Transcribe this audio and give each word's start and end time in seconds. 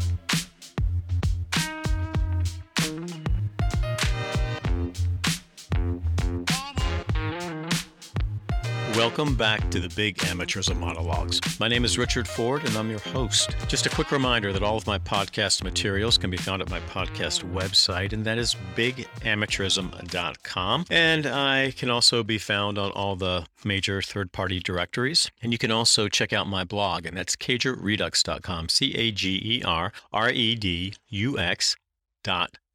thank 0.00 0.20
you 0.22 0.29
Welcome 9.00 9.34
back 9.34 9.70
to 9.70 9.80
the 9.80 9.88
Big 9.96 10.18
Amateurism 10.18 10.76
Monologues. 10.76 11.40
My 11.58 11.68
name 11.68 11.86
is 11.86 11.96
Richard 11.96 12.28
Ford, 12.28 12.62
and 12.66 12.76
I'm 12.76 12.90
your 12.90 13.00
host. 13.00 13.56
Just 13.66 13.86
a 13.86 13.88
quick 13.88 14.12
reminder 14.12 14.52
that 14.52 14.62
all 14.62 14.76
of 14.76 14.86
my 14.86 14.98
podcast 14.98 15.64
materials 15.64 16.18
can 16.18 16.28
be 16.28 16.36
found 16.36 16.60
at 16.60 16.68
my 16.68 16.80
podcast 16.80 17.50
website, 17.50 18.12
and 18.12 18.26
that 18.26 18.36
is 18.36 18.56
bigamateurism.com. 18.76 20.84
And 20.90 21.26
I 21.26 21.70
can 21.70 21.88
also 21.88 22.22
be 22.22 22.36
found 22.36 22.76
on 22.76 22.90
all 22.90 23.16
the 23.16 23.46
major 23.64 24.02
third 24.02 24.32
party 24.32 24.60
directories. 24.60 25.30
And 25.40 25.50
you 25.50 25.56
can 25.56 25.70
also 25.70 26.08
check 26.08 26.34
out 26.34 26.46
my 26.46 26.64
blog, 26.64 27.06
and 27.06 27.16
that's 27.16 27.36
cagerredux.com, 27.36 28.68
C 28.68 28.94
A 28.96 29.12
G 29.12 29.40
E 29.42 29.62
R 29.64 29.94
R 30.12 30.30
E 30.30 30.54
D 30.54 30.92
U 31.08 31.38
X.com 31.38 31.80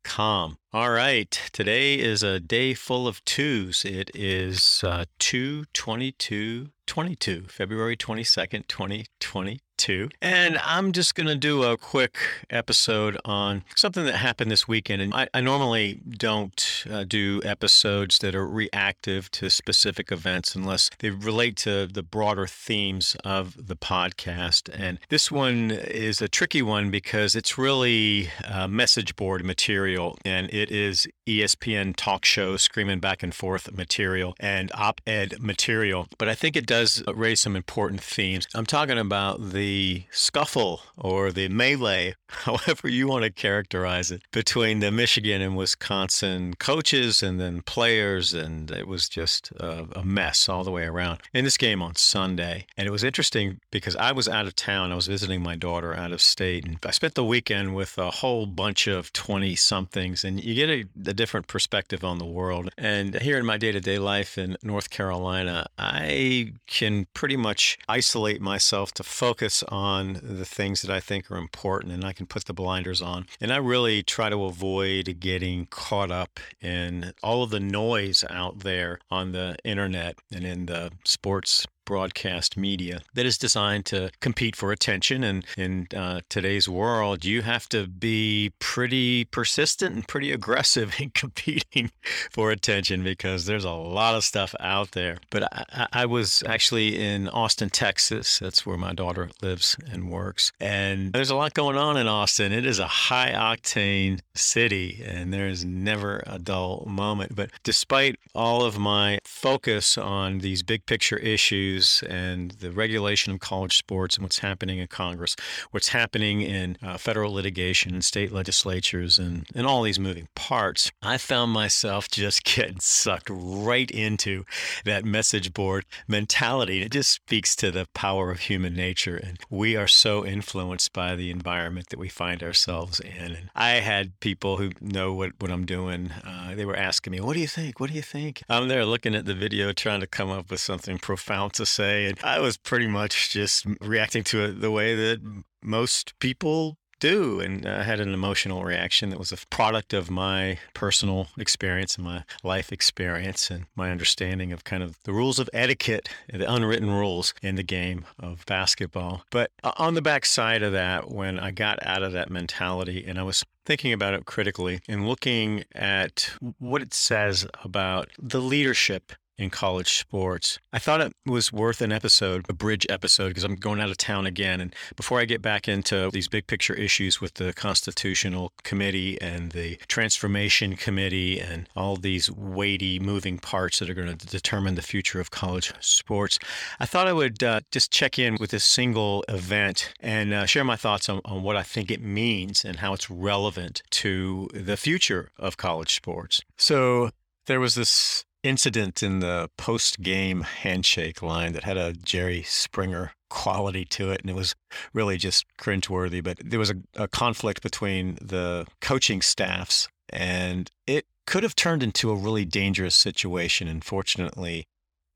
com. 0.05 0.57
All 0.71 0.91
right, 0.91 1.31
today 1.51 1.95
is 1.95 2.23
a 2.23 2.39
day 2.39 2.73
full 2.73 3.07
of 3.07 3.25
twos. 3.25 3.83
It 3.83 4.11
is 4.13 4.83
uh, 4.83 5.05
2 5.19 5.65
22 5.73 6.69
22, 6.85 7.45
February 7.49 7.97
22nd, 7.97 8.67
2020 8.67 9.59
two. 9.77 10.09
And 10.21 10.57
I'm 10.63 10.91
just 10.91 11.15
going 11.15 11.27
to 11.27 11.35
do 11.35 11.63
a 11.63 11.77
quick 11.77 12.17
episode 12.49 13.17
on 13.25 13.63
something 13.75 14.05
that 14.05 14.15
happened 14.15 14.51
this 14.51 14.67
weekend. 14.67 15.01
And 15.01 15.13
I, 15.13 15.27
I 15.33 15.41
normally 15.41 16.01
don't 16.09 16.85
uh, 16.89 17.03
do 17.03 17.41
episodes 17.43 18.19
that 18.19 18.35
are 18.35 18.47
reactive 18.47 19.29
to 19.31 19.49
specific 19.49 20.11
events 20.11 20.55
unless 20.55 20.89
they 20.99 21.09
relate 21.09 21.55
to 21.57 21.87
the 21.87 22.03
broader 22.03 22.47
themes 22.47 23.15
of 23.23 23.67
the 23.67 23.75
podcast. 23.75 24.69
And 24.73 24.99
this 25.09 25.31
one 25.31 25.71
is 25.71 26.21
a 26.21 26.27
tricky 26.27 26.61
one 26.61 26.91
because 26.91 27.35
it's 27.35 27.57
really 27.57 28.29
uh, 28.47 28.67
message 28.67 29.15
board 29.15 29.43
material 29.43 30.17
and 30.23 30.51
it 30.53 30.71
is 30.71 31.07
ESPN 31.27 31.95
talk 31.95 32.23
show 32.25 32.55
screaming 32.57 32.99
back 32.99 33.23
and 33.23 33.33
forth 33.33 33.71
material 33.75 34.35
and 34.39 34.71
op 34.73 35.01
ed 35.07 35.41
material. 35.41 36.07
But 36.17 36.29
I 36.29 36.35
think 36.35 36.55
it 36.55 36.65
does 36.65 37.03
raise 37.13 37.41
some 37.41 37.55
important 37.55 38.01
themes. 38.01 38.47
I'm 38.53 38.65
talking 38.65 38.97
about 38.97 39.51
the 39.51 39.64
the 39.65 40.03
scuffle 40.11 40.79
or 40.95 41.31
the 41.31 41.49
melee, 41.49 42.13
however 42.27 42.87
you 42.87 43.07
want 43.07 43.23
to 43.23 43.31
characterize 43.31 44.11
it, 44.11 44.21
between 44.31 44.79
the 44.79 44.91
Michigan 44.91 45.41
and 45.41 45.57
Wisconsin 45.57 46.53
coaches 46.59 47.23
and 47.23 47.39
then 47.39 47.63
players. 47.63 48.31
And 48.35 48.69
it 48.69 48.87
was 48.87 49.09
just 49.09 49.51
a, 49.53 49.87
a 49.95 50.05
mess 50.05 50.47
all 50.47 50.63
the 50.63 50.69
way 50.69 50.83
around. 50.83 51.21
In 51.33 51.45
this 51.45 51.57
game 51.57 51.81
on 51.81 51.95
Sunday. 51.95 52.67
And 52.77 52.87
it 52.87 52.91
was 52.91 53.03
interesting 53.03 53.59
because 53.71 53.95
I 53.95 54.11
was 54.11 54.29
out 54.29 54.45
of 54.45 54.55
town. 54.55 54.91
I 54.91 54.95
was 54.95 55.07
visiting 55.07 55.41
my 55.41 55.55
daughter 55.55 55.95
out 55.95 56.11
of 56.11 56.21
state. 56.21 56.63
And 56.63 56.77
I 56.85 56.91
spent 56.91 57.15
the 57.15 57.25
weekend 57.25 57.73
with 57.73 57.97
a 57.97 58.11
whole 58.11 58.45
bunch 58.45 58.85
of 58.85 59.11
20 59.13 59.55
somethings. 59.55 60.23
And 60.23 60.43
you 60.43 60.53
get 60.53 60.69
a, 60.69 61.09
a 61.09 61.13
different 61.15 61.47
perspective 61.47 62.03
on 62.03 62.19
the 62.19 62.25
world. 62.25 62.69
And 62.77 63.19
here 63.19 63.39
in 63.39 63.47
my 63.47 63.57
day 63.57 63.71
to 63.71 63.81
day 63.81 63.97
life 63.97 64.37
in 64.37 64.57
North 64.61 64.91
Carolina, 64.91 65.65
I 65.79 66.53
can 66.67 67.07
pretty 67.15 67.37
much 67.37 67.79
isolate 67.89 68.41
myself 68.41 68.91
to 68.93 69.03
focus 69.03 69.54
focus 69.55 69.63
on 69.71 70.19
the 70.21 70.45
things 70.45 70.81
that 70.81 70.91
I 70.91 70.99
think 70.99 71.29
are 71.31 71.37
important 71.37 71.93
and 71.93 72.03
I 72.03 72.13
can 72.13 72.25
put 72.25 72.45
the 72.45 72.53
blinders 72.53 73.01
on. 73.01 73.25
And 73.39 73.51
I 73.51 73.57
really 73.57 74.03
try 74.03 74.29
to 74.29 74.45
avoid 74.45 75.19
getting 75.19 75.67
caught 75.67 76.11
up 76.11 76.39
in 76.61 77.13
all 77.23 77.43
of 77.43 77.49
the 77.49 77.59
noise 77.59 78.23
out 78.29 78.59
there 78.59 78.99
on 79.09 79.31
the 79.31 79.55
internet 79.63 80.19
and 80.33 80.45
in 80.45 80.65
the 80.65 80.91
sports 81.03 81.65
broadcast 81.85 82.57
media 82.57 83.01
that 83.13 83.25
is 83.25 83.37
designed 83.37 83.85
to 83.85 84.11
compete 84.19 84.55
for 84.55 84.71
attention. 84.71 85.23
And 85.23 85.45
in 85.57 85.87
uh, 85.95 86.21
today's 86.29 86.67
world, 86.67 87.23
you 87.23 87.43
have 87.43 87.69
to 87.69 87.87
be 87.87 88.51
pretty 88.59 89.25
persistent 89.25 89.95
and 89.95 90.07
pretty 90.07 90.31
aggressive 90.31 90.95
in 90.99 91.11
competing 91.11 91.91
for 92.31 92.51
attention 92.51 93.03
because 93.03 93.45
there's 93.45 93.65
a 93.65 93.71
lot 93.71 94.15
of 94.15 94.23
stuff 94.23 94.55
out 94.59 94.91
there. 94.91 95.17
But 95.29 95.43
I, 95.53 95.87
I 95.93 96.05
was 96.05 96.43
actually 96.45 96.99
in 96.99 97.29
Austin, 97.29 97.69
Texas. 97.69 98.39
That's 98.39 98.65
where 98.65 98.77
my 98.77 98.93
daughter 98.93 99.29
lives 99.41 99.77
and 99.91 100.09
works. 100.09 100.51
And 100.59 101.13
there's 101.13 101.29
a 101.29 101.35
lot 101.35 101.53
going 101.53 101.77
on 101.77 101.97
in 101.97 102.07
Austin. 102.07 102.51
It 102.51 102.65
is 102.65 102.79
a 102.79 102.87
high 102.87 103.31
octane 103.31 104.19
city, 104.33 105.03
and 105.05 105.33
there's 105.33 105.63
never 105.63 106.23
a 106.25 106.39
dull 106.39 106.85
moment. 106.87 107.35
But 107.35 107.51
despite 107.63 108.17
all 108.33 108.63
of 108.63 108.77
my 108.77 109.19
focus 109.23 109.97
on 109.97 110.39
these 110.39 110.63
big 110.63 110.85
picture 110.85 111.17
issues, 111.17 111.74
issues 111.75 112.03
and 112.09 112.51
the 112.51 112.71
regulation 112.71 113.33
of 113.33 113.39
college 113.39 113.77
sports 113.77 114.15
and 114.15 114.23
what's 114.23 114.39
happening 114.39 114.79
in 114.79 114.87
Congress, 114.87 115.35
what's 115.71 115.89
happening 115.89 116.41
in 116.41 116.77
uh, 116.81 116.97
federal 116.97 117.33
litigation 117.33 117.93
and 117.93 118.03
state 118.03 118.31
legislatures 118.31 119.19
and, 119.19 119.45
and 119.55 119.67
all 119.67 119.83
these 119.83 119.99
moving 119.99 120.27
parts, 120.35 120.91
I 121.01 121.17
found 121.17 121.51
myself 121.51 122.09
just 122.09 122.43
getting 122.55 122.79
sucked 122.79 123.29
right 123.29 123.89
into 123.91 124.45
that 124.85 125.05
message 125.05 125.53
board 125.53 125.85
mentality. 126.07 126.81
It 126.81 126.91
just 126.91 127.11
speaks 127.11 127.55
to 127.57 127.71
the 127.71 127.87
power 127.93 128.31
of 128.31 128.41
human 128.41 128.73
nature. 128.73 129.17
And 129.17 129.39
we 129.49 129.75
are 129.75 129.87
so 129.87 130.25
influenced 130.25 130.93
by 130.93 131.15
the 131.15 131.31
environment 131.31 131.89
that 131.89 131.99
we 131.99 132.09
find 132.09 132.41
ourselves 132.43 132.99
in. 132.99 133.35
And 133.35 133.49
I 133.55 133.81
had 133.81 134.19
people 134.19 134.57
who 134.57 134.71
know 134.81 135.13
what, 135.13 135.31
what 135.39 135.51
I'm 135.51 135.65
doing. 135.65 136.11
Uh, 136.25 136.55
they 136.55 136.65
were 136.65 136.75
asking 136.75 137.11
me, 137.11 137.19
What 137.19 137.33
do 137.33 137.39
you 137.39 137.47
think? 137.47 137.79
What 137.79 137.89
do 137.89 137.95
you 137.95 138.01
think? 138.01 138.43
I'm 138.49 138.67
there 138.67 138.85
looking 138.85 139.15
at 139.15 139.25
the 139.25 139.33
video, 139.33 139.71
trying 139.73 139.99
to 140.01 140.07
come 140.07 140.29
up 140.29 140.49
with 140.51 140.59
something 140.59 140.97
profound 140.97 141.53
to 141.53 141.64
say. 141.65 142.05
And 142.05 142.19
I 142.23 142.39
was 142.39 142.57
pretty 142.57 142.87
much 142.87 143.31
just 143.31 143.65
reacting 143.81 144.23
to 144.25 144.45
it 144.45 144.61
the 144.61 144.71
way 144.71 144.95
that 144.95 145.43
most 145.61 146.17
people 146.19 146.77
do. 146.99 147.39
And 147.39 147.65
I 147.65 147.83
had 147.83 147.99
an 147.99 148.13
emotional 148.13 148.63
reaction 148.63 149.09
that 149.09 149.19
was 149.19 149.31
a 149.31 149.37
product 149.49 149.93
of 149.93 150.09
my 150.09 150.59
personal 150.73 151.27
experience 151.37 151.95
and 151.95 152.05
my 152.05 152.23
life 152.43 152.71
experience 152.71 153.51
and 153.51 153.65
my 153.75 153.91
understanding 153.91 154.51
of 154.51 154.63
kind 154.63 154.81
of 154.81 154.97
the 155.03 155.13
rules 155.13 155.39
of 155.39 155.49
etiquette, 155.53 156.09
the 156.31 156.51
unwritten 156.51 156.89
rules 156.89 157.33
in 157.41 157.55
the 157.55 157.63
game 157.63 158.05
of 158.19 158.45
basketball. 158.45 159.23
But 159.29 159.51
uh, 159.63 159.73
on 159.77 159.93
the 159.93 160.01
backside 160.01 160.63
of 160.63 160.71
that, 160.71 161.11
when 161.11 161.39
I 161.39 161.51
got 161.51 161.85
out 161.85 162.03
of 162.03 162.13
that 162.13 162.29
mentality 162.29 163.03
and 163.05 163.19
I 163.19 163.23
was 163.23 163.43
thinking 163.65 163.93
about 163.93 164.13
it 164.13 164.25
critically 164.25 164.81
and 164.87 165.07
looking 165.07 165.63
at 165.73 166.31
what 166.59 166.81
it 166.81 166.93
says 166.93 167.47
about 167.63 168.09
the 168.19 168.41
leadership 168.41 169.13
in 169.37 169.49
college 169.49 169.97
sports. 169.97 170.59
I 170.71 170.79
thought 170.79 171.01
it 171.01 171.13
was 171.25 171.51
worth 171.51 171.81
an 171.81 171.91
episode, 171.91 172.45
a 172.49 172.53
bridge 172.53 172.85
episode, 172.89 173.29
because 173.29 173.43
I'm 173.43 173.55
going 173.55 173.79
out 173.79 173.89
of 173.89 173.97
town 173.97 174.25
again. 174.25 174.61
And 174.61 174.73
before 174.95 175.19
I 175.19 175.25
get 175.25 175.41
back 175.41 175.67
into 175.67 176.09
these 176.11 176.27
big 176.27 176.47
picture 176.47 176.73
issues 176.73 177.19
with 177.19 177.35
the 177.35 177.53
Constitutional 177.53 178.51
Committee 178.63 179.19
and 179.21 179.51
the 179.51 179.77
Transformation 179.87 180.75
Committee 180.75 181.39
and 181.39 181.69
all 181.75 181.95
these 181.95 182.31
weighty 182.31 182.99
moving 182.99 183.37
parts 183.37 183.79
that 183.79 183.89
are 183.89 183.93
going 183.93 184.15
to 184.15 184.27
determine 184.27 184.75
the 184.75 184.81
future 184.81 185.19
of 185.19 185.31
college 185.31 185.73
sports, 185.79 186.39
I 186.79 186.85
thought 186.85 187.07
I 187.07 187.13
would 187.13 187.43
uh, 187.43 187.61
just 187.71 187.91
check 187.91 188.17
in 188.17 188.37
with 188.39 188.53
a 188.53 188.59
single 188.59 189.23
event 189.27 189.93
and 189.99 190.33
uh, 190.33 190.45
share 190.45 190.63
my 190.63 190.75
thoughts 190.75 191.09
on, 191.09 191.21
on 191.25 191.43
what 191.43 191.57
I 191.57 191.63
think 191.63 191.91
it 191.91 192.01
means 192.01 192.63
and 192.63 192.77
how 192.77 192.93
it's 192.93 193.09
relevant 193.09 193.81
to 193.91 194.49
the 194.53 194.77
future 194.77 195.29
of 195.37 195.57
college 195.57 195.93
sports. 195.93 196.41
So 196.57 197.09
there 197.47 197.59
was 197.59 197.75
this 197.75 198.25
incident 198.45 199.01
in 199.01 199.19
the 199.19 199.49
post 199.57 200.01
game 200.01 200.41
handshake 200.41 201.21
line 201.21 201.53
that 201.53 201.63
had 201.63 201.77
a 201.77 201.93
Jerry 201.93 202.43
Springer 202.43 203.13
quality 203.29 203.85
to 203.85 204.11
it. 204.11 204.21
And 204.21 204.29
it 204.29 204.35
was 204.35 204.55
really 204.93 205.17
just 205.17 205.45
cringeworthy. 205.59 206.23
But 206.23 206.37
there 206.43 206.59
was 206.59 206.71
a, 206.71 206.75
a 206.95 207.07
conflict 207.07 207.61
between 207.61 208.15
the 208.21 208.65
coaching 208.81 209.21
staffs, 209.21 209.87
and 210.09 210.69
it 210.85 211.05
could 211.25 211.43
have 211.43 211.55
turned 211.55 211.83
into 211.83 212.11
a 212.11 212.15
really 212.15 212.45
dangerous 212.45 212.95
situation. 212.95 213.67
Unfortunately, 213.67 214.67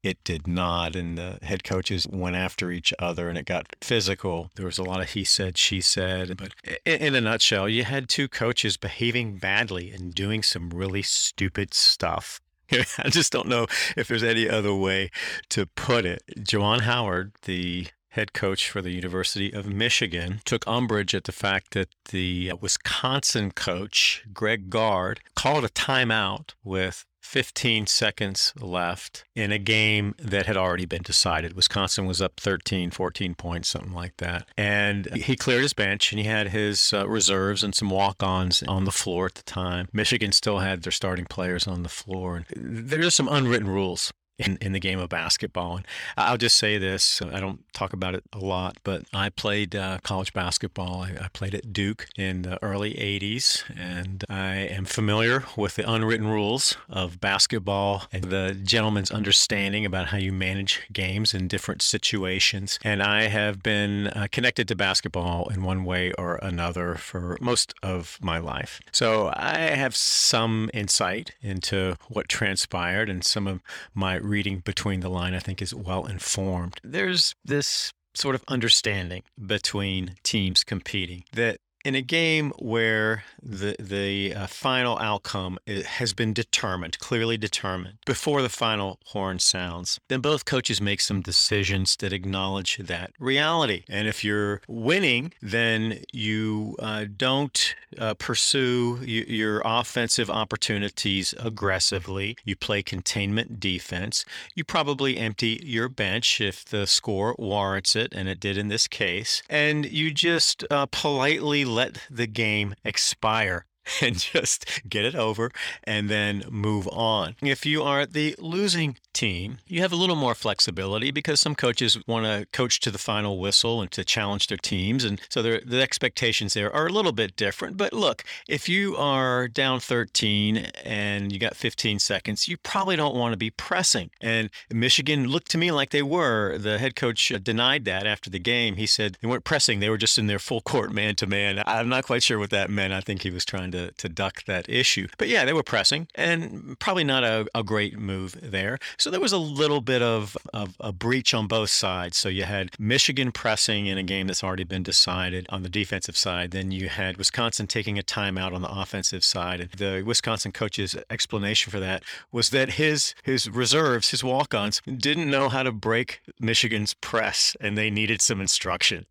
it 0.03 0.23
did 0.23 0.47
not. 0.47 0.95
And 0.95 1.17
the 1.17 1.39
head 1.41 1.63
coaches 1.63 2.07
went 2.09 2.35
after 2.35 2.71
each 2.71 2.93
other 2.99 3.29
and 3.29 3.37
it 3.37 3.45
got 3.45 3.67
physical. 3.81 4.49
There 4.55 4.65
was 4.65 4.77
a 4.77 4.83
lot 4.83 5.01
of 5.01 5.11
he 5.11 5.23
said, 5.23 5.57
she 5.57 5.81
said. 5.81 6.37
But 6.37 6.53
in 6.85 7.15
a 7.15 7.21
nutshell, 7.21 7.69
you 7.69 7.83
had 7.83 8.09
two 8.09 8.27
coaches 8.27 8.77
behaving 8.77 9.37
badly 9.37 9.91
and 9.91 10.13
doing 10.13 10.41
some 10.41 10.69
really 10.69 11.01
stupid 11.01 11.73
stuff. 11.73 12.41
I 12.97 13.09
just 13.09 13.31
don't 13.31 13.47
know 13.47 13.67
if 13.97 14.07
there's 14.07 14.23
any 14.23 14.49
other 14.49 14.73
way 14.73 15.09
to 15.49 15.65
put 15.65 16.05
it. 16.05 16.23
Juwan 16.39 16.81
Howard, 16.81 17.33
the 17.43 17.87
head 18.09 18.33
coach 18.33 18.69
for 18.69 18.81
the 18.81 18.91
University 18.91 19.51
of 19.51 19.67
Michigan, 19.67 20.41
took 20.45 20.67
umbrage 20.67 21.13
at 21.15 21.23
the 21.23 21.31
fact 21.31 21.73
that 21.73 21.89
the 22.11 22.53
Wisconsin 22.59 23.51
coach, 23.51 24.23
Greg 24.33 24.69
Gard, 24.69 25.21
called 25.35 25.63
a 25.63 25.69
timeout 25.69 26.53
with 26.63 27.05
15 27.29 27.85
seconds 27.85 28.53
left 28.59 29.23
in 29.35 29.51
a 29.51 29.59
game 29.59 30.15
that 30.17 30.47
had 30.47 30.57
already 30.57 30.87
been 30.87 31.03
decided. 31.03 31.53
Wisconsin 31.53 32.07
was 32.07 32.23
up 32.23 32.39
13, 32.39 32.89
14 32.89 33.35
points, 33.35 33.69
something 33.69 33.93
like 33.93 34.17
that. 34.17 34.47
And 34.57 35.05
he 35.15 35.35
cleared 35.35 35.61
his 35.61 35.73
bench 35.73 36.11
and 36.11 36.19
he 36.19 36.25
had 36.25 36.47
his 36.47 36.91
uh, 36.91 37.07
reserves 37.07 37.63
and 37.63 37.75
some 37.75 37.91
walk 37.91 38.23
ons 38.23 38.63
on 38.63 38.85
the 38.85 38.91
floor 38.91 39.27
at 39.27 39.35
the 39.35 39.43
time. 39.43 39.89
Michigan 39.93 40.31
still 40.31 40.57
had 40.57 40.81
their 40.81 40.91
starting 40.91 41.25
players 41.25 41.67
on 41.67 41.83
the 41.83 41.89
floor. 41.89 42.37
And 42.37 42.89
there's 42.89 43.13
some 43.13 43.27
unwritten 43.29 43.69
rules 43.69 44.11
in, 44.39 44.57
in 44.61 44.71
the 44.71 44.79
game 44.79 44.99
of 44.99 45.09
basketball. 45.09 45.77
And 45.77 45.85
I'll 46.17 46.37
just 46.37 46.57
say 46.57 46.77
this 46.77 47.21
I 47.21 47.39
don't 47.39 47.61
talk 47.73 47.93
about 47.93 48.15
it 48.15 48.23
a 48.33 48.39
lot, 48.39 48.77
but 48.83 49.03
I 49.13 49.29
played 49.29 49.75
uh, 49.75 49.99
college 50.03 50.33
basketball. 50.33 51.01
I, 51.01 51.25
I, 51.25 51.27
played 51.33 51.53
at 51.53 51.71
Duke 51.73 52.07
in 52.17 52.41
the 52.41 52.61
early 52.63 52.93
80s, 52.93 53.63
and 53.77 54.23
I 54.29 54.55
am 54.55 54.85
familiar 54.85 55.43
with 55.55 55.75
the 55.75 55.89
unwritten 55.89 56.27
rules 56.27 56.77
of 56.89 57.19
basketball 57.19 58.03
and 58.11 58.25
the 58.25 58.57
gentleman's 58.63 59.11
understanding 59.11 59.85
about 59.85 60.07
how 60.07 60.17
you 60.17 60.31
manage 60.31 60.81
games 60.91 61.33
in 61.33 61.47
different 61.47 61.81
situations. 61.81 62.79
And 62.83 63.03
I 63.03 63.23
have 63.23 63.61
been 63.61 64.07
uh, 64.07 64.27
connected 64.31 64.67
to 64.69 64.75
basketball 64.75 65.49
in 65.49 65.63
one 65.63 65.83
way 65.83 66.13
or 66.13 66.37
another 66.37 66.95
for 66.95 67.37
most 67.41 67.73
of 67.83 68.17
my 68.21 68.39
life. 68.39 68.79
So 68.91 69.31
I 69.35 69.57
have 69.57 69.95
some 69.95 70.69
insight 70.73 71.35
into 71.41 71.97
what 72.07 72.29
transpired, 72.29 73.09
and 73.09 73.23
some 73.23 73.47
of 73.47 73.61
my 73.93 74.15
reading 74.29 74.59
between 74.59 75.01
the 75.01 75.09
line, 75.09 75.33
I 75.33 75.39
think, 75.39 75.61
is 75.61 75.73
well 75.73 76.05
informed. 76.05 76.79
There's 76.83 77.33
this 77.43 77.91
sort 78.13 78.35
of 78.35 78.43
understanding 78.47 79.23
between 79.43 80.15
teams 80.23 80.63
competing 80.63 81.23
that 81.33 81.59
in 81.85 81.95
a 81.95 82.01
game 82.01 82.51
where 82.59 83.23
the 83.41 83.75
the 83.79 84.33
uh, 84.33 84.47
final 84.47 84.97
outcome 84.99 85.57
has 85.67 86.13
been 86.13 86.33
determined, 86.33 86.99
clearly 86.99 87.37
determined 87.37 87.97
before 88.05 88.41
the 88.41 88.49
final 88.49 88.99
horn 89.07 89.39
sounds, 89.39 89.99
then 90.07 90.19
both 90.19 90.45
coaches 90.45 90.81
make 90.81 91.01
some 91.01 91.21
decisions 91.21 91.95
that 91.97 92.11
acknowledge 92.13 92.77
that 92.77 93.11
reality. 93.19 93.83
And 93.89 94.07
if 94.07 94.23
you're 94.23 94.61
winning, 94.67 95.33
then 95.41 96.03
you 96.11 96.75
uh, 96.79 97.05
don't 97.15 97.75
uh, 97.97 98.13
pursue 98.15 98.99
your 99.03 99.61
offensive 99.63 100.29
opportunities 100.29 101.33
aggressively. 101.39 102.35
You 102.43 102.55
play 102.55 102.83
containment 102.83 103.59
defense. 103.59 104.25
You 104.55 104.63
probably 104.63 105.17
empty 105.17 105.61
your 105.63 105.89
bench 105.89 106.41
if 106.41 106.65
the 106.65 106.87
score 106.87 107.35
warrants 107.37 107.95
it, 107.95 108.13
and 108.13 108.27
it 108.27 108.39
did 108.39 108.57
in 108.57 108.67
this 108.67 108.87
case. 108.87 109.41
And 109.49 109.85
you 109.85 110.11
just 110.11 110.65
uh, 110.69 110.87
politely 110.87 111.65
let 111.69 111.99
the 112.09 112.27
game 112.27 112.75
expire 112.83 113.65
and 114.01 114.17
just 114.33 114.65
get 114.87 115.05
it 115.05 115.15
over 115.15 115.51
and 115.83 116.09
then 116.09 116.43
move 116.49 116.87
on. 116.89 117.35
If 117.41 117.65
you 117.65 117.83
are 117.83 118.05
the 118.05 118.35
losing 118.39 118.97
team, 119.19 119.57
you 119.67 119.81
have 119.81 119.91
a 119.91 119.97
little 119.97 120.15
more 120.15 120.33
flexibility 120.33 121.11
because 121.11 121.41
some 121.41 121.53
coaches 121.53 121.97
want 122.07 122.25
to 122.25 122.47
coach 122.53 122.79
to 122.79 122.89
the 122.89 122.97
final 122.97 123.37
whistle 123.37 123.81
and 123.81 123.91
to 123.91 124.05
challenge 124.05 124.47
their 124.47 124.57
teams. 124.57 125.03
And 125.03 125.19
so 125.27 125.41
the 125.41 125.81
expectations 125.81 126.53
there 126.53 126.73
are 126.73 126.87
a 126.87 126.91
little 126.91 127.11
bit 127.11 127.35
different. 127.35 127.75
But 127.75 127.91
look, 127.91 128.23
if 128.47 128.69
you 128.69 128.95
are 128.95 129.49
down 129.49 129.81
13 129.81 130.57
and 130.85 131.33
you 131.33 131.39
got 131.39 131.57
15 131.57 131.99
seconds, 131.99 132.47
you 132.47 132.55
probably 132.55 132.95
don't 132.95 133.13
want 133.13 133.33
to 133.33 133.37
be 133.37 133.49
pressing. 133.49 134.09
And 134.21 134.49
Michigan 134.71 135.27
looked 135.27 135.51
to 135.51 135.57
me 135.57 135.71
like 135.71 135.89
they 135.89 136.01
were. 136.01 136.57
The 136.57 136.77
head 136.77 136.95
coach 136.95 137.33
denied 137.43 137.83
that 137.85 138.07
after 138.07 138.29
the 138.29 138.39
game. 138.39 138.75
He 138.77 138.85
said 138.85 139.17
they 139.21 139.27
weren't 139.27 139.43
pressing, 139.43 139.81
they 139.81 139.89
were 139.89 139.97
just 139.97 140.17
in 140.17 140.27
their 140.27 140.39
full 140.39 140.61
court 140.61 140.93
man 140.93 141.15
to 141.15 141.27
man. 141.27 141.61
I'm 141.65 141.89
not 141.89 142.05
quite 142.05 142.23
sure 142.23 142.39
what 142.39 142.51
that 142.51 142.69
meant. 142.69 142.93
I 142.93 143.01
think 143.01 143.23
he 143.23 143.31
was 143.31 143.43
trying 143.43 143.71
to, 143.71 143.91
to 143.91 144.07
duck 144.07 144.45
that 144.45 144.69
issue. 144.69 145.09
But 145.17 145.27
yeah, 145.27 145.43
they 145.43 145.53
were 145.53 145.63
pressing 145.63 146.07
and 146.15 146.79
probably 146.79 147.03
not 147.03 147.25
a, 147.25 147.47
a 147.53 147.63
great 147.63 147.99
move 147.99 148.37
there. 148.41 148.79
So 148.97 149.08
there 149.09 149.19
was 149.19 149.31
a 149.31 149.37
little 149.37 149.81
bit 149.81 150.01
of, 150.01 150.37
of 150.53 150.75
a 150.79 150.91
breach 150.91 151.33
on 151.33 151.47
both 151.47 151.69
sides. 151.69 152.17
So 152.17 152.29
you 152.29 152.43
had 152.43 152.71
Michigan 152.79 153.31
pressing 153.31 153.85
in 153.85 153.97
a 153.97 154.03
game 154.03 154.27
that's 154.27 154.43
already 154.43 154.63
been 154.63 154.83
decided 154.83 155.45
on 155.49 155.63
the 155.63 155.69
defensive 155.69 156.17
side. 156.17 156.51
Then 156.51 156.71
you 156.71 156.89
had 156.89 157.17
Wisconsin 157.17 157.67
taking 157.67 157.97
a 157.97 158.03
timeout 158.03 158.53
on 158.53 158.61
the 158.61 158.71
offensive 158.71 159.23
side. 159.23 159.59
And 159.59 159.71
the 159.71 160.03
Wisconsin 160.05 160.51
coach's 160.51 160.95
explanation 161.09 161.71
for 161.71 161.79
that 161.79 162.03
was 162.31 162.49
that 162.49 162.71
his 162.71 163.13
his 163.23 163.49
reserves, 163.49 164.09
his 164.09 164.23
walk-ons, 164.23 164.81
didn't 164.85 165.29
know 165.29 165.49
how 165.49 165.63
to 165.63 165.71
break 165.71 166.21
Michigan's 166.39 166.93
press, 166.93 167.55
and 167.59 167.77
they 167.77 167.89
needed 167.89 168.21
some 168.21 168.41
instruction. 168.41 169.05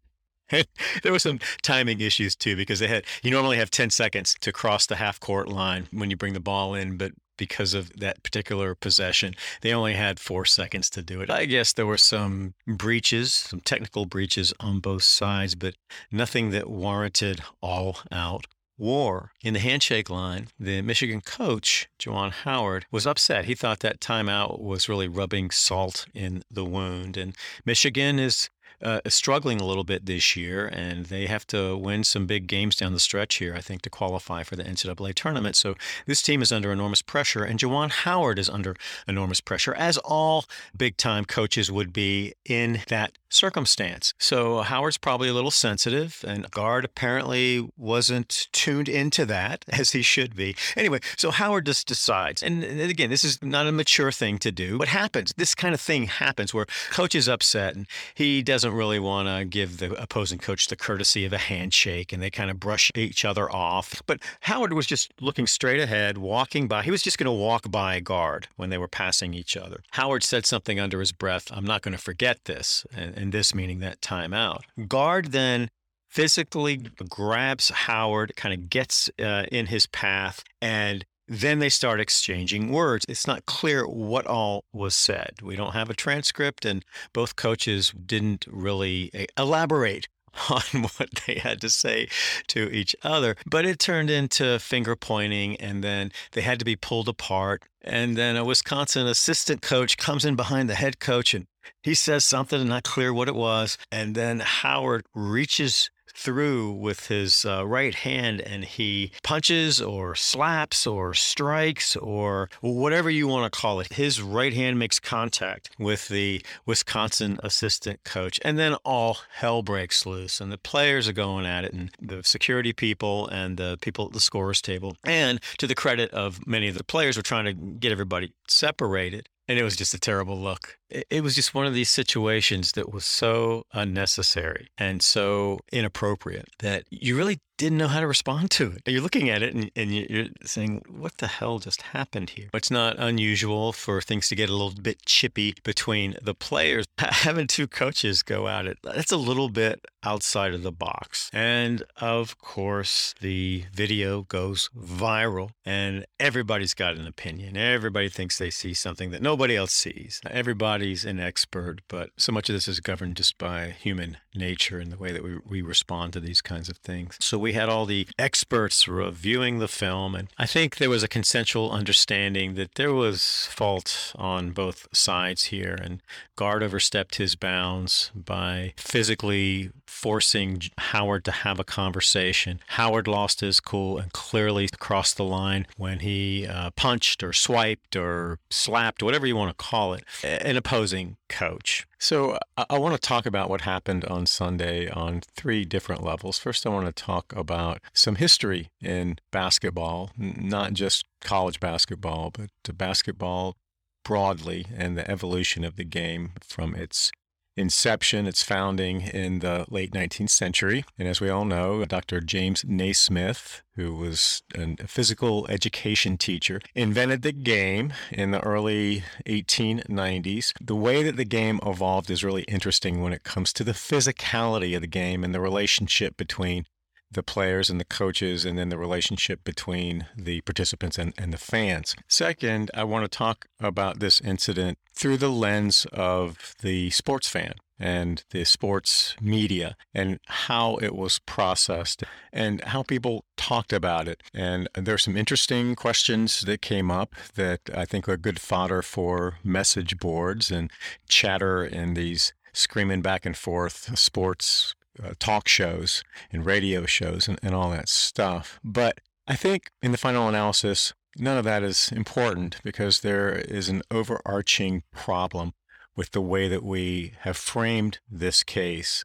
there 1.02 1.12
were 1.12 1.18
some 1.18 1.38
timing 1.62 2.00
issues 2.00 2.34
too 2.34 2.56
because 2.56 2.78
they 2.78 2.88
had 2.88 3.04
you 3.22 3.30
normally 3.30 3.56
have 3.56 3.70
10 3.70 3.90
seconds 3.90 4.36
to 4.40 4.52
cross 4.52 4.86
the 4.86 4.96
half 4.96 5.20
court 5.20 5.48
line 5.48 5.86
when 5.90 6.10
you 6.10 6.16
bring 6.16 6.32
the 6.32 6.40
ball 6.40 6.74
in 6.74 6.96
but 6.96 7.12
because 7.38 7.72
of 7.72 7.90
that 7.98 8.22
particular 8.22 8.74
possession. 8.74 9.34
They 9.62 9.72
only 9.72 9.94
had 9.94 10.20
four 10.20 10.44
seconds 10.44 10.90
to 10.90 11.02
do 11.02 11.22
it. 11.22 11.30
I 11.30 11.46
guess 11.46 11.72
there 11.72 11.86
were 11.86 11.96
some 11.96 12.52
breaches, 12.66 13.32
some 13.32 13.60
technical 13.60 14.04
breaches 14.04 14.52
on 14.60 14.80
both 14.80 15.04
sides, 15.04 15.54
but 15.54 15.74
nothing 16.10 16.50
that 16.50 16.68
warranted 16.68 17.40
all 17.62 18.00
out 18.12 18.46
war. 18.76 19.32
In 19.42 19.54
the 19.54 19.60
handshake 19.60 20.08
line, 20.08 20.48
the 20.58 20.82
Michigan 20.82 21.20
coach, 21.20 21.88
Juwan 21.98 22.30
Howard, 22.30 22.86
was 22.92 23.06
upset. 23.06 23.46
He 23.46 23.54
thought 23.54 23.80
that 23.80 24.00
timeout 24.00 24.60
was 24.60 24.88
really 24.88 25.08
rubbing 25.08 25.50
salt 25.50 26.06
in 26.14 26.42
the 26.50 26.64
wound. 26.64 27.16
And 27.16 27.34
Michigan 27.64 28.18
is 28.18 28.50
uh, 28.82 29.00
struggling 29.08 29.60
a 29.60 29.64
little 29.64 29.84
bit 29.84 30.06
this 30.06 30.36
year, 30.36 30.66
and 30.66 31.06
they 31.06 31.26
have 31.26 31.46
to 31.48 31.76
win 31.76 32.04
some 32.04 32.26
big 32.26 32.46
games 32.46 32.76
down 32.76 32.92
the 32.92 33.00
stretch 33.00 33.36
here, 33.36 33.54
I 33.54 33.60
think, 33.60 33.82
to 33.82 33.90
qualify 33.90 34.42
for 34.42 34.56
the 34.56 34.64
NCAA 34.64 35.14
tournament. 35.14 35.56
So 35.56 35.74
this 36.06 36.22
team 36.22 36.42
is 36.42 36.52
under 36.52 36.72
enormous 36.72 37.02
pressure, 37.02 37.44
and 37.44 37.58
Juwan 37.58 37.90
Howard 37.90 38.38
is 38.38 38.48
under 38.48 38.76
enormous 39.06 39.40
pressure, 39.40 39.74
as 39.74 39.98
all 39.98 40.44
big 40.76 40.96
time 40.96 41.24
coaches 41.24 41.70
would 41.70 41.92
be 41.92 42.34
in 42.44 42.80
that 42.88 43.12
circumstance. 43.30 44.14
So 44.18 44.60
Howard's 44.62 44.98
probably 44.98 45.28
a 45.28 45.34
little 45.34 45.50
sensitive, 45.50 46.24
and 46.26 46.50
Gard 46.50 46.84
apparently 46.84 47.68
wasn't 47.76 48.48
tuned 48.52 48.88
into 48.88 49.24
that 49.26 49.64
as 49.68 49.92
he 49.92 50.02
should 50.02 50.34
be. 50.34 50.56
Anyway, 50.76 51.00
so 51.16 51.30
Howard 51.30 51.66
just 51.66 51.86
decides, 51.86 52.42
and 52.42 52.64
again, 52.64 53.10
this 53.10 53.24
is 53.24 53.42
not 53.42 53.66
a 53.66 53.72
mature 53.72 54.12
thing 54.12 54.38
to 54.38 54.52
do. 54.52 54.78
What 54.78 54.88
happens? 54.88 55.32
This 55.36 55.54
kind 55.54 55.74
of 55.74 55.80
thing 55.80 56.04
happens 56.04 56.54
where 56.54 56.66
coach 56.90 57.14
is 57.14 57.28
upset 57.28 57.74
and 57.74 57.86
he 58.14 58.42
doesn't 58.42 58.67
really 58.72 58.98
want 58.98 59.28
to 59.28 59.44
give 59.44 59.78
the 59.78 59.92
opposing 60.00 60.38
coach 60.38 60.68
the 60.68 60.76
courtesy 60.76 61.24
of 61.24 61.32
a 61.32 61.38
handshake, 61.38 62.12
and 62.12 62.22
they 62.22 62.30
kind 62.30 62.50
of 62.50 62.60
brush 62.60 62.90
each 62.94 63.24
other 63.24 63.50
off. 63.50 64.02
But 64.06 64.20
Howard 64.40 64.72
was 64.72 64.86
just 64.86 65.12
looking 65.20 65.46
straight 65.46 65.80
ahead, 65.80 66.18
walking 66.18 66.68
by. 66.68 66.82
He 66.82 66.90
was 66.90 67.02
just 67.02 67.18
going 67.18 67.26
to 67.26 67.32
walk 67.32 67.70
by 67.70 67.96
a 67.96 68.00
Gard 68.00 68.48
when 68.56 68.70
they 68.70 68.78
were 68.78 68.88
passing 68.88 69.34
each 69.34 69.56
other. 69.56 69.82
Howard 69.92 70.22
said 70.22 70.46
something 70.46 70.78
under 70.78 71.00
his 71.00 71.12
breath, 71.12 71.48
"I'm 71.52 71.64
not 71.64 71.82
going 71.82 71.96
to 71.96 72.02
forget 72.02 72.44
this." 72.44 72.86
And 72.94 73.16
and 73.16 73.32
this 73.32 73.54
meaning 73.54 73.80
that 73.80 74.00
timeout. 74.00 74.62
Gard 74.88 75.32
then 75.32 75.70
physically 76.08 76.78
grabs 77.08 77.68
Howard, 77.68 78.34
kind 78.36 78.54
of 78.54 78.70
gets 78.70 79.10
uh, 79.18 79.44
in 79.52 79.66
his 79.66 79.86
path, 79.86 80.42
and 80.60 81.04
then 81.28 81.58
they 81.58 81.68
start 81.68 82.00
exchanging 82.00 82.72
words. 82.72 83.04
It's 83.08 83.26
not 83.26 83.46
clear 83.46 83.86
what 83.86 84.26
all 84.26 84.64
was 84.72 84.94
said. 84.94 85.34
We 85.42 85.56
don't 85.56 85.74
have 85.74 85.90
a 85.90 85.94
transcript, 85.94 86.64
and 86.64 86.84
both 87.12 87.36
coaches 87.36 87.92
didn't 87.92 88.46
really 88.48 89.10
uh, 89.14 89.24
elaborate 89.40 90.08
on 90.50 90.82
what 90.82 91.10
they 91.26 91.34
had 91.36 91.60
to 91.60 91.70
say 91.70 92.08
to 92.48 92.70
each 92.70 92.96
other. 93.02 93.36
But 93.46 93.64
it 93.64 93.78
turned 93.78 94.10
into 94.10 94.58
finger 94.58 94.96
pointing, 94.96 95.56
and 95.56 95.84
then 95.84 96.12
they 96.32 96.40
had 96.40 96.58
to 96.58 96.64
be 96.64 96.76
pulled 96.76 97.08
apart. 97.08 97.64
And 97.82 98.16
then 98.16 98.36
a 98.36 98.44
Wisconsin 98.44 99.06
assistant 99.06 99.62
coach 99.62 99.96
comes 99.96 100.24
in 100.24 100.36
behind 100.36 100.68
the 100.68 100.74
head 100.74 100.98
coach 100.98 101.34
and 101.34 101.46
he 101.82 101.94
says 101.94 102.24
something, 102.24 102.66
not 102.66 102.82
clear 102.82 103.12
what 103.12 103.28
it 103.28 103.34
was. 103.34 103.78
And 103.92 104.14
then 104.14 104.40
Howard 104.40 105.06
reaches 105.14 105.90
through 106.18 106.72
with 106.72 107.06
his 107.06 107.44
uh, 107.44 107.66
right 107.66 107.94
hand 107.94 108.40
and 108.40 108.64
he 108.64 109.12
punches 109.22 109.80
or 109.80 110.14
slaps 110.14 110.86
or 110.86 111.14
strikes 111.14 111.94
or 111.96 112.50
whatever 112.60 113.08
you 113.08 113.28
want 113.28 113.50
to 113.50 113.58
call 113.58 113.80
it. 113.80 113.92
His 113.92 114.20
right 114.20 114.52
hand 114.52 114.78
makes 114.78 114.98
contact 114.98 115.70
with 115.78 116.08
the 116.08 116.42
Wisconsin 116.66 117.38
assistant 117.42 118.02
coach, 118.04 118.40
and 118.44 118.58
then 118.58 118.74
all 118.84 119.18
hell 119.34 119.62
breaks 119.62 120.04
loose. 120.06 120.40
And 120.40 120.50
the 120.50 120.58
players 120.58 121.08
are 121.08 121.12
going 121.12 121.46
at 121.46 121.64
it, 121.64 121.72
and 121.72 121.90
the 122.00 122.22
security 122.24 122.72
people 122.72 123.28
and 123.28 123.56
the 123.56 123.78
people 123.80 124.06
at 124.06 124.12
the 124.12 124.20
scorers 124.20 124.60
table. 124.60 124.96
And 125.04 125.40
to 125.58 125.66
the 125.66 125.74
credit 125.74 126.10
of 126.10 126.46
many 126.46 126.68
of 126.68 126.76
the 126.76 126.84
players, 126.84 127.16
were 127.16 127.22
trying 127.22 127.44
to 127.44 127.52
get 127.52 127.92
everybody 127.92 128.32
separated. 128.48 129.28
And 129.48 129.58
it 129.58 129.62
was 129.62 129.76
just 129.76 129.94
a 129.94 129.98
terrible 129.98 130.38
look. 130.38 130.78
It 130.90 131.22
was 131.22 131.34
just 131.34 131.54
one 131.54 131.66
of 131.66 131.72
these 131.72 131.88
situations 131.88 132.72
that 132.72 132.92
was 132.92 133.06
so 133.06 133.64
unnecessary 133.72 134.68
and 134.76 135.02
so 135.02 135.60
inappropriate 135.72 136.50
that 136.58 136.84
you 136.90 137.16
really 137.16 137.40
didn't 137.58 137.76
know 137.76 137.88
how 137.88 138.00
to 138.00 138.06
respond 138.06 138.50
to 138.52 138.72
it. 138.72 138.82
You're 138.86 139.02
looking 139.02 139.28
at 139.28 139.42
it 139.42 139.54
and, 139.54 139.70
and, 139.76 139.92
you're 139.92 140.26
saying, 140.44 140.84
what 140.88 141.18
the 141.18 141.26
hell 141.26 141.58
just 141.58 141.82
happened 141.82 142.30
here? 142.30 142.48
It's 142.54 142.70
not 142.70 142.96
unusual 142.98 143.72
for 143.72 144.00
things 144.00 144.28
to 144.28 144.36
get 144.36 144.48
a 144.48 144.52
little 144.52 144.80
bit 144.80 145.04
chippy 145.04 145.56
between 145.64 146.16
the 146.22 146.34
players. 146.34 146.86
Having 146.98 147.48
two 147.48 147.66
coaches 147.66 148.22
go 148.22 148.48
at 148.48 148.66
it, 148.66 148.78
that's 148.82 149.12
a 149.12 149.16
little 149.16 149.48
bit 149.48 149.84
outside 150.04 150.54
of 150.54 150.62
the 150.62 150.72
box. 150.72 151.30
And 151.32 151.82
of 152.00 152.38
course, 152.38 153.14
the 153.20 153.64
video 153.72 154.22
goes 154.22 154.70
viral 154.78 155.50
and 155.66 156.06
everybody's 156.20 156.74
got 156.74 156.96
an 156.96 157.06
opinion. 157.06 157.56
Everybody 157.56 158.08
thinks 158.08 158.38
they 158.38 158.50
see 158.50 158.72
something 158.72 159.10
that 159.10 159.20
nobody 159.20 159.56
else 159.56 159.72
sees. 159.72 160.20
Everybody's 160.30 161.04
an 161.04 161.18
expert, 161.18 161.80
but 161.88 162.10
so 162.16 162.30
much 162.30 162.48
of 162.48 162.54
this 162.54 162.68
is 162.68 162.78
governed 162.78 163.16
just 163.16 163.36
by 163.36 163.70
human 163.70 164.18
nature 164.34 164.78
and 164.78 164.92
the 164.92 164.96
way 164.96 165.10
that 165.10 165.24
we, 165.24 165.38
we 165.44 165.60
respond 165.60 166.12
to 166.12 166.20
these 166.20 166.40
kinds 166.40 166.68
of 166.68 166.76
things. 166.78 167.16
So 167.20 167.36
we 167.36 167.47
had 167.52 167.68
all 167.68 167.86
the 167.86 168.06
experts 168.18 168.88
reviewing 168.88 169.58
the 169.58 169.68
film, 169.68 170.14
and 170.14 170.28
I 170.38 170.46
think 170.46 170.76
there 170.76 170.90
was 170.90 171.02
a 171.02 171.08
consensual 171.08 171.70
understanding 171.70 172.54
that 172.54 172.74
there 172.74 172.92
was 172.92 173.48
fault 173.50 174.12
on 174.16 174.50
both 174.50 174.88
sides 174.92 175.44
here, 175.44 175.78
and 175.80 176.02
Gard 176.38 176.62
overstepped 176.62 177.16
his 177.16 177.34
bounds 177.34 178.12
by 178.14 178.72
physically 178.76 179.72
forcing 179.88 180.62
Howard 180.78 181.24
to 181.24 181.32
have 181.32 181.58
a 181.58 181.64
conversation. 181.64 182.60
Howard 182.68 183.08
lost 183.08 183.40
his 183.40 183.58
cool 183.58 183.98
and 183.98 184.12
clearly 184.12 184.68
crossed 184.78 185.16
the 185.16 185.24
line 185.24 185.66
when 185.76 185.98
he 185.98 186.46
uh, 186.46 186.70
punched 186.76 187.24
or 187.24 187.32
swiped 187.32 187.96
or 187.96 188.38
slapped, 188.50 189.02
whatever 189.02 189.26
you 189.26 189.34
want 189.34 189.50
to 189.50 189.64
call 189.64 189.94
it, 189.94 190.04
an 190.22 190.56
opposing 190.56 191.16
coach. 191.28 191.88
So 191.98 192.38
I, 192.56 192.66
I 192.70 192.78
want 192.78 192.94
to 192.94 193.00
talk 193.00 193.26
about 193.26 193.50
what 193.50 193.62
happened 193.62 194.04
on 194.04 194.24
Sunday 194.26 194.88
on 194.88 195.22
three 195.34 195.64
different 195.64 196.04
levels. 196.04 196.38
First, 196.38 196.64
I 196.64 196.70
want 196.70 196.86
to 196.86 196.92
talk 196.92 197.34
about 197.34 197.80
some 197.92 198.14
history 198.14 198.68
in 198.80 199.18
basketball, 199.32 200.12
not 200.16 200.74
just 200.74 201.04
college 201.20 201.58
basketball, 201.58 202.30
but 202.30 202.50
basketball 202.78 203.56
broadly 204.04 204.66
and 204.74 204.96
the 204.96 205.10
evolution 205.10 205.64
of 205.64 205.76
the 205.76 205.84
game 205.84 206.32
from 206.42 206.74
its 206.74 207.10
inception, 207.58 208.26
its 208.26 208.42
founding 208.42 209.02
in 209.02 209.40
the 209.40 209.66
late 209.68 209.92
19th 209.92 210.30
century. 210.30 210.84
And 210.98 211.08
as 211.08 211.20
we 211.20 211.28
all 211.28 211.44
know, 211.44 211.84
Dr. 211.84 212.20
James 212.20 212.64
Naismith, 212.66 213.62
who 213.74 213.94
was 213.94 214.42
a 214.54 214.86
physical 214.86 215.46
education 215.48 216.16
teacher, 216.16 216.60
invented 216.74 217.22
the 217.22 217.32
game 217.32 217.92
in 218.10 218.30
the 218.30 218.40
early 218.40 219.02
1890s. 219.26 220.52
The 220.60 220.76
way 220.76 221.02
that 221.02 221.16
the 221.16 221.24
game 221.24 221.60
evolved 221.66 222.10
is 222.10 222.24
really 222.24 222.42
interesting 222.42 223.02
when 223.02 223.12
it 223.12 223.24
comes 223.24 223.52
to 223.54 223.64
the 223.64 223.72
physicality 223.72 224.74
of 224.74 224.80
the 224.80 224.86
game 224.86 225.24
and 225.24 225.34
the 225.34 225.40
relationship 225.40 226.16
between 226.16 226.64
the 227.10 227.22
players 227.22 227.70
and 227.70 227.80
the 227.80 227.84
coaches, 227.84 228.44
and 228.44 228.58
then 228.58 228.68
the 228.68 228.78
relationship 228.78 229.44
between 229.44 230.06
the 230.16 230.40
participants 230.42 230.98
and, 230.98 231.14
and 231.16 231.32
the 231.32 231.38
fans. 231.38 231.94
Second, 232.06 232.70
I 232.74 232.84
want 232.84 233.04
to 233.04 233.08
talk 233.08 233.46
about 233.60 234.00
this 234.00 234.20
incident 234.20 234.78
through 234.92 235.16
the 235.16 235.30
lens 235.30 235.86
of 235.92 236.54
the 236.60 236.90
sports 236.90 237.28
fan 237.28 237.54
and 237.78 238.24
the 238.30 238.44
sports 238.44 239.14
media 239.20 239.76
and 239.94 240.18
how 240.26 240.76
it 240.76 240.94
was 240.94 241.20
processed 241.20 242.02
and 242.32 242.62
how 242.64 242.82
people 242.82 243.24
talked 243.36 243.72
about 243.72 244.08
it. 244.08 244.22
And 244.34 244.68
there's 244.74 245.04
some 245.04 245.16
interesting 245.16 245.76
questions 245.76 246.40
that 246.42 246.60
came 246.60 246.90
up 246.90 247.14
that 247.36 247.60
I 247.72 247.84
think 247.84 248.08
are 248.08 248.16
good 248.16 248.40
fodder 248.40 248.82
for 248.82 249.38
message 249.44 249.98
boards 249.98 250.50
and 250.50 250.70
chatter 251.08 251.64
in 251.64 251.94
these 251.94 252.32
screaming 252.52 253.02
back 253.02 253.24
and 253.24 253.36
forth 253.36 253.96
sports 253.96 254.74
uh, 255.02 255.12
talk 255.18 255.48
shows 255.48 256.02
and 256.32 256.46
radio 256.46 256.86
shows 256.86 257.28
and, 257.28 257.38
and 257.42 257.54
all 257.54 257.70
that 257.70 257.88
stuff. 257.88 258.58
But 258.64 259.00
I 259.26 259.34
think 259.34 259.70
in 259.82 259.92
the 259.92 259.98
final 259.98 260.28
analysis, 260.28 260.92
none 261.16 261.38
of 261.38 261.44
that 261.44 261.62
is 261.62 261.92
important 261.92 262.60
because 262.62 263.00
there 263.00 263.32
is 263.32 263.68
an 263.68 263.82
overarching 263.90 264.82
problem 264.92 265.52
with 265.96 266.12
the 266.12 266.20
way 266.20 266.48
that 266.48 266.62
we 266.62 267.12
have 267.20 267.36
framed 267.36 267.98
this 268.08 268.42
case 268.42 269.04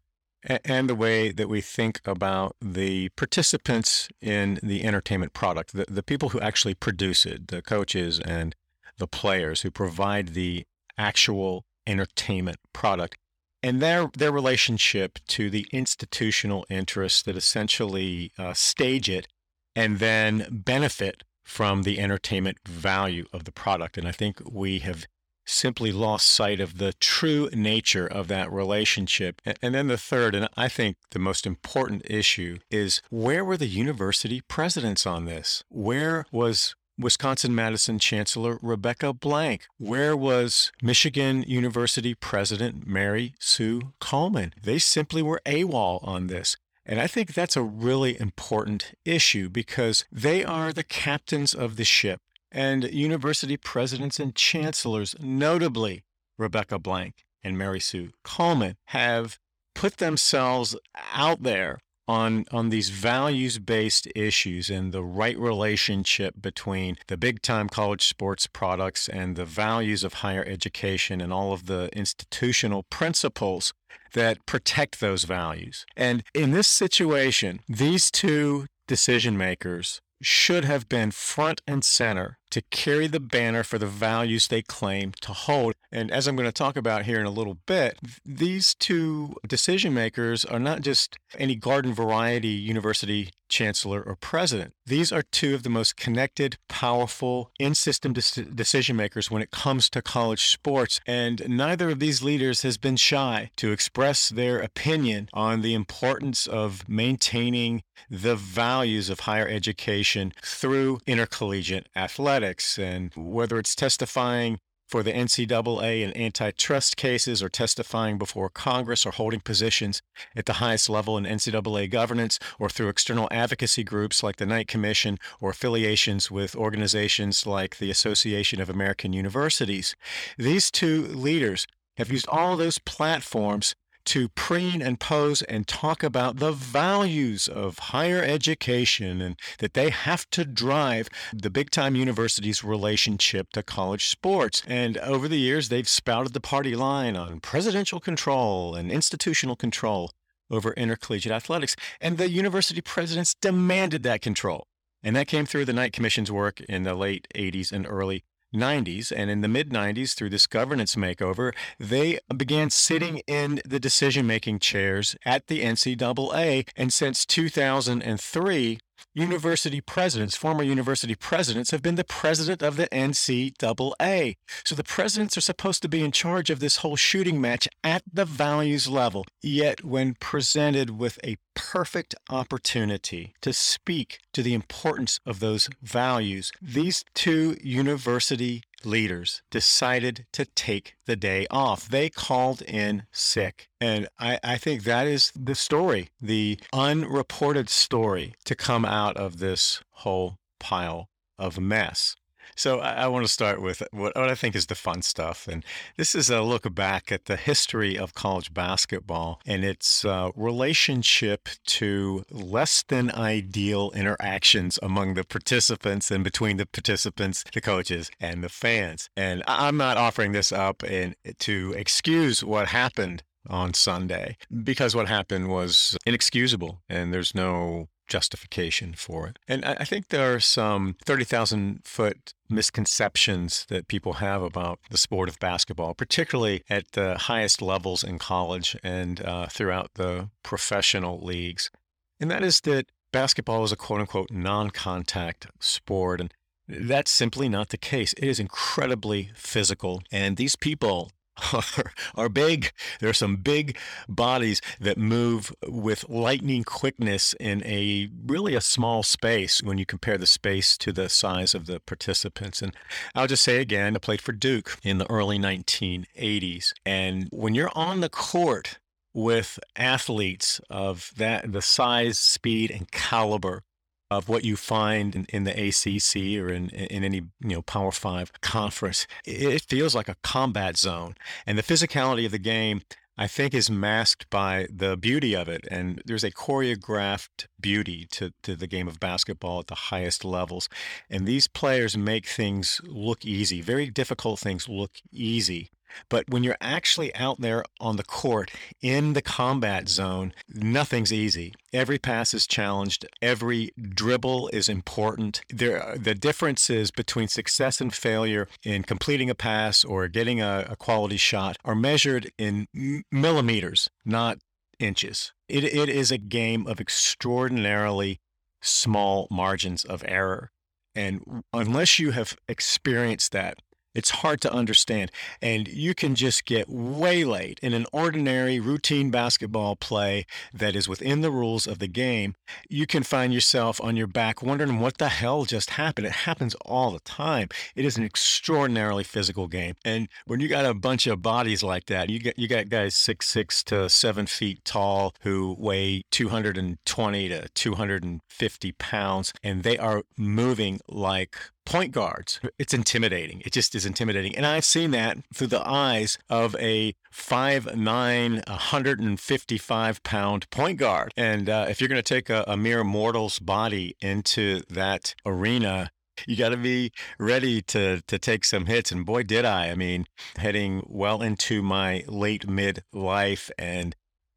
and 0.66 0.90
the 0.90 0.96
way 0.96 1.32
that 1.32 1.48
we 1.48 1.62
think 1.62 2.02
about 2.06 2.56
the 2.62 3.10
participants 3.10 4.10
in 4.22 4.60
the 4.62 4.84
entertainment 4.84 5.34
product, 5.34 5.74
the, 5.74 5.86
the 5.88 6.04
people 6.04 6.30
who 6.30 6.40
actually 6.40 6.74
produce 6.74 7.26
it, 7.26 7.48
the 7.48 7.62
coaches 7.62 8.20
and 8.20 8.56
the 8.98 9.08
players 9.08 9.62
who 9.62 9.72
provide 9.72 10.30
the 10.30 10.66
actual 10.98 11.66
entertainment 11.88 12.58
product 12.74 13.18
and 13.63 13.82
their 13.82 14.10
their 14.15 14.32
relationship 14.32 15.20
to 15.29 15.50
the 15.50 15.65
institutional 15.72 16.65
interests 16.70 17.24
that 17.24 17.38
essentially 17.38 18.32
uh, 18.38 18.53
stage 18.53 19.10
it 19.10 19.27
and 19.75 20.00
then 20.00 20.46
benefit 20.51 21.24
from 21.43 21.84
the 21.84 22.00
entertainment 22.00 22.58
value 22.67 23.25
of 23.34 23.46
the 23.46 23.51
product. 23.51 23.98
And 23.98 24.08
I 24.08 24.12
think 24.12 24.41
we 24.50 24.79
have 24.79 25.05
simply 25.46 25.91
lost 25.91 26.27
sight 26.27 26.62
of 26.62 26.77
the 26.77 26.93
true 26.93 27.50
nature 27.53 28.08
of 28.08 28.27
that 28.29 28.51
relationship. 28.51 29.41
And 29.62 29.75
then 29.75 29.88
the 29.88 29.98
third, 29.98 30.36
and 30.36 30.48
I 30.55 30.70
think 30.70 30.96
the 31.12 31.20
most 31.20 31.46
important 31.46 32.03
issue, 32.05 32.60
is 32.72 33.01
where 33.10 33.43
were 33.43 33.58
the 33.58 33.67
university 33.67 34.41
presidents 34.41 35.05
on 35.05 35.25
this? 35.25 35.63
Where 35.70 36.25
was 36.32 36.75
Wisconsin 36.98 37.56
Madison 37.56 37.98
Chancellor 37.98 38.60
Rebecca 38.62 39.14
Blank? 39.14 39.66
Where 39.78 40.16
was 40.16 40.72
Michigan 40.82 41.44
University 41.48 42.14
President 42.14 42.86
Mary 42.86 43.34
Sue 43.40 43.94
Coleman? 44.00 44.54
They 44.62 44.78
simply 44.78 45.24
were 45.24 45.42
AWOL 45.46 46.08
on 46.08 46.28
this. 46.28 46.56
And 46.86 47.00
I 47.00 47.08
think 47.08 47.34
that's 47.34 47.58
a 47.58 47.64
really 47.64 48.20
important 48.20 48.94
issue 49.06 49.50
because 49.50 50.06
they 50.12 50.44
are 50.44 50.72
the 50.72 50.84
captains 50.84 51.54
of 51.54 51.78
the 51.78 51.86
ship. 51.86 52.20
And 52.52 52.84
university 52.84 53.58
presidents 53.58 54.20
and 54.20 54.36
chancellors, 54.36 55.16
notably 55.20 56.04
Rebecca 56.38 56.78
Blank 56.78 57.24
and 57.44 57.58
Mary 57.58 57.80
Sue 57.80 58.12
Coleman, 58.24 58.76
have 58.88 59.40
put 59.74 59.98
themselves 59.98 60.76
out 61.14 61.42
there 61.42 61.80
on 62.08 62.46
on 62.52 62.70
these 62.70 62.90
values 62.90 63.60
based 63.60 64.08
issues 64.16 64.70
and 64.70 64.92
the 64.92 65.04
right 65.04 65.38
relationship 65.38 66.36
between 66.42 66.98
the 67.08 67.18
big 67.18 67.42
time 67.42 67.70
college 67.70 68.06
sports 68.06 68.48
products 68.48 69.08
and 69.08 69.36
the 69.36 69.46
values 69.46 70.04
of 70.04 70.16
higher 70.16 70.44
education 70.46 71.22
and 71.22 71.32
all 71.32 71.54
of 71.54 71.66
the 71.66 71.90
institutional 71.94 72.84
principles 72.84 73.74
that 74.14 74.46
protect 74.46 75.00
those 75.00 75.24
values. 75.24 75.86
And 75.96 76.24
in 76.34 76.52
this 76.52 76.68
situation, 76.68 77.62
these 77.68 78.12
two 78.12 78.68
decision 78.88 79.38
makers 79.38 80.02
should 80.22 80.66
have 80.66 80.88
been 80.88 81.12
front 81.12 81.62
and 81.68 81.84
center 81.84 82.38
to 82.54 82.62
carry 82.70 83.08
the 83.08 83.20
banner 83.20 83.64
for 83.64 83.80
the 83.80 83.88
values 83.88 84.48
they 84.48 84.62
claim 84.62 85.12
to 85.22 85.34
hold. 85.34 85.74
And 85.92 86.12
as 86.12 86.28
I'm 86.28 86.36
going 86.36 86.48
to 86.48 86.52
talk 86.52 86.78
about 86.78 87.06
here 87.06 87.20
in 87.20 87.26
a 87.26 87.32
little 87.32 87.58
bit, 87.66 87.98
these 88.24 88.76
two 88.76 89.36
decision 89.48 89.92
makers 89.92 90.46
are 90.46 90.60
not 90.60 90.82
just 90.82 91.18
any 91.40 91.56
garden 91.56 91.96
variety 91.96 92.50
university 92.50 93.32
chancellor 93.50 94.02
or 94.02 94.16
president. 94.16 94.74
These 94.86 95.12
are 95.12 95.22
two 95.22 95.54
of 95.54 95.64
the 95.64 95.70
most 95.70 95.96
connected, 95.96 96.58
powerful, 96.68 97.52
in 97.60 97.76
system 97.76 98.12
decision 98.14 98.96
makers 98.96 99.30
when 99.30 99.44
it 99.44 99.52
comes 99.52 99.90
to 99.92 100.02
college 100.02 100.48
sports. 100.48 101.00
And 101.06 101.48
neither 101.48 101.90
of 101.90 102.00
these 102.00 102.24
leaders 102.24 102.64
has 102.64 102.78
been 102.78 102.98
shy 102.98 103.52
to 103.58 103.72
express 103.72 104.30
their 104.30 104.60
opinion 104.60 105.30
on 105.34 105.62
the 105.62 105.76
importance 105.76 106.48
of 106.48 106.88
maintaining 106.90 107.84
the 108.10 108.36
values 108.36 109.10
of 109.10 109.22
higher 109.22 109.48
education 109.48 110.34
through 110.44 111.00
intercollegiate 111.06 111.88
athletics 111.96 112.43
athletics, 112.44 112.78
and 112.78 113.12
whether 113.16 113.58
it's 113.58 113.76
testifying 113.76 114.60
for 114.88 115.02
the 115.02 115.14
NCAA 115.14 116.04
in 116.04 116.16
antitrust 116.16 116.98
cases 116.98 117.42
or 117.42 117.50
testifying 117.50 118.18
before 118.18 118.50
Congress 118.50 119.06
or 119.06 119.12
holding 119.12 119.40
positions 119.40 120.02
at 120.36 120.46
the 120.46 120.54
highest 120.54 120.90
level 120.90 121.18
in 121.18 121.24
NCAA 121.24 121.90
governance 121.90 122.38
or 122.60 122.70
through 122.70 122.90
external 122.90 123.30
advocacy 123.32 123.84
groups 123.84 124.22
like 124.22 124.36
the 124.36 124.46
Knight 124.46 124.68
Commission 124.68 125.18
or 125.40 125.52
affiliations 125.52 126.30
with 126.30 126.56
organizations 126.56 127.48
like 127.48 127.78
the 127.78 127.90
Association 127.90 128.62
of 128.62 128.70
American 128.70 129.14
Universities. 129.14 129.96
These 130.38 130.70
two 130.70 131.04
leaders 131.04 131.66
have 131.98 132.12
used 132.12 132.28
all 132.28 132.58
those 132.58 132.78
platforms 132.78 133.74
to 134.06 134.30
preen 134.30 134.82
and 134.82 135.00
pose 135.00 135.42
and 135.44 135.68
talk 135.68 136.04
about 136.04 136.38
the 136.38 136.52
values 136.52 137.48
of 137.48 137.80
higher 137.80 138.22
education 138.22 139.22
and 139.22 139.40
that 139.60 139.74
they 139.74 139.90
have 139.90 140.30
to 140.32 140.46
drive 140.46 141.10
the 141.34 141.50
big 141.50 141.70
time 141.70 141.96
university's 141.96 142.64
relationship 142.64 143.50
to 143.52 143.64
college 143.64 144.08
sports. 144.08 144.64
And 144.68 144.98
over 144.98 145.28
the 145.28 145.40
years, 145.40 145.70
they've 145.70 145.88
spouted 145.88 146.34
the 146.34 146.40
party 146.40 146.76
line 146.76 147.16
on 147.16 147.40
presidential 147.40 148.00
control 148.00 148.76
and 148.76 148.92
institutional 148.92 149.56
control 149.56 150.12
over 150.50 150.74
intercollegiate 150.74 151.32
athletics. 151.32 151.76
And 152.00 152.18
the 152.18 152.30
university 152.30 152.82
presidents 152.82 153.36
demanded 153.42 154.04
that 154.04 154.22
control. 154.22 154.68
And 155.02 155.16
that 155.16 155.28
came 155.28 155.46
through 155.46 155.66
the 155.66 155.74
Knight 155.74 155.92
Commission's 155.92 156.32
work 156.32 156.62
in 156.62 156.84
the 156.84 156.96
late 156.96 157.28
80s 157.36 157.72
and 157.72 157.86
early 157.88 158.24
90s 158.54 159.12
and 159.16 159.30
in 159.30 159.42
the 159.42 159.48
mid 159.48 159.70
90s 159.70 160.14
through 160.14 160.30
this 160.30 160.48
governance 160.48 160.96
makeover 160.96 161.54
they 161.80 162.20
began 162.36 162.70
sitting 162.70 163.20
in 163.28 163.62
the 163.66 163.80
decision 163.80 164.26
making 164.28 164.60
chairs 164.60 165.16
at 165.26 165.48
the 165.48 165.64
NCAA 165.64 166.68
and 166.76 166.94
since 166.94 167.26
2003 167.26 168.80
university 169.14 169.82
presidents 169.82 170.36
former 170.36 170.64
university 170.64 171.16
presidents 171.16 171.72
have 171.72 171.82
been 171.82 171.96
the 171.96 172.04
president 172.04 172.62
of 172.62 172.78
the 172.78 172.88
NCAA 172.88 174.36
so 174.64 174.76
the 174.76 174.84
presidents 174.84 175.38
are 175.38 175.42
supposed 175.42 175.82
to 175.82 175.90
be 175.90 176.04
in 176.04 176.12
charge 176.12 176.50
of 176.50 176.60
this 176.60 176.78
whole 176.78 176.96
shooting 176.96 177.40
match 177.40 177.68
at 177.84 178.04
the 178.12 178.26
values 178.26 178.88
level 178.88 179.26
yet 179.42 179.84
when 179.84 180.16
presented 180.16 180.90
with 180.92 181.20
a 181.24 181.38
perfect 181.54 182.16
opportunity 182.30 183.34
to 183.42 183.54
speak 183.54 184.20
to 184.34 184.44
the 184.44 184.54
importance 184.54 185.20
of 185.25 185.40
those 185.40 185.70
values, 185.82 186.52
these 186.62 187.06
two 187.13 187.58
university 187.62 188.63
leaders 188.86 189.42
decided 189.50 190.25
to 190.34 190.46
take 190.46 190.96
the 191.06 191.16
day 191.16 191.48
off. 191.50 191.88
They 191.88 192.10
called 192.10 192.62
in 192.62 193.04
sick. 193.12 193.70
And 193.80 194.08
I, 194.20 194.40
I, 194.44 194.58
think 194.58 194.84
that 194.84 195.08
is 195.08 195.32
the 195.36 195.56
story, 195.56 196.10
the 196.22 196.60
unreported 196.74 197.70
story 197.70 198.34
to 198.46 198.56
come 198.56 198.86
out 198.86 199.16
of 199.18 199.40
this 199.40 199.82
whole 199.92 200.38
pile 200.60 201.10
of 201.38 201.60
mess. 201.60 202.16
So 202.56 202.80
I, 202.80 203.04
I 203.04 203.08
want 203.08 203.26
to 203.26 203.32
start 203.32 203.62
with 203.62 203.82
what, 203.92 204.16
what, 204.16 204.30
I 204.30 204.36
think 204.36 204.56
is 204.56 204.68
the 204.68 204.76
fun 204.76 205.02
stuff. 205.02 205.48
And 205.48 205.64
this 205.98 206.16
is 206.16 206.30
a 206.30 206.42
look 206.42 206.74
back 206.74 207.12
at 207.12 207.26
the 207.26 207.36
history 207.36 207.98
of 207.98 208.14
college 208.14 208.54
basketball 208.54 209.42
and 209.46 209.64
its 209.64 210.06
uh, 210.06 210.30
relationship 210.36 211.50
to 211.68 212.26
less 212.32 212.84
than 212.84 213.12
ideal 213.12 213.92
interactions 213.96 214.80
among 214.82 215.14
the 215.14 215.24
participants 215.24 216.12
and 216.12 216.24
between 216.24 216.58
the 216.58 216.66
participants, 216.66 217.44
the 217.54 217.62
coaches, 217.62 218.10
and 218.20 218.44
the 218.44 218.50
fans. 218.50 219.10
And 219.16 219.44
I'm 219.48 219.78
not 219.78 219.98
offering 219.98 220.32
this 220.32 220.52
up 220.52 220.84
in, 220.84 221.16
to 221.40 221.74
excuse 221.78 222.44
what 222.44 222.68
happened 222.68 223.24
on 223.50 223.74
Sunday 223.74 224.38
because 224.64 224.96
what 224.96 225.08
happened 225.08 225.50
was 225.50 225.98
inexcusable 226.06 226.82
and 226.90 227.14
there's 227.14 227.36
no 227.36 227.90
justification 228.13 228.93
for 228.93 229.25
it. 229.27 229.39
And 229.48 229.65
I 229.65 229.86
think 229.86 230.10
there 230.10 230.36
are 230.36 230.39
some 230.39 230.96
30,000 231.03 231.79
foot 231.84 232.36
misconceptions 232.48 233.65
that 233.70 233.88
people 233.88 234.13
have 234.13 234.43
about 234.43 234.77
the 234.91 235.00
sport 235.00 235.29
of 235.29 235.39
basketball, 235.39 235.96
particularly 235.96 236.62
at 236.70 236.91
the 236.91 237.17
highest 237.17 237.60
levels 237.60 238.03
in 238.03 238.20
college 238.20 238.77
and 238.84 239.20
uh, 239.25 239.48
throughout 239.48 239.96
the 239.96 240.29
professional 240.43 241.25
leagues. 241.25 241.72
And 242.20 242.29
that 242.29 242.43
is 242.43 242.62
that 242.62 242.86
basketball 243.12 243.63
is 243.63 243.72
a 243.72 243.75
quote 243.75 244.01
unquote 244.01 244.29
non 244.29 244.70
contact 244.70 245.48
sport. 245.60 246.22
And 246.22 246.32
that's 246.67 247.10
simply 247.10 247.50
not 247.50 247.70
the 247.70 247.79
case. 247.79 248.13
It 248.13 248.25
is 248.25 248.39
incredibly 248.39 249.32
physical. 249.34 250.03
And 250.12 250.38
these 250.38 250.55
people 250.55 251.12
are, 251.54 251.94
are 252.16 252.30
big. 252.30 252.72
There 253.00 253.10
are 253.10 253.13
some 253.13 253.38
big 253.38 253.78
bodies 254.08 254.62
that 254.80 254.98
move 254.98 255.54
with 255.68 256.08
lightning 256.10 256.63
quickness 256.63 257.34
in 257.40 257.66
a 257.66 258.10
really 258.25 258.56
a 258.56 258.62
small 258.62 259.04
space 259.04 259.62
when 259.62 259.78
you 259.78 259.86
compare 259.86 260.18
the 260.18 260.28
space 260.28 260.78
to 260.80 260.92
the 260.92 261.10
size 261.10 261.54
of 261.54 261.66
the 261.66 261.80
participants. 261.80 262.62
And 262.62 262.75
I'll 263.16 263.28
just 263.28 263.44
say 263.44 263.60
again, 263.60 263.96
I 263.96 264.00
played 264.00 264.22
for 264.22 264.32
Duke 264.32 264.78
in 264.84 264.98
the 264.98 265.10
early 265.10 265.40
1980s. 265.40 266.74
And 266.86 267.28
when 267.32 267.56
you're 267.56 267.72
on 267.75 268.02
the 268.02 268.10
court 268.10 268.80
with 269.13 269.60
athletes 269.75 270.60
of 270.70 271.12
that 271.18 271.52
the 271.52 271.62
size, 271.62 272.18
speed, 272.18 272.72
and 272.72 272.90
caliber 272.92 273.63
of 274.12 274.30
what 274.30 274.44
you 274.44 274.56
find 274.56 275.16
in, 275.16 275.26
in, 275.30 275.44
the 275.44 275.52
ACC 275.52 276.42
or 276.44 276.54
in, 276.54 276.70
in 276.70 277.04
any 277.04 277.18
you 277.18 277.56
know 277.56 277.62
Power 277.62 277.92
Five 277.92 278.32
conference. 278.42 279.08
It 279.26 279.64
feels 279.64 279.96
like 279.96 280.10
a 280.10 280.18
combat 280.24 280.78
zone, 280.78 281.16
and 281.46 281.58
the 281.58 281.64
physicality 281.64 282.26
of 282.26 282.32
the 282.32 282.40
game. 282.40 282.82
I 283.16 283.28
think 283.28 283.54
is 283.54 283.70
masked 283.70 284.28
by 284.32 284.66
the 284.74 284.98
beauty 284.98 285.36
of 285.36 285.48
it. 285.48 285.68
And 285.70 286.02
there's 286.04 286.24
a 286.24 286.32
choreographed 286.32 287.46
beauty 287.62 288.08
to, 288.14 288.34
to 288.42 288.56
the 288.56 288.66
game 288.66 288.88
of 288.88 289.00
basketball 289.00 289.60
at 289.60 289.68
the 289.68 289.76
highest 289.76 290.26
levels. 290.26 290.68
And 291.12 291.28
these 291.28 291.48
players 291.48 291.96
make 291.96 292.26
things 292.26 292.82
look 292.84 293.24
easy, 293.24 293.62
very 293.62 293.92
difficult 293.92 294.40
things 294.40 294.68
look 294.68 294.94
easy. 295.12 295.70
But 296.10 296.30
when 296.30 296.44
you're 296.44 296.58
actually 296.62 297.14
out 297.16 297.42
there 297.42 297.64
on 297.80 297.98
the 297.98 298.04
court 298.04 298.52
in 298.82 299.14
the 299.14 299.22
combat 299.22 299.90
zone, 299.90 300.34
nothing's 300.48 301.14
easy. 301.14 301.54
Every 301.72 301.98
pass 301.98 302.34
is 302.34 302.48
challenged. 302.48 303.06
Every 303.22 303.72
dribble 303.78 304.50
is 304.50 304.70
important. 304.70 305.42
There, 305.50 305.96
the 305.98 306.16
differences 306.16 306.92
between 306.92 307.28
success 307.28 307.82
and 307.82 307.94
failure 307.94 308.48
in 308.64 308.84
completing 308.84 309.30
a 309.30 309.36
pass 309.36 309.84
or 309.84 310.08
getting 310.08 310.42
a, 310.42 310.68
a 310.70 310.76
quality 310.76 311.18
shot 311.18 311.58
are 311.66 311.76
measured 311.76 312.32
in 312.38 312.68
millimeters, 313.12 313.90
not 314.06 314.40
inches. 314.80 315.34
It, 315.48 315.64
it 315.64 315.90
is 315.90 316.12
a 316.12 316.18
game 316.18 316.68
of 316.68 316.80
extraordinarily 316.80 318.20
small 318.62 319.28
margins 319.30 319.84
of 319.84 320.04
error. 320.08 320.52
And 320.96 321.44
unless 321.52 322.00
you 322.00 322.12
have 322.12 322.36
experienced 322.48 323.32
that, 323.32 323.60
it's 323.94 324.10
hard 324.10 324.42
to 324.42 324.52
understand. 324.52 325.12
And 325.42 325.68
you 325.68 325.94
can 325.94 326.16
just 326.16 326.46
get 326.46 326.70
waylaid 326.70 327.60
in 327.62 327.74
an 327.74 327.86
ordinary 327.92 328.60
routine 328.60 329.12
basketball 329.12 329.76
play 329.76 330.26
that 330.54 330.76
is 330.76 330.88
within 330.90 331.22
the 331.22 331.32
rules 331.32 331.68
of 331.68 331.80
the 331.80 331.88
game. 331.88 332.36
You 332.70 332.88
can 332.88 333.04
find 333.04 333.34
yourself 333.34 333.80
on 333.82 333.96
your 333.96 334.08
back 334.08 334.41
wondering 334.41 334.80
what 334.80 334.98
the 334.98 335.10
hell 335.10 335.46
just 335.46 335.72
happened. 335.72 336.08
It 336.08 336.13
happens 336.13 336.56
all 336.65 336.91
the 336.91 337.00
time. 337.00 337.50
It 337.76 337.86
is 337.86 337.98
an 337.98 338.04
extraordinarily 338.04 339.04
physical 339.04 339.48
game. 339.48 339.76
And 339.86 340.08
when 340.26 340.39
you 340.39 340.48
got 340.48 340.65
a 340.65 340.74
bunch 340.74 341.08
of 341.08 341.22
bodies 341.22 341.63
like 341.63 341.86
that, 341.88 342.10
you 342.10 342.20
got 342.20 342.38
you 342.38 342.48
got 342.48 342.70
guys 342.70 342.96
six 342.96 343.28
six 343.28 343.63
to 343.65 343.89
seven 343.89 344.26
feet 344.26 344.63
tall 344.65 345.13
who 345.22 345.56
weigh 345.60 346.04
220 346.12 347.30
to 347.30 347.50
250 347.50 348.72
pounds, 348.74 349.34
and 349.44 349.63
they 349.63 349.78
are 349.78 350.04
moving 350.17 350.80
like 350.88 351.38
point 351.65 351.91
guards. 351.91 352.39
It's 352.58 352.73
intimidating. 352.73 353.41
It 353.45 353.54
just 353.54 353.76
is 353.76 353.86
intimidating. 353.86 354.36
And 354.36 354.45
I've 354.45 354.65
seen 354.65 354.91
that 354.91 355.17
through 355.34 355.47
the 355.47 355.67
eyes 355.67 356.17
of 356.30 356.56
a 356.60 356.95
5'9, 357.13 358.47
155 358.47 360.04
pound 360.04 360.49
point 360.49 360.80
guard. 360.80 361.13
And 361.15 361.49
uh, 361.49 361.67
if 361.69 361.80
you're 361.80 361.89
going 361.89 362.02
to 362.02 362.13
take 362.13 362.30
a, 362.30 362.43
a 362.47 362.58
mere 362.58 362.84
mortal's 362.84 363.39
body 363.39 363.95
into 364.02 364.62
that 364.69 365.15
arena, 365.26 365.91
you 366.28 366.36
got 366.36 366.49
to 366.49 366.58
be 366.58 366.91
ready 367.17 367.62
to 367.62 368.02
to 368.02 368.19
take 368.19 368.45
some 368.45 368.67
hits 368.67 368.91
and 368.91 369.04
boy 369.04 369.23
did 369.23 369.45
i 369.45 369.69
i 369.69 369.76
mean 369.76 370.06
heading 370.38 370.86
well 370.88 371.23
into 371.23 371.63
my 371.63 372.04
late 372.08 372.47
mid 372.47 372.84
life 372.93 373.49
and 373.58 373.95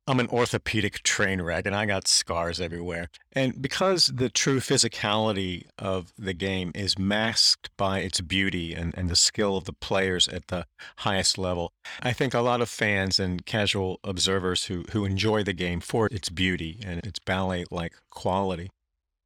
I'm 0.08 0.20
an 0.20 0.28
orthopedic 0.28 1.02
train 1.02 1.42
wreck 1.42 1.66
and 1.66 1.74
I 1.74 1.84
got 1.84 2.06
scars 2.06 2.60
everywhere. 2.60 3.08
And 3.32 3.60
because 3.60 4.06
the 4.06 4.28
true 4.28 4.60
physicality 4.60 5.66
of 5.78 6.12
the 6.16 6.32
game 6.32 6.70
is 6.74 6.96
masked 6.96 7.70
by 7.76 7.98
its 7.98 8.20
beauty 8.20 8.72
and, 8.72 8.96
and 8.96 9.08
the 9.08 9.16
skill 9.16 9.56
of 9.56 9.64
the 9.64 9.72
players 9.72 10.28
at 10.28 10.46
the 10.46 10.66
highest 10.98 11.38
level, 11.38 11.72
I 12.02 12.12
think 12.12 12.34
a 12.34 12.40
lot 12.40 12.60
of 12.60 12.68
fans 12.68 13.18
and 13.18 13.44
casual 13.44 13.98
observers 14.04 14.66
who, 14.66 14.84
who 14.92 15.04
enjoy 15.04 15.42
the 15.42 15.52
game 15.52 15.80
for 15.80 16.06
its 16.12 16.28
beauty 16.28 16.80
and 16.86 17.04
its 17.04 17.18
ballet 17.18 17.64
like 17.70 17.94
quality 18.10 18.70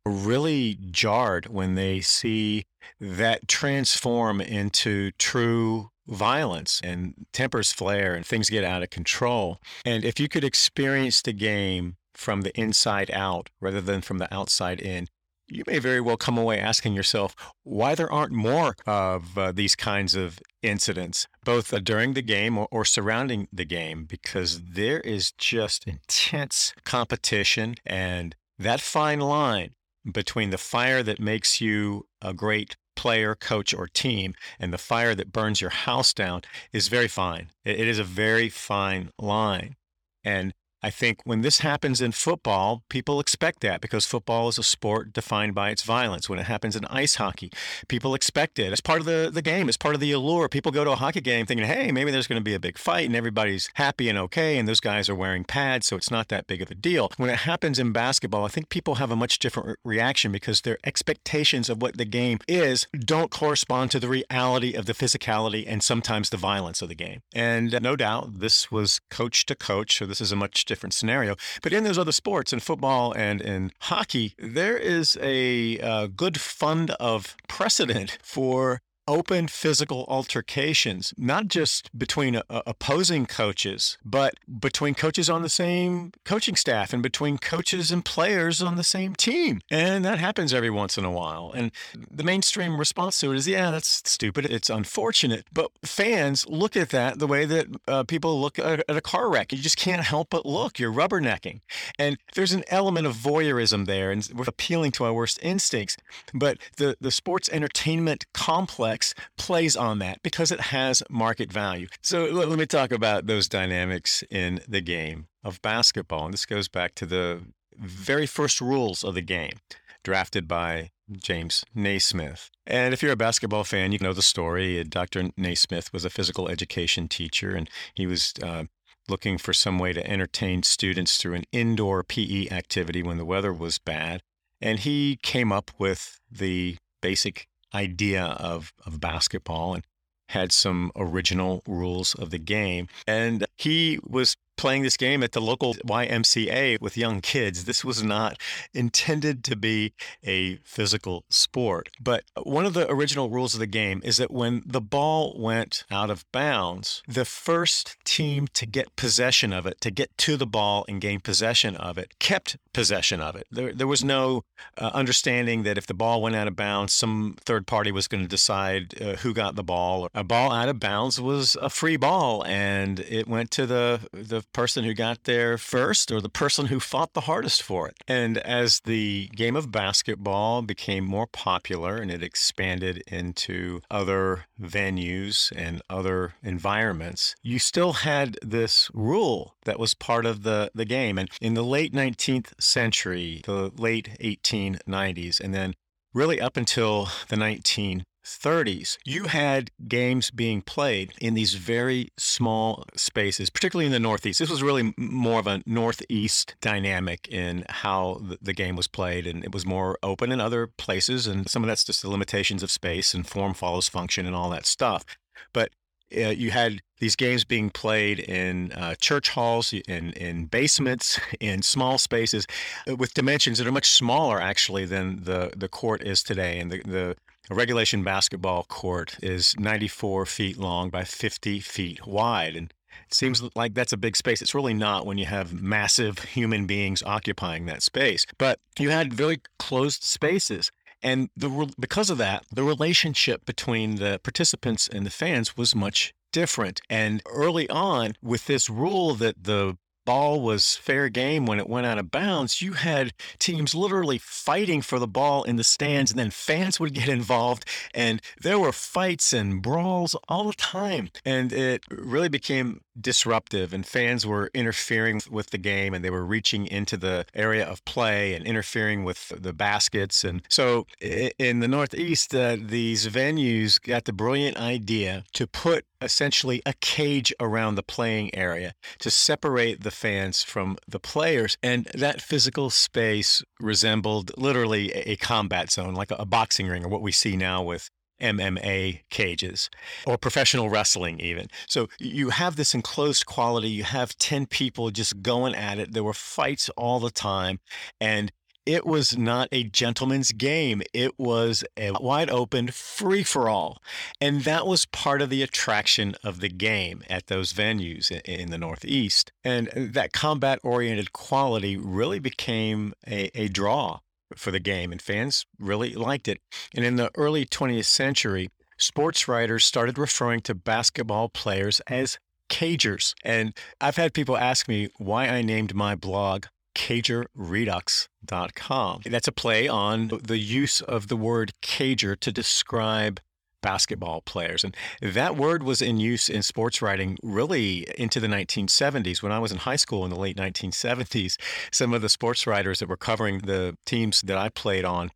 really 0.06 0.78
jarred 0.90 1.46
when 1.46 1.74
they 1.74 2.00
see 2.00 2.64
that 3.00 3.48
transform 3.48 4.40
into 4.40 5.10
true 5.12 5.90
violence 6.06 6.80
and 6.82 7.14
tempers 7.32 7.72
flare 7.72 8.14
and 8.14 8.26
things 8.26 8.50
get 8.50 8.64
out 8.64 8.82
of 8.82 8.90
control. 8.90 9.60
And 9.84 10.04
if 10.04 10.18
you 10.18 10.28
could 10.28 10.44
experience 10.44 11.22
the 11.22 11.32
game 11.32 11.96
from 12.14 12.42
the 12.42 12.58
inside 12.58 13.10
out 13.12 13.50
rather 13.60 13.80
than 13.80 14.00
from 14.00 14.18
the 14.18 14.32
outside 14.34 14.80
in, 14.80 15.06
you 15.46 15.64
may 15.66 15.78
very 15.78 16.00
well 16.00 16.16
come 16.16 16.38
away 16.38 16.60
asking 16.60 16.94
yourself 16.94 17.34
why 17.64 17.94
there 17.94 18.12
aren't 18.12 18.32
more 18.32 18.76
of 18.86 19.36
uh, 19.36 19.52
these 19.52 19.74
kinds 19.74 20.14
of 20.14 20.38
incidents, 20.62 21.26
both 21.44 21.72
uh, 21.74 21.80
during 21.80 22.14
the 22.14 22.22
game 22.22 22.56
or, 22.56 22.68
or 22.70 22.84
surrounding 22.84 23.48
the 23.52 23.64
game, 23.64 24.04
because 24.04 24.60
there 24.62 25.00
is 25.00 25.32
just 25.32 25.86
intense 25.88 26.72
competition 26.84 27.74
and 27.84 28.36
that 28.58 28.80
fine 28.80 29.20
line 29.20 29.70
between 30.10 30.50
the 30.50 30.58
fire 30.58 31.02
that 31.02 31.20
makes 31.20 31.60
you 31.60 32.06
a 32.22 32.32
great 32.32 32.76
player, 32.96 33.34
coach, 33.34 33.72
or 33.72 33.86
team, 33.86 34.34
and 34.58 34.72
the 34.72 34.78
fire 34.78 35.14
that 35.14 35.32
burns 35.32 35.60
your 35.60 35.70
house 35.70 36.12
down 36.12 36.42
is 36.72 36.88
very 36.88 37.08
fine. 37.08 37.50
it 37.64 37.88
is 37.88 37.98
a 37.98 38.04
very 38.04 38.48
fine 38.48 39.10
line. 39.18 39.76
And 40.22 40.52
I 40.82 40.90
think 40.90 41.20
when 41.24 41.42
this 41.42 41.60
happens 41.60 42.00
in 42.00 42.12
football, 42.12 42.82
people 42.88 43.20
expect 43.20 43.60
that 43.60 43.80
because 43.80 44.06
football 44.06 44.48
is 44.48 44.58
a 44.58 44.62
sport 44.62 45.12
defined 45.12 45.54
by 45.54 45.70
its 45.70 45.82
violence. 45.82 46.28
When 46.28 46.38
it 46.38 46.46
happens 46.46 46.74
in 46.74 46.84
ice 46.86 47.16
hockey, 47.16 47.50
people 47.88 48.14
expect 48.14 48.58
it. 48.58 48.72
It's 48.72 48.80
part 48.80 49.00
of 49.00 49.06
the, 49.06 49.30
the 49.32 49.42
game, 49.42 49.68
it's 49.68 49.76
part 49.76 49.94
of 49.94 50.00
the 50.00 50.12
allure. 50.12 50.48
People 50.48 50.72
go 50.72 50.84
to 50.84 50.92
a 50.92 50.96
hockey 50.96 51.20
game 51.20 51.44
thinking, 51.44 51.66
hey, 51.66 51.92
maybe 51.92 52.10
there's 52.10 52.26
going 52.26 52.40
to 52.40 52.44
be 52.44 52.54
a 52.54 52.60
big 52.60 52.78
fight 52.78 53.06
and 53.06 53.14
everybody's 53.14 53.68
happy 53.74 54.08
and 54.08 54.18
okay, 54.18 54.58
and 54.58 54.66
those 54.66 54.80
guys 54.80 55.08
are 55.10 55.14
wearing 55.14 55.44
pads, 55.44 55.86
so 55.86 55.96
it's 55.96 56.10
not 56.10 56.28
that 56.28 56.46
big 56.46 56.62
of 56.62 56.70
a 56.70 56.74
deal. 56.74 57.12
When 57.18 57.28
it 57.28 57.40
happens 57.40 57.78
in 57.78 57.92
basketball, 57.92 58.44
I 58.44 58.48
think 58.48 58.70
people 58.70 58.94
have 58.94 59.10
a 59.10 59.16
much 59.16 59.38
different 59.38 59.68
re- 59.84 60.00
reaction 60.00 60.32
because 60.32 60.62
their 60.62 60.78
expectations 60.84 61.68
of 61.68 61.82
what 61.82 61.98
the 61.98 62.04
game 62.06 62.38
is 62.48 62.86
don't 62.98 63.30
correspond 63.30 63.90
to 63.90 64.00
the 64.00 64.08
reality 64.08 64.74
of 64.74 64.86
the 64.86 64.94
physicality 64.94 65.64
and 65.66 65.82
sometimes 65.82 66.30
the 66.30 66.38
violence 66.38 66.80
of 66.80 66.88
the 66.88 66.94
game. 66.94 67.20
And 67.34 67.82
no 67.82 67.96
doubt 67.96 68.40
this 68.40 68.70
was 68.70 69.00
coach 69.10 69.44
to 69.46 69.54
coach, 69.54 69.98
so 69.98 70.06
this 70.06 70.22
is 70.22 70.32
a 70.32 70.36
much 70.36 70.64
different 70.70 70.94
scenario. 70.94 71.32
But 71.62 71.72
in 71.72 71.84
those 71.84 71.98
other 71.98 72.12
sports, 72.12 72.52
in 72.54 72.60
football 72.60 73.12
and 73.12 73.40
in 73.40 73.72
hockey, 73.90 74.34
there 74.38 74.78
is 74.78 75.18
a, 75.20 75.78
uh, 75.80 76.06
good 76.06 76.40
fund 76.40 76.90
of 77.10 77.36
precedent 77.48 78.18
for 78.22 78.80
open 79.10 79.48
physical 79.48 80.04
altercations, 80.08 81.12
not 81.18 81.48
just 81.48 81.90
between 81.98 82.36
uh, 82.36 82.42
opposing 82.48 83.26
coaches, 83.26 83.98
but 84.04 84.34
between 84.60 84.94
coaches 84.94 85.28
on 85.28 85.42
the 85.42 85.48
same 85.48 86.12
coaching 86.24 86.54
staff 86.54 86.92
and 86.92 87.02
between 87.02 87.36
coaches 87.36 87.90
and 87.90 88.04
players 88.04 88.62
on 88.62 88.76
the 88.76 88.84
same 88.84 89.16
team. 89.16 89.60
And 89.68 90.04
that 90.04 90.20
happens 90.20 90.54
every 90.54 90.70
once 90.70 90.96
in 90.96 91.04
a 91.04 91.10
while. 91.10 91.50
And 91.52 91.72
the 91.92 92.22
mainstream 92.22 92.78
response 92.78 93.18
to 93.18 93.32
it 93.32 93.36
is, 93.36 93.48
yeah, 93.48 93.72
that's 93.72 94.08
stupid. 94.08 94.46
It's 94.46 94.70
unfortunate. 94.70 95.44
But 95.52 95.72
fans 95.84 96.46
look 96.48 96.76
at 96.76 96.90
that 96.90 97.18
the 97.18 97.26
way 97.26 97.44
that 97.46 97.66
uh, 97.88 98.04
people 98.04 98.40
look 98.40 98.60
at, 98.60 98.84
at 98.88 98.96
a 98.96 99.00
car 99.00 99.28
wreck. 99.28 99.52
You 99.52 99.58
just 99.58 99.76
can't 99.76 100.02
help 100.02 100.28
but 100.30 100.46
look. 100.46 100.78
You're 100.78 100.92
rubbernecking. 100.92 101.62
And 101.98 102.16
there's 102.36 102.52
an 102.52 102.62
element 102.68 103.08
of 103.08 103.16
voyeurism 103.16 103.86
there 103.86 104.12
and 104.12 104.28
we're 104.32 104.44
appealing 104.46 104.92
to 104.92 105.04
our 105.04 105.12
worst 105.12 105.40
instincts. 105.42 105.96
But 106.32 106.58
the, 106.76 106.96
the 107.00 107.10
sports 107.10 107.48
entertainment 107.48 108.26
complex 108.32 108.99
plays 109.36 109.76
on 109.76 109.98
that 110.00 110.22
because 110.22 110.50
it 110.50 110.60
has 110.60 111.02
market 111.08 111.52
value. 111.52 111.86
So 112.02 112.24
let, 112.24 112.58
me 112.58 112.66
talk 112.66 112.92
about 112.92 113.26
those 113.26 113.48
dynamics 113.48 114.22
in 114.30 114.60
the 114.68 114.80
game 114.80 115.26
of 115.42 115.62
basketball. 115.62 116.26
And 116.26 116.34
this 116.34 116.46
goes 116.46 116.68
back 116.68 116.94
to 116.96 117.06
the 117.06 117.40
very 117.78 118.26
first 118.26 118.60
rules 118.60 119.02
of 119.04 119.14
the 119.14 119.22
game, 119.22 119.58
drafted 120.04 120.46
by 120.46 120.90
James 121.10 121.64
Naismith. 121.74 122.50
And 122.66 122.94
if 122.94 123.02
you're 123.02 123.12
a 123.12 123.16
basketball 123.16 123.64
fan, 123.64 123.92
you 123.92 123.98
know 124.00 124.12
the 124.12 124.22
story. 124.22 124.82
Dr. 124.84 125.30
Naismith 125.36 125.92
was 125.92 126.04
a 126.04 126.10
physical 126.10 126.48
education 126.48 127.08
teacher, 127.08 127.54
and 127.56 127.68
he 127.94 128.06
was 128.06 128.32
uh, 128.42 128.64
looking 129.08 129.38
for 129.38 129.52
some 129.52 129.78
way 129.78 129.92
to 129.92 130.08
entertain 130.08 130.62
students 130.62 131.16
through 131.16 131.34
an 131.34 131.44
indoor 131.52 132.04
PE 132.04 132.48
activity 132.50 133.02
when 133.02 133.18
the 133.18 133.24
weather 133.24 133.52
was 133.52 133.78
bad. 133.78 134.22
And 134.60 134.78
he 134.80 135.18
came 135.22 135.52
up 135.52 135.70
with 135.78 136.20
the 136.30 136.76
basic 137.00 137.46
idea 137.74 138.24
of, 138.24 138.72
of 138.86 139.00
basketball 139.00 139.74
and 139.74 139.84
had 140.28 140.52
some 140.52 140.92
original 140.96 141.62
rules 141.66 142.14
of 142.14 142.30
the 142.30 142.38
game. 142.38 142.86
And 143.06 143.46
he 143.58 143.98
was 144.02 144.36
playing 144.60 144.82
this 144.82 144.98
game 144.98 145.22
at 145.22 145.32
the 145.32 145.40
local 145.40 145.72
YMCA 145.74 146.78
with 146.82 146.94
young 146.94 147.22
kids. 147.22 147.64
This 147.64 147.82
was 147.82 148.04
not 148.04 148.38
intended 148.74 149.42
to 149.44 149.56
be 149.56 149.94
a 150.22 150.56
physical 150.64 151.24
sport. 151.30 151.88
But 151.98 152.24
one 152.42 152.66
of 152.66 152.74
the 152.74 152.88
original 152.90 153.30
rules 153.30 153.54
of 153.54 153.60
the 153.60 153.66
game 153.66 154.02
is 154.04 154.18
that 154.18 154.30
when 154.30 154.62
the 154.66 154.82
ball 154.82 155.34
went 155.38 155.84
out 155.90 156.10
of 156.10 156.30
bounds, 156.30 157.02
the 157.08 157.24
first 157.24 157.96
team 158.04 158.48
to 158.52 158.66
get 158.66 158.94
possession 158.96 159.54
of 159.54 159.64
it, 159.64 159.80
to 159.80 159.90
get 159.90 160.16
to 160.18 160.36
the 160.36 160.46
ball 160.46 160.84
and 160.86 161.00
gain 161.00 161.20
possession 161.20 161.74
of 161.76 161.96
it, 161.96 162.18
kept 162.18 162.58
possession 162.74 163.20
of 163.22 163.36
it. 163.36 163.46
There, 163.50 163.72
there 163.72 163.86
was 163.86 164.04
no 164.04 164.42
uh, 164.76 164.90
understanding 164.92 165.62
that 165.62 165.78
if 165.78 165.86
the 165.86 165.94
ball 165.94 166.20
went 166.20 166.36
out 166.36 166.48
of 166.48 166.54
bounds, 166.54 166.92
some 166.92 167.36
third 167.46 167.66
party 167.66 167.92
was 167.92 168.06
going 168.06 168.22
to 168.22 168.28
decide 168.28 169.00
uh, 169.00 169.16
who 169.16 169.32
got 169.32 169.56
the 169.56 169.64
ball. 169.64 170.08
A 170.14 170.22
ball 170.22 170.52
out 170.52 170.68
of 170.68 170.78
bounds 170.78 171.18
was 171.18 171.56
a 171.62 171.70
free 171.70 171.96
ball, 171.96 172.44
and 172.44 173.00
it 173.00 173.26
went 173.26 173.50
to 173.52 173.64
the 173.64 174.00
the 174.12 174.42
person 174.52 174.84
who 174.84 174.94
got 174.94 175.24
there 175.24 175.58
first 175.58 176.10
or 176.10 176.20
the 176.20 176.28
person 176.28 176.66
who 176.66 176.80
fought 176.80 177.12
the 177.12 177.22
hardest 177.22 177.62
for 177.62 177.88
it. 177.88 177.96
And 178.08 178.38
as 178.38 178.80
the 178.80 179.28
game 179.34 179.56
of 179.56 179.70
basketball 179.70 180.62
became 180.62 181.04
more 181.04 181.26
popular 181.26 181.96
and 181.96 182.10
it 182.10 182.22
expanded 182.22 183.02
into 183.06 183.80
other 183.90 184.46
venues 184.60 185.52
and 185.54 185.82
other 185.88 186.34
environments, 186.42 187.34
you 187.42 187.58
still 187.58 187.92
had 187.92 188.36
this 188.42 188.90
rule 188.92 189.54
that 189.64 189.78
was 189.78 189.94
part 189.94 190.26
of 190.26 190.42
the, 190.42 190.70
the 190.74 190.84
game. 190.84 191.18
And 191.18 191.30
in 191.40 191.54
the 191.54 191.64
late 191.64 191.92
19th 191.92 192.60
century, 192.60 193.42
the 193.44 193.72
late 193.76 194.16
1890s, 194.20 195.40
and 195.40 195.54
then 195.54 195.74
really 196.12 196.40
up 196.40 196.56
until 196.56 197.08
the 197.28 197.36
19 197.36 198.04
30s, 198.24 198.98
you 199.04 199.24
had 199.24 199.70
games 199.88 200.30
being 200.30 200.62
played 200.62 201.12
in 201.20 201.34
these 201.34 201.54
very 201.54 202.10
small 202.16 202.84
spaces, 202.94 203.50
particularly 203.50 203.86
in 203.86 203.92
the 203.92 204.00
Northeast. 204.00 204.38
This 204.38 204.50
was 204.50 204.62
really 204.62 204.94
more 204.96 205.40
of 205.40 205.46
a 205.46 205.62
Northeast 205.66 206.54
dynamic 206.60 207.28
in 207.28 207.64
how 207.68 208.20
the 208.40 208.52
game 208.52 208.76
was 208.76 208.86
played, 208.86 209.26
and 209.26 209.44
it 209.44 209.52
was 209.52 209.64
more 209.64 209.98
open 210.02 210.32
in 210.32 210.40
other 210.40 210.66
places. 210.66 211.26
And 211.26 211.48
some 211.48 211.62
of 211.62 211.68
that's 211.68 211.84
just 211.84 212.02
the 212.02 212.10
limitations 212.10 212.62
of 212.62 212.70
space 212.70 213.14
and 213.14 213.26
form 213.26 213.54
follows 213.54 213.88
function 213.88 214.26
and 214.26 214.34
all 214.34 214.50
that 214.50 214.66
stuff. 214.66 215.04
But 215.52 215.70
uh, 216.16 216.30
you 216.30 216.50
had 216.50 216.82
these 216.98 217.16
games 217.16 217.44
being 217.44 217.70
played 217.70 218.18
in 218.18 218.72
uh, 218.72 218.94
church 218.96 219.30
halls, 219.30 219.72
in 219.72 220.10
in 220.12 220.46
basements, 220.46 221.20
in 221.40 221.62
small 221.62 221.98
spaces, 221.98 222.46
uh, 222.88 222.96
with 222.96 223.14
dimensions 223.14 223.58
that 223.58 223.66
are 223.66 223.72
much 223.72 223.90
smaller 223.90 224.40
actually 224.40 224.84
than 224.84 225.24
the 225.24 225.52
the 225.56 225.68
court 225.68 226.02
is 226.02 226.22
today. 226.22 226.58
And 226.58 226.70
the 226.70 226.82
the 226.84 227.16
a 227.50 227.54
regulation 227.54 228.04
basketball 228.04 228.64
court 228.64 229.16
is 229.22 229.56
94 229.58 230.24
feet 230.26 230.56
long 230.56 230.88
by 230.88 231.02
50 231.02 231.58
feet 231.60 232.06
wide. 232.06 232.54
And 232.54 232.72
it 233.08 233.14
seems 233.14 233.42
like 233.56 233.74
that's 233.74 233.92
a 233.92 233.96
big 233.96 234.16
space. 234.16 234.40
It's 234.40 234.54
really 234.54 234.74
not 234.74 235.04
when 235.04 235.18
you 235.18 235.26
have 235.26 235.60
massive 235.60 236.20
human 236.20 236.66
beings 236.66 237.02
occupying 237.02 237.66
that 237.66 237.82
space. 237.82 238.24
But 238.38 238.60
you 238.78 238.90
had 238.90 239.12
very 239.12 239.40
closed 239.58 240.04
spaces. 240.04 240.70
And 241.02 241.28
the, 241.36 241.72
because 241.78 242.08
of 242.08 242.18
that, 242.18 242.44
the 242.52 242.62
relationship 242.62 243.44
between 243.46 243.96
the 243.96 244.20
participants 244.22 244.86
and 244.86 245.04
the 245.04 245.10
fans 245.10 245.56
was 245.56 245.74
much 245.74 246.14
different. 246.32 246.80
And 246.88 247.20
early 247.26 247.68
on, 247.68 248.14
with 248.22 248.46
this 248.46 248.70
rule 248.70 249.14
that 249.16 249.42
the 249.42 249.76
ball 250.04 250.40
was 250.40 250.76
fair 250.76 251.08
game 251.08 251.46
when 251.46 251.58
it 251.58 251.68
went 251.68 251.86
out 251.86 251.98
of 251.98 252.10
bounds, 252.10 252.62
you 252.62 252.72
had 252.72 253.12
teams 253.38 253.74
literally 253.74 254.18
fighting 254.18 254.82
for 254.82 254.98
the 254.98 255.06
ball 255.06 255.42
in 255.44 255.56
the 255.56 255.64
stands, 255.64 256.10
and 256.10 256.18
then 256.18 256.30
fans 256.30 256.80
would 256.80 256.94
get 256.94 257.08
involved, 257.08 257.64
and 257.94 258.20
there 258.40 258.58
were 258.58 258.72
fights 258.72 259.32
and 259.32 259.62
brawls 259.62 260.16
all 260.28 260.44
the 260.44 260.52
time. 260.54 261.10
And 261.24 261.52
it 261.52 261.84
really 261.90 262.28
became 262.28 262.80
disruptive, 263.00 263.72
and 263.72 263.86
fans 263.86 264.26
were 264.26 264.50
interfering 264.54 265.20
with 265.30 265.50
the 265.50 265.58
game, 265.58 265.94
and 265.94 266.04
they 266.04 266.10
were 266.10 266.24
reaching 266.24 266.66
into 266.66 266.96
the 266.96 267.26
area 267.34 267.66
of 267.66 267.84
play 267.84 268.34
and 268.34 268.46
interfering 268.46 269.04
with 269.04 269.32
the 269.40 269.52
baskets. 269.52 270.24
And 270.24 270.42
so 270.48 270.86
in 271.00 271.60
the 271.60 271.68
Northeast, 271.68 272.34
uh, 272.34 272.56
these 272.60 273.06
venues 273.06 273.80
got 273.80 274.04
the 274.04 274.12
brilliant 274.12 274.56
idea 274.56 275.24
to 275.34 275.46
put 275.46 275.84
essentially 276.00 276.62
a 276.66 276.74
cage 276.74 277.32
around 277.40 277.74
the 277.74 277.82
playing 277.82 278.34
area 278.34 278.74
to 278.98 279.10
separate 279.10 279.82
the 279.82 279.90
fans 279.90 280.42
from 280.42 280.76
the 280.86 281.00
players. 281.00 281.56
And 281.62 281.86
that 281.94 282.20
physical 282.20 282.70
space 282.70 283.42
resembled 283.58 284.32
literally 284.36 284.90
a 284.92 285.16
combat 285.16 285.70
zone, 285.70 285.94
like 285.94 286.10
a 286.10 286.26
boxing 286.26 286.68
ring, 286.68 286.84
or 286.84 286.88
what 286.88 287.02
we 287.02 287.12
see 287.12 287.36
now 287.36 287.62
with 287.62 287.90
MMA 288.20 289.00
cages 289.10 289.70
or 290.06 290.18
professional 290.18 290.68
wrestling, 290.68 291.20
even. 291.20 291.48
So 291.66 291.88
you 291.98 292.30
have 292.30 292.56
this 292.56 292.74
enclosed 292.74 293.26
quality. 293.26 293.68
You 293.68 293.84
have 293.84 294.16
10 294.18 294.46
people 294.46 294.90
just 294.90 295.22
going 295.22 295.54
at 295.54 295.78
it. 295.78 295.92
There 295.92 296.04
were 296.04 296.12
fights 296.12 296.68
all 296.76 297.00
the 297.00 297.10
time. 297.10 297.60
And 298.00 298.30
it 298.70 298.86
was 298.86 299.18
not 299.18 299.48
a 299.50 299.64
gentleman's 299.64 300.30
game. 300.30 300.80
It 300.94 301.18
was 301.18 301.64
a 301.76 301.90
wide 302.00 302.30
open 302.30 302.68
free 302.68 303.24
for 303.24 303.48
all. 303.48 303.82
And 304.20 304.42
that 304.44 304.64
was 304.64 304.86
part 304.86 305.20
of 305.20 305.28
the 305.28 305.42
attraction 305.42 306.14
of 306.22 306.38
the 306.38 306.48
game 306.48 307.02
at 307.10 307.26
those 307.26 307.52
venues 307.52 308.12
in 308.22 308.52
the 308.52 308.58
Northeast. 308.58 309.32
And 309.42 309.68
that 309.74 310.12
combat 310.12 310.60
oriented 310.62 311.12
quality 311.12 311.76
really 311.76 312.20
became 312.20 312.92
a, 313.08 313.30
a 313.34 313.48
draw 313.48 313.98
for 314.36 314.52
the 314.52 314.60
game, 314.60 314.92
and 314.92 315.02
fans 315.02 315.46
really 315.58 315.94
liked 315.94 316.28
it. 316.28 316.40
And 316.72 316.84
in 316.84 316.94
the 316.94 317.10
early 317.16 317.44
20th 317.44 317.86
century, 317.86 318.50
sports 318.78 319.26
writers 319.26 319.64
started 319.64 319.98
referring 319.98 320.42
to 320.42 320.54
basketball 320.54 321.28
players 321.28 321.80
as 321.88 322.18
cagers. 322.48 323.14
And 323.24 323.52
I've 323.80 323.96
had 323.96 324.14
people 324.14 324.36
ask 324.36 324.68
me 324.68 324.90
why 324.98 325.26
I 325.26 325.42
named 325.42 325.74
my 325.74 325.96
blog 325.96 326.46
cagerredux.com. 326.74 329.02
That's 329.04 329.28
a 329.28 329.32
play 329.32 329.68
on 329.68 330.08
the 330.08 330.38
use 330.38 330.80
of 330.80 331.08
the 331.08 331.16
word 331.16 331.52
cager 331.62 332.18
to 332.20 332.32
describe 332.32 333.20
basketball 333.62 334.22
players. 334.22 334.64
And 334.64 334.74
that 335.02 335.36
word 335.36 335.62
was 335.62 335.82
in 335.82 335.98
use 335.98 336.28
in 336.28 336.42
sports 336.42 336.82
writing 336.82 337.18
really 337.22 337.86
into 337.96 338.20
the 338.20 338.26
1970s. 338.26 339.22
When 339.22 339.32
I 339.32 339.38
was 339.38 339.52
in 339.52 339.58
high 339.58 339.76
school 339.76 340.04
in 340.04 340.10
the 340.10 340.18
late 340.18 340.36
1970s, 340.36 341.36
some 341.70 341.94
of 341.94 342.02
the 342.02 342.08
sports 342.08 342.46
writers 342.46 342.78
that 342.78 342.88
were 342.88 342.96
covering 342.96 343.40
the 343.40 343.76
teams 343.84 344.22
that 344.22 344.38
I 344.38 344.48
played 344.48 344.84
on 344.84 345.10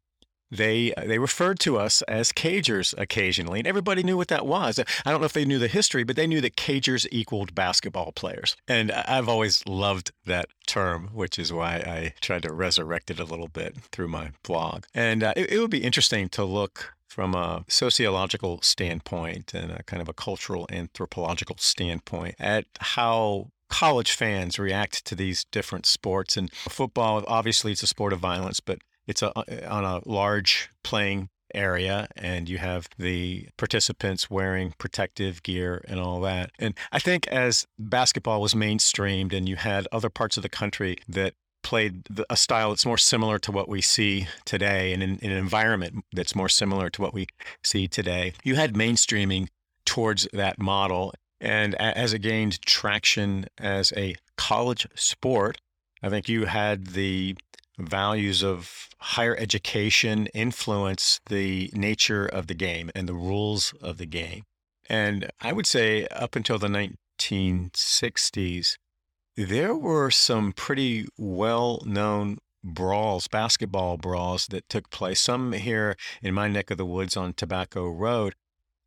they 0.56 0.92
they 1.04 1.18
referred 1.18 1.58
to 1.60 1.76
us 1.78 2.02
as 2.02 2.32
cagers 2.32 2.94
occasionally, 2.98 3.60
and 3.60 3.68
everybody 3.68 4.02
knew 4.02 4.16
what 4.16 4.28
that 4.28 4.46
was. 4.46 4.78
I 4.78 5.10
don't 5.10 5.20
know 5.20 5.26
if 5.26 5.32
they 5.32 5.44
knew 5.44 5.58
the 5.58 5.68
history, 5.68 6.04
but 6.04 6.16
they 6.16 6.26
knew 6.26 6.40
that 6.40 6.56
cagers 6.56 7.06
equaled 7.10 7.54
basketball 7.54 8.12
players, 8.12 8.56
and 8.68 8.90
I've 8.92 9.28
always 9.28 9.66
loved 9.66 10.12
that 10.26 10.46
term, 10.66 11.10
which 11.12 11.38
is 11.38 11.52
why 11.52 11.76
I 11.76 12.14
tried 12.20 12.42
to 12.42 12.52
resurrect 12.52 13.10
it 13.10 13.20
a 13.20 13.24
little 13.24 13.48
bit 13.48 13.76
through 13.92 14.08
my 14.08 14.30
blog. 14.42 14.84
And 14.94 15.22
uh, 15.22 15.34
it, 15.36 15.52
it 15.52 15.58
would 15.58 15.70
be 15.70 15.84
interesting 15.84 16.28
to 16.30 16.44
look 16.44 16.94
from 17.14 17.34
a 17.34 17.64
sociological 17.68 18.60
standpoint 18.60 19.54
and 19.54 19.70
a 19.70 19.84
kind 19.84 20.02
of 20.02 20.08
a 20.08 20.12
cultural 20.12 20.66
anthropological 20.72 21.56
standpoint 21.58 22.34
at 22.40 22.66
how 22.80 23.52
college 23.68 24.12
fans 24.12 24.58
react 24.58 25.04
to 25.04 25.14
these 25.14 25.44
different 25.44 25.86
sports. 25.86 26.36
And 26.36 26.52
football, 26.52 27.24
obviously, 27.28 27.72
it's 27.72 27.82
a 27.82 27.86
sport 27.86 28.12
of 28.12 28.18
violence, 28.18 28.60
but 28.60 28.78
it's 29.06 29.22
a, 29.22 29.68
on 29.68 29.84
a 29.84 30.00
large 30.06 30.70
playing 30.82 31.28
area 31.54 32.08
and 32.16 32.48
you 32.48 32.58
have 32.58 32.88
the 32.98 33.48
participants 33.56 34.28
wearing 34.28 34.74
protective 34.76 35.42
gear 35.42 35.84
and 35.88 36.00
all 36.00 36.20
that. 36.20 36.50
And 36.58 36.74
I 36.92 36.98
think 36.98 37.28
as 37.28 37.66
basketball 37.78 38.40
was 38.40 38.54
mainstreamed 38.54 39.32
and 39.32 39.48
you 39.48 39.56
had 39.56 39.86
other 39.92 40.10
parts 40.10 40.36
of 40.36 40.42
the 40.42 40.48
country 40.48 40.98
that 41.08 41.34
played 41.62 42.02
a 42.28 42.36
style 42.36 42.70
that's 42.70 42.84
more 42.84 42.98
similar 42.98 43.38
to 43.38 43.50
what 43.50 43.68
we 43.68 43.80
see 43.80 44.28
today 44.44 44.92
and 44.92 45.02
in, 45.02 45.18
in 45.18 45.30
an 45.30 45.38
environment 45.38 46.04
that's 46.12 46.34
more 46.34 46.48
similar 46.48 46.90
to 46.90 47.00
what 47.00 47.14
we 47.14 47.26
see 47.62 47.88
today, 47.88 48.34
you 48.42 48.54
had 48.54 48.74
mainstreaming 48.74 49.48
towards 49.86 50.28
that 50.32 50.58
model. 50.58 51.14
And 51.40 51.74
as 51.76 52.12
it 52.12 52.20
gained 52.20 52.60
traction 52.62 53.46
as 53.58 53.92
a 53.96 54.14
college 54.36 54.86
sport, 54.94 55.58
I 56.02 56.10
think 56.10 56.28
you 56.28 56.44
had 56.44 56.88
the 56.88 57.36
values 57.78 58.42
of 58.42 58.88
higher 58.98 59.36
education 59.36 60.26
influence 60.28 61.20
the 61.28 61.70
nature 61.74 62.26
of 62.26 62.46
the 62.46 62.54
game 62.54 62.90
and 62.94 63.08
the 63.08 63.14
rules 63.14 63.74
of 63.80 63.98
the 63.98 64.06
game. 64.06 64.44
And 64.88 65.30
I 65.40 65.52
would 65.52 65.66
say 65.66 66.06
up 66.08 66.36
until 66.36 66.58
the 66.58 66.68
1960s, 67.18 68.76
there 69.36 69.74
were 69.74 70.10
some 70.10 70.52
pretty 70.52 71.06
well 71.18 71.82
known 71.84 72.38
brawls, 72.62 73.28
basketball 73.28 73.96
brawls 73.96 74.46
that 74.48 74.68
took 74.68 74.90
place, 74.90 75.20
some 75.20 75.52
here 75.52 75.96
in 76.22 76.34
my 76.34 76.48
neck 76.48 76.70
of 76.70 76.78
the 76.78 76.86
woods 76.86 77.16
on 77.16 77.32
Tobacco 77.34 77.88
Road. 77.88 78.34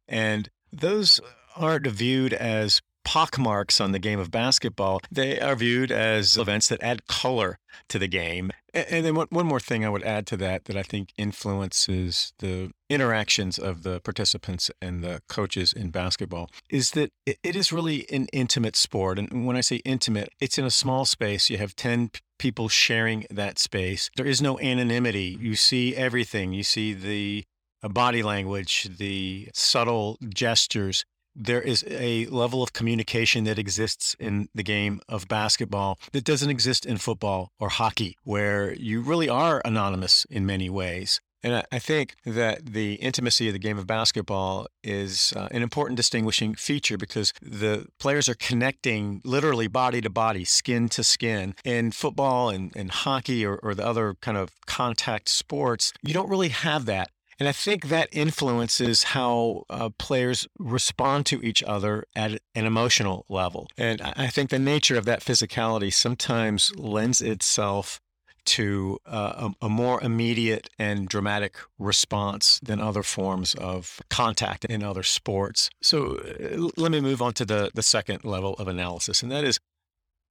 And 0.07 0.49
those 0.71 1.19
aren't 1.55 1.87
viewed 1.87 2.33
as 2.33 2.81
pockmarks 3.03 3.79
on 3.79 3.93
the 3.93 3.99
game 3.99 4.19
of 4.19 4.31
basketball. 4.31 4.99
They 5.09 5.39
are 5.39 5.55
viewed 5.55 5.91
as 5.91 6.35
events 6.35 6.67
that 6.67 6.83
add 6.83 7.07
color 7.07 7.57
to 7.87 7.97
the 7.97 8.07
game. 8.07 8.51
And 8.77 9.05
then 9.05 9.15
one, 9.15 9.47
more 9.47 9.59
thing 9.59 9.83
I 9.83 9.89
would 9.89 10.03
add 10.03 10.27
to 10.27 10.37
that 10.37 10.65
that 10.65 10.77
I 10.77 10.83
think 10.83 11.11
influences 11.17 12.33
the 12.39 12.71
interactions 12.89 13.57
of 13.57 13.81
the 13.83 13.99
participants 14.01 14.69
and 14.81 15.03
the 15.03 15.21
coaches 15.27 15.73
in 15.73 15.89
basketball 15.89 16.49
is 16.69 16.91
that 16.91 17.11
it 17.25 17.55
is 17.55 17.73
really 17.73 18.05
an 18.11 18.27
intimate 18.31 18.75
sport. 18.75 19.17
And 19.17 19.47
when 19.47 19.57
I 19.57 19.61
say 19.61 19.77
intimate, 19.77 20.29
it's 20.39 20.57
in 20.57 20.65
a 20.65 20.71
small 20.71 21.05
space. 21.05 21.49
You 21.49 21.57
have 21.57 21.75
10 21.75 22.11
people 22.37 22.69
sharing 22.69 23.25
that 23.31 23.57
space. 23.57 24.11
There 24.15 24.27
is 24.27 24.41
no 24.41 24.59
anonymity. 24.59 25.37
You 25.39 25.55
see 25.55 25.95
everything. 25.95 26.53
You 26.53 26.63
see 26.63 26.93
the 26.93 27.45
uh, 27.81 27.89
body 27.89 28.21
language, 28.21 28.89
the 28.97 29.49
subtle 29.53 30.17
gestures 30.29 31.03
there 31.37 31.61
is 31.61 31.85
a 31.87 32.25
level 32.25 32.63
of 32.63 32.73
communication 32.73 33.43
that 33.43 33.59
exists 33.59 34.15
in 34.19 34.49
the 34.55 34.63
game 34.63 34.99
of 35.07 35.27
basketball 35.27 35.99
that 36.11 36.23
doesn't 36.23 36.49
exist 36.49 36.85
in 36.85 36.97
football 36.97 37.51
or 37.59 37.69
hockey, 37.69 38.17
where 38.23 38.73
you 38.73 39.01
really 39.01 39.29
are 39.29 39.61
anonymous 39.63 40.25
in 40.29 40.45
many 40.45 40.69
ways. 40.69 41.21
And 41.43 41.63
I 41.71 41.79
think 41.79 42.15
that 42.25 42.65
the 42.65 42.95
intimacy 42.95 43.47
of 43.47 43.53
the 43.53 43.59
game 43.59 43.77
of 43.77 43.85
basketball 43.85 44.67
is 44.83 45.33
uh, 45.35 45.47
an 45.51 45.61
important 45.61 45.95
distinguishing 45.95 46.55
feature 46.55 46.97
because 46.97 47.31
the 47.41 47.85
players 47.99 48.27
are 48.27 48.35
connecting 48.35 49.21
literally 49.23 49.67
body 49.67 50.01
to 50.01 50.09
body, 50.09 50.45
skin 50.45 50.89
to 50.89 51.03
skin. 51.03 51.53
In 51.63 51.91
football 51.91 52.49
and, 52.49 52.75
and 52.75 52.89
hockey 52.89 53.45
or, 53.45 53.59
or 53.61 53.75
the 53.75 53.85
other 53.85 54.15
kind 54.19 54.37
of 54.37 54.49
contact 54.65 55.29
sports, 55.29 55.93
you 56.01 56.13
don't 56.13 56.29
really 56.29 56.49
have 56.49 56.85
that. 56.85 57.11
And 57.39 57.47
I 57.47 57.51
think 57.51 57.89
that 57.89 58.09
influences 58.11 59.03
how 59.03 59.65
uh, 59.69 59.89
players 59.97 60.47
respond 60.57 61.25
to 61.27 61.41
each 61.43 61.61
other 61.63 62.05
at 62.15 62.31
an 62.55 62.65
emotional 62.65 63.25
level. 63.29 63.67
And 63.77 64.01
I 64.01 64.27
think 64.27 64.49
the 64.49 64.59
nature 64.59 64.97
of 64.97 65.05
that 65.05 65.21
physicality 65.21 65.93
sometimes 65.93 66.75
lends 66.75 67.21
itself 67.21 68.01
to 68.45 68.97
uh, 69.05 69.49
a, 69.61 69.65
a, 69.65 69.69
more 69.69 70.01
immediate 70.01 70.69
and 70.79 71.09
dramatic 71.09 71.57
response 71.77 72.61
than 72.63 72.79
other 72.79 73.03
forms 73.03 73.53
of 73.55 73.99
contact 74.09 74.63
in 74.65 74.83
other 74.83 75.03
sports. 75.03 75.69
So 75.81 76.15
uh, 76.15 76.69
let 76.77 76.91
me 76.91 77.01
move 77.01 77.21
on 77.21 77.33
to 77.33 77.45
the, 77.45 77.71
the 77.73 77.83
second 77.83 78.23
level 78.23 78.53
of 78.53 78.69
analysis, 78.69 79.21
and 79.21 79.29
that 79.33 79.43
is 79.43 79.59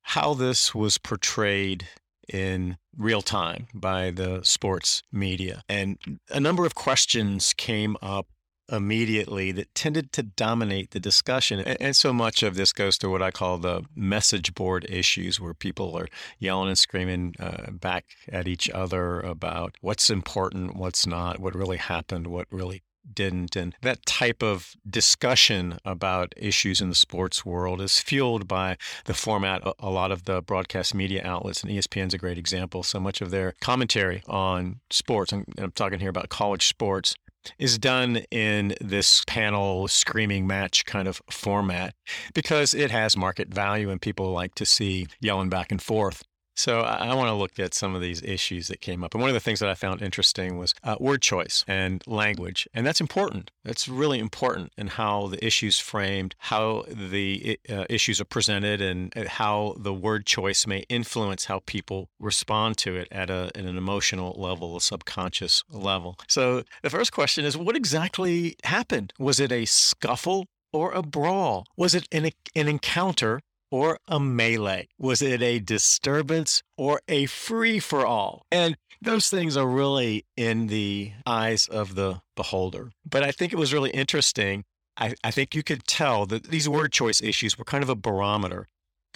how 0.00 0.32
this 0.32 0.74
was 0.74 0.96
portrayed 0.96 1.88
in 2.32 2.76
real 2.96 3.22
time 3.22 3.66
by 3.74 4.10
the 4.10 4.40
sports 4.42 5.02
media. 5.12 5.62
And 5.68 5.98
a 6.30 6.40
number 6.40 6.66
of 6.66 6.74
questions 6.74 7.52
came 7.52 7.96
up 8.02 8.26
immediately 8.70 9.52
that 9.52 9.74
tended 9.74 10.12
to 10.12 10.22
dominate 10.22 10.90
the 10.90 11.00
discussion. 11.00 11.60
And, 11.60 11.94
so 11.94 12.12
much 12.12 12.42
of 12.42 12.56
this 12.56 12.72
goes 12.72 12.98
to 12.98 13.08
what 13.08 13.22
I 13.22 13.30
call 13.30 13.58
the 13.58 13.84
message 13.94 14.54
board 14.54 14.86
issues, 14.88 15.40
where 15.40 15.54
people 15.54 15.96
are 15.96 16.08
yelling 16.38 16.68
and 16.68 16.78
screaming 16.78 17.34
uh, 17.38 17.70
back 17.70 18.06
at 18.28 18.48
each 18.48 18.68
other 18.70 19.20
about 19.20 19.76
what's 19.80 20.10
important, 20.10 20.76
what's 20.76 21.06
not, 21.06 21.38
what 21.38 21.54
really 21.54 21.76
happened, 21.76 22.26
what 22.26 22.46
really 22.50 22.82
didn't. 23.12 23.56
And 23.56 23.74
that 23.82 24.04
type 24.06 24.42
of 24.42 24.74
discussion 24.88 25.78
about 25.84 26.34
issues 26.36 26.80
in 26.80 26.88
the 26.88 26.94
sports 26.94 27.44
world 27.44 27.80
is 27.80 27.98
fueled 27.98 28.46
by 28.48 28.76
the 29.04 29.14
format. 29.14 29.62
A 29.78 29.90
lot 29.90 30.12
of 30.12 30.24
the 30.24 30.42
broadcast 30.42 30.94
media 30.94 31.22
outlets, 31.24 31.62
and 31.62 31.72
ESPN's 31.72 32.14
a 32.14 32.18
great 32.18 32.38
example, 32.38 32.82
so 32.82 33.00
much 33.00 33.20
of 33.20 33.30
their 33.30 33.54
commentary 33.60 34.22
on 34.26 34.80
sports, 34.90 35.32
and 35.32 35.44
I'm 35.58 35.72
talking 35.72 36.00
here 36.00 36.10
about 36.10 36.28
college 36.28 36.66
sports, 36.66 37.14
is 37.58 37.78
done 37.78 38.16
in 38.30 38.74
this 38.80 39.22
panel 39.26 39.86
screaming 39.86 40.46
match 40.46 40.84
kind 40.84 41.06
of 41.06 41.22
format 41.30 41.94
because 42.34 42.74
it 42.74 42.90
has 42.90 43.16
market 43.16 43.54
value 43.54 43.88
and 43.88 44.02
people 44.02 44.32
like 44.32 44.54
to 44.56 44.66
see 44.66 45.06
yelling 45.20 45.48
back 45.48 45.70
and 45.70 45.80
forth. 45.80 46.24
So 46.56 46.80
I, 46.80 47.14
want 47.14 47.28
to 47.28 47.34
look 47.34 47.58
at 47.58 47.74
some 47.74 47.94
of 47.94 48.00
these 48.00 48.22
issues 48.22 48.68
that 48.68 48.80
came 48.80 49.04
up. 49.04 49.14
And 49.14 49.20
one 49.20 49.30
of 49.30 49.34
the 49.34 49.40
things 49.40 49.60
that 49.60 49.68
I 49.68 49.74
found 49.74 50.02
interesting 50.02 50.56
was 50.56 50.74
uh, 50.82 50.96
word 50.98 51.22
choice 51.22 51.64
and 51.68 52.02
language. 52.06 52.66
And 52.74 52.86
that's 52.86 53.00
important. 53.00 53.50
That's 53.64 53.88
really 53.88 54.18
important 54.18 54.72
in 54.76 54.88
how 54.88 55.28
the 55.28 55.44
issues 55.44 55.78
framed, 55.78 56.34
how 56.38 56.84
the 56.88 57.58
uh, 57.68 57.84
issues 57.90 58.20
are 58.20 58.24
presented, 58.24 58.80
and 58.80 59.16
uh, 59.16 59.28
how 59.28 59.76
the 59.78 59.94
word 59.94 60.24
choice 60.26 60.66
may 60.66 60.84
influence 60.88 61.44
how 61.44 61.60
people 61.66 62.08
respond 62.18 62.78
to 62.78 62.96
it 62.96 63.08
at, 63.12 63.30
a, 63.30 63.50
at 63.54 63.64
an 63.64 63.76
emotional 63.76 64.34
level, 64.38 64.76
a 64.76 64.80
subconscious 64.80 65.62
level. 65.70 66.18
So 66.26 66.64
the 66.82 66.90
first 66.90 67.12
question 67.12 67.44
is 67.44 67.56
what 67.56 67.76
exactly 67.76 68.56
happened? 68.64 69.12
Was 69.18 69.40
it 69.40 69.52
a 69.52 69.64
scuffle? 69.66 70.46
or 70.72 70.92
a 70.92 71.00
brawl? 71.00 71.64
Was 71.76 71.94
it 71.94 72.06
an, 72.12 72.30
an 72.54 72.68
encounter 72.68 73.40
or 73.70 73.98
a 74.08 74.20
melee? 74.20 74.88
Was 74.98 75.22
it 75.22 75.42
a 75.42 75.58
disturbance 75.58 76.62
or 76.76 77.00
a 77.08 77.26
free 77.26 77.78
for 77.78 78.06
all? 78.06 78.46
And 78.50 78.76
those 79.00 79.28
things 79.28 79.56
are 79.56 79.66
really 79.66 80.24
in 80.36 80.68
the 80.68 81.12
eyes 81.24 81.66
of 81.68 81.94
the 81.94 82.20
beholder. 82.34 82.92
But 83.08 83.22
I 83.22 83.32
think 83.32 83.52
it 83.52 83.58
was 83.58 83.72
really 83.72 83.90
interesting. 83.90 84.64
I, 84.96 85.14
I 85.22 85.30
think 85.30 85.54
you 85.54 85.62
could 85.62 85.86
tell 85.86 86.26
that 86.26 86.44
these 86.44 86.68
word 86.68 86.92
choice 86.92 87.20
issues 87.20 87.58
were 87.58 87.64
kind 87.64 87.82
of 87.82 87.90
a 87.90 87.96
barometer 87.96 88.68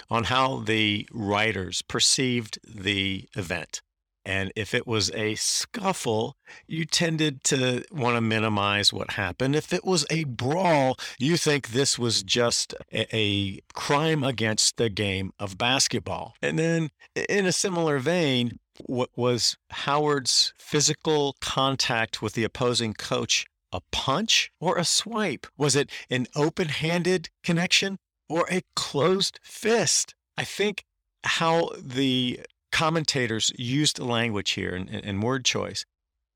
on 0.09 0.25
how 0.25 0.59
the 0.59 1.07
writers 1.11 1.81
perceived 1.81 2.59
the 2.67 3.27
event. 3.35 3.81
And 4.23 4.51
if 4.55 4.73
it 4.73 4.85
was 4.85 5.09
a 5.11 5.35
scuffle, 5.35 6.35
you 6.67 6.85
tended 6.85 7.43
to 7.45 7.83
want 7.91 8.17
to 8.17 8.21
minimize 8.21 8.93
what 8.93 9.11
happened. 9.11 9.55
If 9.55 9.73
it 9.73 9.83
was 9.83 10.05
a 10.09 10.25
brawl, 10.25 10.97
you 11.17 11.37
think 11.37 11.69
this 11.69 11.97
was 11.97 12.21
just 12.21 12.75
a, 12.91 13.15
a, 13.15 13.61
crime 13.73 14.23
against 14.23 14.77
the 14.77 14.89
game 14.89 15.31
of 15.39 15.57
basketball. 15.57 16.35
And 16.41 16.59
then, 16.59 16.91
in 17.15 17.45
a 17.45 17.51
similar 17.51 17.99
vein, 17.99 18.59
what 18.85 19.09
was 19.15 19.57
Howard's 19.71 20.53
physical 20.57 21.35
contact 21.41 22.21
with 22.21 22.33
the 22.33 22.43
opposing 22.43 22.93
coach 22.93 23.45
a 23.71 23.81
punch 23.91 24.51
or 24.59 24.77
a 24.77 24.85
swipe? 24.85 25.47
Was 25.57 25.75
it 25.75 25.89
an 26.09 26.27
open 26.35 26.69
handed 26.69 27.29
connection 27.43 27.97
or 28.29 28.45
a 28.51 28.61
closed 28.75 29.39
fist? 29.41 30.13
I 30.37 30.43
think 30.43 30.83
how 31.23 31.69
the 31.77 32.41
commentators 32.71 33.51
used 33.57 33.99
language 33.99 34.51
here 34.51 34.73
and, 34.75 34.89
and 34.89 35.23
word 35.23 35.45
choice 35.45 35.85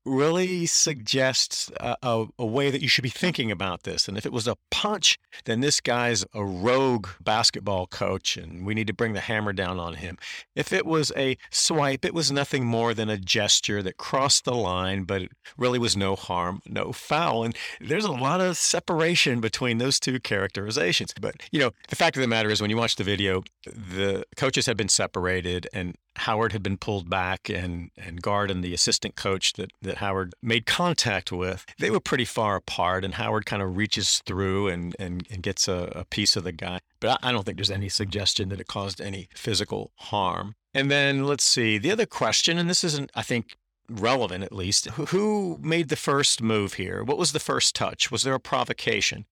really 0.06 0.66
suggests 0.66 1.70
a, 1.80 1.96
a, 2.02 2.26
a, 2.38 2.46
way 2.46 2.70
that 2.70 2.80
you 2.80 2.88
should 2.88 3.02
be 3.02 3.08
thinking 3.08 3.50
about 3.50 3.82
this. 3.82 4.06
And 4.06 4.16
if 4.16 4.24
it 4.24 4.32
was 4.32 4.46
a 4.46 4.56
punch, 4.70 5.18
then 5.44 5.60
this 5.60 5.80
guy's 5.80 6.24
a 6.32 6.44
rogue 6.44 7.08
basketball 7.20 7.86
coach 7.88 8.36
and 8.36 8.64
we 8.64 8.72
need 8.72 8.86
to 8.86 8.92
bring 8.92 9.12
the 9.12 9.20
hammer 9.20 9.52
down 9.52 9.80
on 9.80 9.94
him. 9.94 10.16
If 10.54 10.72
it 10.72 10.86
was 10.86 11.12
a 11.16 11.36
swipe, 11.50 12.04
it 12.04 12.14
was 12.14 12.30
nothing 12.30 12.64
more 12.64 12.94
than 12.94 13.10
a 13.10 13.18
gesture 13.18 13.82
that 13.82 13.96
crossed 13.96 14.44
the 14.44 14.54
line, 14.54 15.02
but 15.02 15.22
it 15.22 15.32
really 15.58 15.78
was 15.78 15.96
no 15.96 16.14
harm, 16.14 16.62
no 16.66 16.92
foul. 16.92 17.42
And 17.42 17.56
there's 17.80 18.04
a 18.04 18.12
lot 18.12 18.40
of 18.40 18.56
separation 18.56 19.40
between 19.40 19.78
those 19.78 19.98
two 19.98 20.20
characterizations. 20.20 21.12
But, 21.20 21.42
you 21.50 21.58
know, 21.58 21.72
the 21.88 21.96
fact 21.96 22.16
of 22.16 22.20
the 22.20 22.28
matter 22.28 22.50
is 22.50 22.60
when 22.60 22.70
you 22.70 22.76
watch 22.76 22.96
the 22.96 23.04
video, 23.04 23.42
the 23.64 24.24
coaches 24.36 24.66
had 24.66 24.76
been 24.76 24.88
separated 24.88 25.66
and 25.72 25.96
Howard 26.18 26.52
had 26.52 26.62
been 26.62 26.76
pulled 26.76 27.08
back 27.08 27.48
and, 27.48 27.90
and 27.96 28.22
Gard 28.22 28.50
and 28.50 28.62
the 28.62 28.74
assistant 28.74 29.16
coach 29.16 29.54
that, 29.54 29.70
that 29.82 29.98
Howard 29.98 30.34
made 30.42 30.66
contact 30.66 31.32
with, 31.32 31.64
they 31.78 31.90
were 31.90 32.00
pretty 32.00 32.24
far 32.24 32.56
apart. 32.56 33.04
And 33.04 33.14
Howard 33.14 33.46
kind 33.46 33.62
of 33.62 33.76
reaches 33.76 34.22
through 34.26 34.68
and, 34.68 34.96
and, 34.98 35.26
and 35.30 35.42
gets 35.42 35.68
a, 35.68 35.92
a 35.94 36.04
piece 36.04 36.36
of 36.36 36.44
the 36.44 36.52
guy. 36.52 36.80
But 37.00 37.18
I 37.22 37.32
don't 37.32 37.44
think 37.44 37.58
there's 37.58 37.70
any 37.70 37.88
suggestion 37.88 38.48
that 38.48 38.60
it 38.60 38.66
caused 38.66 39.00
any 39.00 39.28
physical 39.34 39.92
harm. 39.96 40.54
And 40.74 40.90
then 40.90 41.24
let's 41.24 41.44
see, 41.44 41.78
the 41.78 41.90
other 41.90 42.06
question, 42.06 42.58
and 42.58 42.68
this 42.68 42.84
isn't, 42.84 43.10
I 43.14 43.22
think, 43.22 43.56
relevant 43.88 44.44
at 44.44 44.52
least. 44.52 44.86
Who 44.90 45.58
made 45.62 45.88
the 45.88 45.96
first 45.96 46.42
move 46.42 46.74
here? 46.74 47.02
What 47.02 47.18
was 47.18 47.32
the 47.32 47.40
first 47.40 47.74
touch? 47.74 48.10
Was 48.10 48.22
there 48.22 48.34
a 48.34 48.40
provocation? 48.40 49.26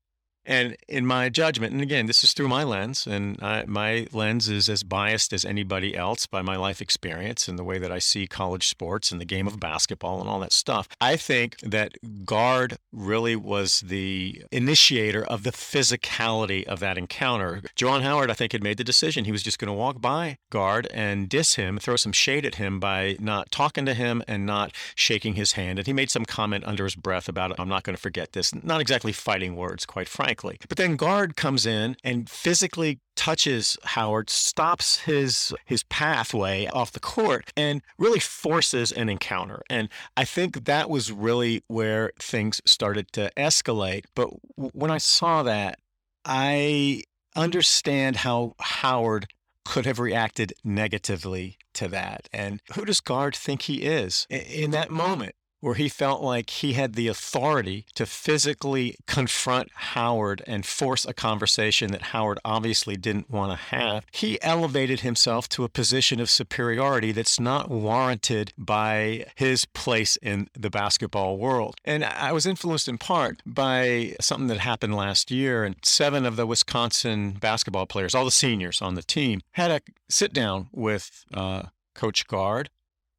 And 0.46 0.76
in 0.88 1.06
my 1.06 1.28
judgment, 1.30 1.72
and 1.72 1.80
again, 1.80 2.06
this 2.06 2.22
is 2.22 2.34
through 2.34 2.48
my 2.48 2.64
lens, 2.64 3.06
and 3.06 3.38
I, 3.42 3.64
my 3.66 4.06
lens 4.12 4.48
is 4.48 4.68
as 4.68 4.82
biased 4.82 5.32
as 5.32 5.44
anybody 5.44 5.96
else 5.96 6.26
by 6.26 6.42
my 6.42 6.56
life 6.56 6.82
experience 6.82 7.48
and 7.48 7.58
the 7.58 7.64
way 7.64 7.78
that 7.78 7.90
I 7.90 7.98
see 7.98 8.26
college 8.26 8.68
sports 8.68 9.10
and 9.10 9.20
the 9.20 9.24
game 9.24 9.46
of 9.46 9.58
basketball 9.58 10.20
and 10.20 10.28
all 10.28 10.40
that 10.40 10.52
stuff. 10.52 10.86
I 11.00 11.16
think 11.16 11.58
that 11.60 11.94
Gard 12.26 12.76
really 12.92 13.36
was 13.36 13.80
the 13.80 14.44
initiator 14.52 15.24
of 15.24 15.44
the 15.44 15.50
physicality 15.50 16.64
of 16.64 16.78
that 16.80 16.98
encounter. 16.98 17.62
Juwan 17.74 18.02
Howard, 18.02 18.30
I 18.30 18.34
think, 18.34 18.52
had 18.52 18.62
made 18.62 18.76
the 18.76 18.84
decision. 18.84 19.24
He 19.24 19.32
was 19.32 19.42
just 19.42 19.58
going 19.58 19.68
to 19.68 19.72
walk 19.72 20.00
by 20.00 20.36
Gard 20.50 20.88
and 20.92 21.28
diss 21.28 21.54
him, 21.54 21.78
throw 21.78 21.96
some 21.96 22.12
shade 22.12 22.44
at 22.44 22.56
him 22.56 22.78
by 22.78 23.16
not 23.18 23.50
talking 23.50 23.86
to 23.86 23.94
him 23.94 24.22
and 24.28 24.44
not 24.44 24.72
shaking 24.94 25.34
his 25.34 25.52
hand. 25.52 25.78
And 25.78 25.86
he 25.86 25.94
made 25.94 26.10
some 26.10 26.26
comment 26.26 26.64
under 26.66 26.84
his 26.84 26.96
breath 26.96 27.30
about, 27.30 27.58
I'm 27.58 27.68
not 27.68 27.82
going 27.82 27.96
to 27.96 28.02
forget 28.02 28.32
this. 28.32 28.54
Not 28.54 28.82
exactly 28.82 29.12
fighting 29.12 29.56
words, 29.56 29.86
quite 29.86 30.08
frankly 30.08 30.33
But 30.68 30.78
then 30.78 30.96
Gard 30.96 31.36
comes 31.36 31.66
in 31.66 31.96
and 32.02 32.28
physically 32.28 33.00
touches 33.16 33.78
Howard, 33.84 34.28
stops 34.30 35.00
his 35.00 35.54
his 35.64 35.82
pathway 35.84 36.66
off 36.66 36.92
the 36.92 37.00
court, 37.00 37.52
and 37.56 37.82
really 37.98 38.20
forces 38.20 38.92
an 38.92 39.08
encounter. 39.08 39.62
And 39.70 39.88
I 40.16 40.24
think 40.24 40.64
that 40.64 40.90
was 40.90 41.12
really 41.12 41.62
where 41.68 42.10
things 42.18 42.60
started 42.64 43.12
to 43.12 43.30
escalate. 43.36 44.04
But 44.14 44.28
when 44.56 44.90
I 44.90 44.98
saw 44.98 45.42
that, 45.42 45.78
I 46.24 47.02
understand 47.36 48.16
how 48.16 48.54
Howard 48.60 49.26
could 49.64 49.86
have 49.86 49.98
reacted 49.98 50.52
negatively 50.62 51.56
to 51.74 51.88
that. 51.88 52.28
And 52.32 52.60
who 52.74 52.84
does 52.84 53.00
Gard 53.00 53.34
think 53.34 53.62
he 53.62 53.82
is 53.82 54.26
in 54.30 54.70
that 54.72 54.90
moment? 54.90 55.34
Where 55.64 55.74
he 55.74 55.88
felt 55.88 56.22
like 56.22 56.50
he 56.50 56.74
had 56.74 56.94
the 56.94 57.08
authority 57.08 57.86
to 57.94 58.04
physically 58.04 58.96
confront 59.06 59.70
Howard 59.72 60.42
and 60.46 60.66
force 60.66 61.06
a 61.06 61.14
conversation 61.14 61.90
that 61.90 62.02
Howard 62.02 62.38
obviously 62.44 62.96
didn't 62.96 63.30
want 63.30 63.50
to 63.52 63.56
have, 63.56 64.04
he 64.12 64.40
elevated 64.42 65.00
himself 65.00 65.48
to 65.48 65.64
a 65.64 65.70
position 65.70 66.20
of 66.20 66.28
superiority 66.28 67.12
that's 67.12 67.40
not 67.40 67.70
warranted 67.70 68.52
by 68.58 69.24
his 69.36 69.64
place 69.64 70.16
in 70.16 70.48
the 70.52 70.68
basketball 70.68 71.38
world. 71.38 71.76
And 71.82 72.04
I 72.04 72.32
was 72.32 72.44
influenced 72.44 72.86
in 72.86 72.98
part 72.98 73.40
by 73.46 74.16
something 74.20 74.48
that 74.48 74.58
happened 74.58 74.94
last 74.94 75.30
year, 75.30 75.64
and 75.64 75.76
seven 75.82 76.26
of 76.26 76.36
the 76.36 76.46
Wisconsin 76.46 77.38
basketball 77.40 77.86
players, 77.86 78.14
all 78.14 78.26
the 78.26 78.30
seniors 78.30 78.82
on 78.82 78.96
the 78.96 79.02
team, 79.02 79.40
had 79.52 79.70
a 79.70 79.80
sit 80.10 80.34
down 80.34 80.68
with 80.72 81.24
uh, 81.32 81.62
Coach 81.94 82.26
Gard 82.26 82.68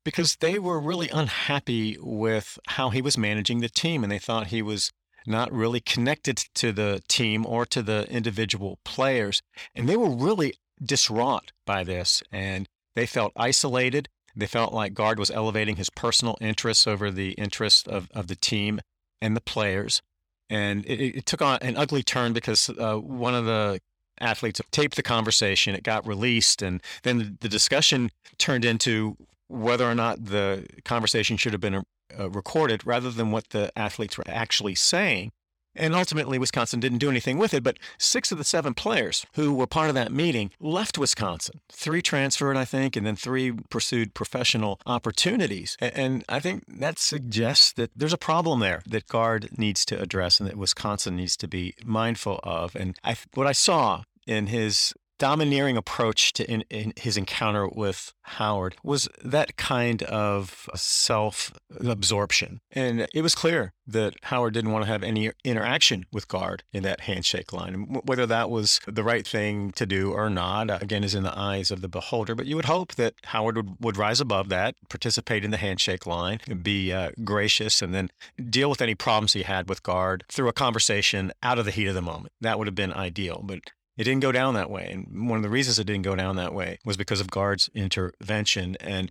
because 0.06 0.38
they 0.38 0.58
were 0.58 0.80
really 0.80 1.10
unhappy 1.10 1.98
with 2.00 2.58
how 2.68 2.92
he 2.92 3.02
was 3.02 3.18
managing 3.18 3.60
the 3.60 3.68
team 3.68 4.04
and 4.04 4.12
they 4.12 4.20
thought 4.20 4.48
he 4.48 4.62
was 4.62 4.92
not 5.28 5.52
really 5.52 5.82
connected 5.82 6.38
to 6.54 6.72
the 6.72 7.02
team 7.10 7.46
or 7.46 7.66
to 7.66 7.82
the 7.82 8.08
individual 8.10 8.80
players. 8.86 9.42
And 9.74 9.90
they 9.90 9.98
were 9.98 10.10
really 10.10 10.54
distraught 10.82 11.52
by 11.66 11.84
this 11.84 12.22
and 12.32 12.70
they 12.96 13.08
felt 13.08 13.34
isolated. 13.36 14.08
They 14.36 14.46
felt 14.46 14.74
like 14.74 14.94
Gard 14.94 15.18
was 15.18 15.32
elevating 15.32 15.78
his 15.78 15.90
personal 15.90 16.38
interests 16.40 16.86
over 16.86 17.10
the 17.10 17.32
interests 17.32 17.88
of, 17.88 18.10
of 18.14 18.28
the 18.28 18.36
team 18.36 18.82
and 19.22 19.36
the 19.36 19.42
players. 19.42 20.02
And 20.50 20.86
it, 20.86 21.18
it 21.18 21.26
took 21.26 21.42
on 21.42 21.58
an 21.62 21.76
ugly 21.76 22.04
turn 22.04 22.32
because 22.32 22.70
uh, 22.70 22.98
one 22.98 23.34
of 23.34 23.46
the 23.46 23.80
athletes 24.22 24.62
taped 24.72 24.96
the 24.96 25.04
conversation. 25.04 25.74
It 25.74 25.84
got 25.84 26.08
released, 26.08 26.62
and 26.62 26.82
then 27.04 27.38
the 27.42 27.50
discussion 27.50 28.12
turned 28.38 28.64
into 28.64 29.18
whether 29.48 29.90
or 29.90 29.96
not 29.96 30.26
the 30.26 30.66
conversation 30.84 31.38
should 31.38 31.54
have 31.54 31.62
been 31.62 31.84
uh, 32.18 32.30
recorded 32.30 32.86
rather 32.86 33.12
than 33.12 33.32
what 33.32 33.50
the 33.50 33.72
athletes 33.78 34.18
were 34.18 34.24
actually 34.28 34.76
saying. 34.76 35.32
And 35.76 35.94
ultimately, 35.94 36.40
Wisconsin 36.40 36.80
didn't 36.80 37.00
do 37.00 37.10
anything 37.10 37.38
with 37.38 37.54
it. 37.54 37.64
But 37.64 37.80
six 37.98 38.32
of 38.32 38.38
the 38.38 38.44
seven 38.44 38.74
players 38.74 39.26
who 39.36 39.54
were 39.54 39.68
part 39.68 39.90
of 39.90 39.96
that 39.96 40.12
meeting 40.12 40.52
left 40.60 40.98
Wisconsin. 40.98 41.60
Three 41.70 42.02
transferred, 42.02 42.56
I 42.56 42.66
think, 42.66 42.96
and 42.96 43.06
then 43.06 43.16
three 43.16 43.52
pursued 43.70 44.14
professional 44.14 44.80
opportunities. 44.86 45.76
And 45.82 46.24
I 46.30 46.40
think 46.40 46.64
that 46.68 46.98
suggests 46.98 47.74
that 47.74 47.92
there's 47.96 48.14
a 48.14 48.18
problem 48.18 48.62
there 48.62 48.84
that 48.88 49.08
Gard 49.08 49.50
needs 49.58 49.86
to 49.86 50.02
address 50.02 50.40
and 50.40 50.48
that 50.48 50.56
Wisconsin 50.56 51.18
needs 51.18 51.36
to 51.38 51.48
be 51.48 51.76
mindful 51.84 52.40
of. 52.44 52.76
And 52.76 52.96
I, 53.04 53.18
what 53.34 53.48
I 53.48 53.52
saw 53.52 54.04
in 54.26 54.48
his 54.48 54.94
domineering 55.18 55.78
approach 55.78 56.34
to 56.34 56.50
in, 56.50 56.62
in 56.70 56.94
his 56.98 57.18
encounter 57.18 57.68
with 57.68 58.14
Howard 58.24 58.76
was 58.84 59.08
that 59.24 59.56
kind 59.58 60.04
of 60.04 60.70
self 60.76 61.54
absorption. 61.86 62.62
And 62.72 63.08
it 63.14 63.22
was 63.22 63.36
clear 63.36 63.74
that 63.88 64.16
Howard 64.24 64.54
didn't 64.54 64.72
want 64.72 64.84
to 64.86 64.92
have 64.92 65.04
any 65.04 65.32
interaction 65.44 66.06
with 66.12 66.28
Gard 66.28 66.64
in 66.74 66.84
that 66.84 67.02
handshake 67.02 67.54
line. 67.54 68.02
Whether 68.06 68.26
that 68.26 68.50
was 68.50 68.80
the 68.88 69.04
right 69.04 69.28
thing 69.28 69.72
to 69.74 69.86
do 69.86 70.12
or 70.12 70.30
not, 70.30 70.82
again, 70.82 71.04
is 71.04 71.16
in 71.16 71.24
the 71.24 71.38
eyes 71.38 71.72
of 71.72 71.82
the 71.82 71.88
beholder. 71.88 72.36
But 72.36 72.48
you 72.48 72.56
would 72.56 72.66
hope 72.66 72.96
that 72.96 73.14
Howard 73.26 73.58
would, 73.58 73.76
would 73.80 73.98
rise 73.98 74.20
above 74.20 74.50
that, 74.50 74.76
participate 74.90 75.46
in 75.46 75.52
the 75.52 75.58
handshake 75.58 76.06
line, 76.06 76.40
be 76.62 76.92
uh, 76.92 77.12
gracious, 77.24 77.82
and 77.82 77.94
then 77.94 78.10
deal 78.50 78.70
with 78.70 78.82
any 78.82 78.96
problems 78.96 79.34
he 79.34 79.44
had 79.44 79.70
with 79.70 79.84
Gard 79.84 80.24
through 80.30 80.48
a 80.48 80.54
conversation 80.54 81.32
out 81.44 81.60
of 81.60 81.66
the 81.66 81.72
heat 81.72 81.88
of 81.88 81.96
the 81.96 82.02
moment. 82.02 82.34
That 82.42 82.58
would 82.58 82.68
have 82.68 82.76
been 82.76 82.94
ideal. 82.94 83.42
But 83.44 83.60
it 83.98 84.04
didn't 84.04 84.22
go 84.22 84.32
down 84.32 84.54
that 84.56 84.70
way. 84.70 84.90
And 84.92 85.30
one 85.30 85.38
of 85.38 85.44
the 85.44 85.50
reasons 85.50 85.80
it 85.80 85.86
didn't 85.86 86.04
go 86.04 86.16
down 86.16 86.36
that 86.36 86.54
way 86.54 86.80
was 86.86 86.98
because 86.98 87.22
of 87.22 87.32
Gard's 87.32 87.70
intervention. 87.74 88.76
And 88.80 89.10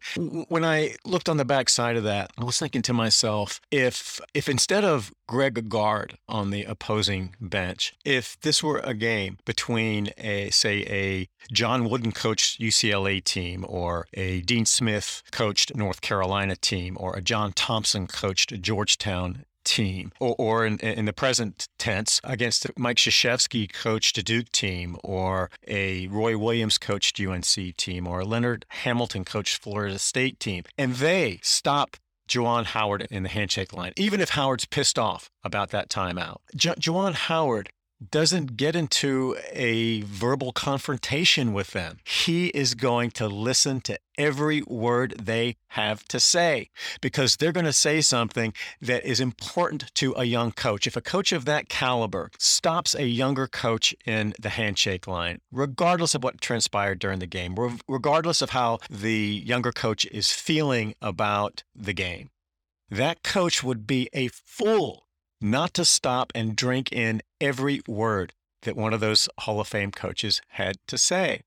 when 0.49 0.65
I 0.65 0.97
looked 1.05 1.29
on 1.29 1.37
the 1.37 1.45
back 1.45 1.69
side 1.69 1.97
of 1.97 2.05
that, 2.05 2.31
I 2.39 2.45
was 2.45 2.59
thinking 2.59 2.83
to 2.83 2.93
myself, 2.93 3.61
if 3.71 4.21
if 4.35 4.49
instead 4.49 4.85
of 4.85 5.13
Greg 5.27 5.69
Gard 5.69 6.19
on 6.29 6.51
the 6.51 6.65
opposing 6.65 7.35
bench, 7.41 7.95
if 8.05 8.39
this 8.41 8.63
were 8.63 8.79
a 8.79 8.95
game 8.95 9.39
between 9.45 10.11
a 10.19 10.51
say 10.51 10.83
a 10.83 11.29
John 11.53 11.89
Wooden 11.89 12.13
coached 12.13 12.61
UCLA 12.61 13.23
team 13.23 13.65
or 13.69 14.07
a 14.15 14.41
Dean 14.43 14.67
Smith 14.67 15.23
coached 15.31 15.75
North 15.75 16.01
Carolina 16.01 16.57
team 16.57 16.97
or 17.01 17.17
a 17.17 17.23
John 17.23 17.53
Thompson 17.53 18.07
coached 18.07 18.61
Georgetown 18.61 19.45
team, 19.65 20.13
or, 20.21 20.35
or 20.39 20.67
in, 20.67 20.79
in 20.79 21.05
the 21.07 21.13
present 21.13 21.69
tense, 21.79 22.21
against 22.25 22.67
Mike 22.79 22.99
Krzyzewski 22.99 23.73
coached 23.73 24.19
a 24.19 24.23
Duke 24.23 24.51
team, 24.53 24.97
or 25.03 25.51
a 25.67 26.07
Roy 26.09 26.37
Williams 26.39 26.79
coached 26.79 27.21
UNC 27.21 27.77
team, 27.77 28.07
or 28.07 28.21
a 28.21 28.25
Leonard 28.25 28.67
Hamilton 28.69 29.25
coached 29.25 29.57
Florida 29.57 29.99
State 29.99 30.39
team. 30.39 30.65
And 30.79 30.95
they 30.95 31.41
stop 31.43 31.97
Juwan 32.29 32.65
Howard 32.65 33.07
in 33.11 33.23
the 33.23 33.29
handshake 33.29 33.73
line, 33.73 33.93
even 33.97 34.21
if 34.21 34.31
Howard's 34.31 34.65
pissed 34.65 34.99
off 34.99 35.31
about 35.43 35.71
that 35.71 35.89
timeout. 35.89 36.39
Ju- 36.57 36.75
Juwan 36.79 37.15
Howard 37.15 37.71
doesn't 38.11 38.57
get 38.57 38.77
into 38.77 39.37
a 39.53 40.03
verbal 40.03 40.53
confrontation 40.53 41.53
with 41.53 41.73
them. 41.73 41.99
He 42.05 42.49
is 42.49 42.75
going 42.75 43.11
to 43.13 43.29
listen 43.29 43.81
to 43.83 43.99
every 44.17 44.63
word 44.63 45.15
they 45.23 45.57
have 45.69 46.05
to 46.05 46.21
say 46.21 46.71
because 47.01 47.37
they're 47.37 47.53
going 47.53 47.67
to 47.67 47.73
say 47.73 48.01
something 48.01 48.53
that 48.81 49.05
is 49.05 49.21
important 49.21 49.93
to 49.95 50.15
a 50.17 50.25
young 50.25 50.53
coach. 50.53 50.87
If 50.87 50.97
a 50.97 51.01
coach 51.01 51.33
of 51.33 51.45
that 51.47 51.69
caliber 51.69 52.31
stops 52.39 52.95
a 52.95 53.07
younger 53.07 53.47
coach 53.47 53.95
in 54.05 54.35
the 54.41 54.51
handshake 54.51 55.07
line, 55.07 55.41
regardless 55.51 56.15
of 56.15 56.23
what 56.23 56.41
transpired 56.41 56.99
during 56.99 57.19
the 57.19 57.27
game, 57.27 57.57
regardless 57.89 58.43
of 58.43 58.51
how 58.51 58.79
the 58.91 59.43
younger 59.45 59.73
coach 59.73 60.07
is 60.07 60.31
feeling 60.31 60.95
about 61.01 61.65
the 61.75 61.93
game, 61.93 62.31
that 62.91 63.23
coach 63.23 63.65
would 63.65 63.87
be 63.87 64.09
a 64.13 64.29
fool 64.29 65.04
not 65.45 65.75
to 65.75 65.85
stop 65.85 66.33
and 66.35 66.57
drink 66.57 66.91
in 66.91 67.23
every 67.41 67.83
word 67.87 68.33
that 68.63 68.77
one 68.77 68.95
of 68.95 69.01
those 69.01 69.29
Hall 69.41 69.61
of 69.61 69.69
Fame 69.69 69.93
coaches 69.93 70.41
had 70.49 70.77
to 70.87 70.97
say. 70.97 71.43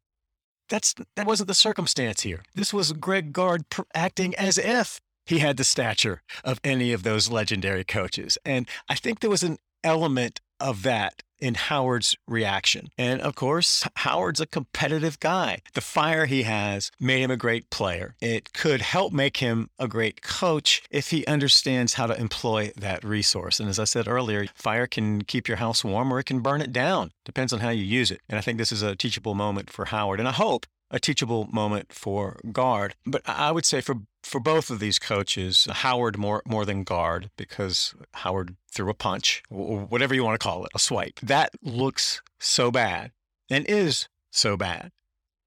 That's 0.70 0.94
that 1.16 1.26
wasn't 1.26 1.48
the 1.48 1.54
circumstance 1.54 2.22
here. 2.22 2.44
This 2.54 2.74
was 2.74 2.94
Greg 2.94 3.34
Gard 3.34 3.66
acting 3.94 4.36
as 4.36 4.58
if 4.58 5.00
he 5.26 5.40
had 5.40 5.58
the 5.58 5.64
stature 5.64 6.22
of 6.44 6.60
any 6.64 6.94
of 6.94 7.04
those 7.04 7.30
legendary 7.30 7.84
coaches. 7.84 8.38
And 8.46 8.68
I 8.88 8.96
think 8.96 9.20
there 9.20 9.30
was 9.30 9.44
an 9.44 9.58
element 9.84 10.42
of 10.60 10.84
that 10.84 11.24
in 11.40 11.54
Howard's 11.54 12.16
reaction. 12.28 12.90
And 12.98 13.22
of 13.22 13.36
course, 13.36 13.88
Howard's 13.98 14.42
a 14.42 14.48
competitive 14.48 15.20
guy. 15.20 15.62
The 15.74 15.82
fire 15.82 16.26
he 16.26 16.44
has 16.44 16.92
made 17.00 17.22
him 17.22 17.32
a 17.32 17.38
great 17.38 17.70
player. 17.70 18.16
It 18.22 18.54
could 18.54 18.82
help 18.82 19.14
make 19.14 19.38
him 19.38 19.70
a 19.80 19.88
great 19.88 20.22
coach 20.22 20.82
if 20.90 21.12
he 21.12 21.26
understands 21.26 21.94
how 21.94 22.08
to 22.08 22.20
employ 22.20 22.72
that 22.78 23.04
resource. 23.04 23.60
And 23.60 23.70
as 23.70 23.80
I 23.80 23.84
said 23.84 24.08
earlier, 24.08 24.48
fire 24.56 24.88
can 24.88 25.24
keep 25.24 25.48
your 25.48 25.58
house 25.58 25.84
warm 25.84 26.12
or 26.12 26.20
it 26.20 26.26
can 26.26 26.40
burn 26.40 26.62
it 26.62 26.74
down. 26.74 27.12
Depends 27.26 27.54
on 27.54 27.60
how 27.60 27.70
you 27.70 27.84
use 27.84 28.12
it. 28.12 28.22
And 28.30 28.38
I 28.38 28.42
think 28.42 28.58
this 28.58 28.72
is 28.72 28.82
a 28.82 28.96
teachable 28.96 29.36
moment 29.36 29.70
for 29.70 29.86
Howard. 29.86 30.20
And 30.20 30.28
I 30.28 30.34
hope 30.34 30.66
a 30.90 31.00
teachable 31.00 31.48
moment 31.52 31.92
for 31.92 32.40
Gard. 32.52 32.96
But 33.06 33.22
I 33.26 33.52
would 33.52 33.66
say 33.66 33.82
for 33.82 33.96
for 34.24 34.40
both 34.40 34.70
of 34.70 34.80
these 34.80 35.00
coaches, 35.00 35.68
Howard 35.70 36.18
more 36.18 36.42
more 36.46 36.66
than 36.66 36.84
Gard 36.84 37.30
because 37.38 37.96
Howard 38.16 38.56
threw 38.72 38.90
a 38.90 38.94
punch, 38.94 39.44
or 39.50 39.80
whatever 39.80 40.14
you 40.14 40.24
want 40.24 40.40
to 40.40 40.44
call 40.44 40.66
it, 40.66 40.72
a 40.76 40.80
swipe. 40.80 41.20
That 41.22 41.52
looks 41.62 42.22
so 42.40 42.72
bad 42.72 43.12
and 43.50 43.66
is 43.68 44.08
so 44.32 44.58
bad 44.58 44.92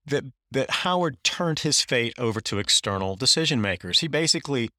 that 0.06 0.24
that 0.50 0.70
Howard 0.70 1.22
turned 1.22 1.60
his 1.60 1.82
fate 1.82 2.14
over 2.18 2.40
to 2.42 2.58
external 2.58 3.16
decision 3.16 3.60
makers. 3.60 4.00
He 4.00 4.08
basically 4.08 4.70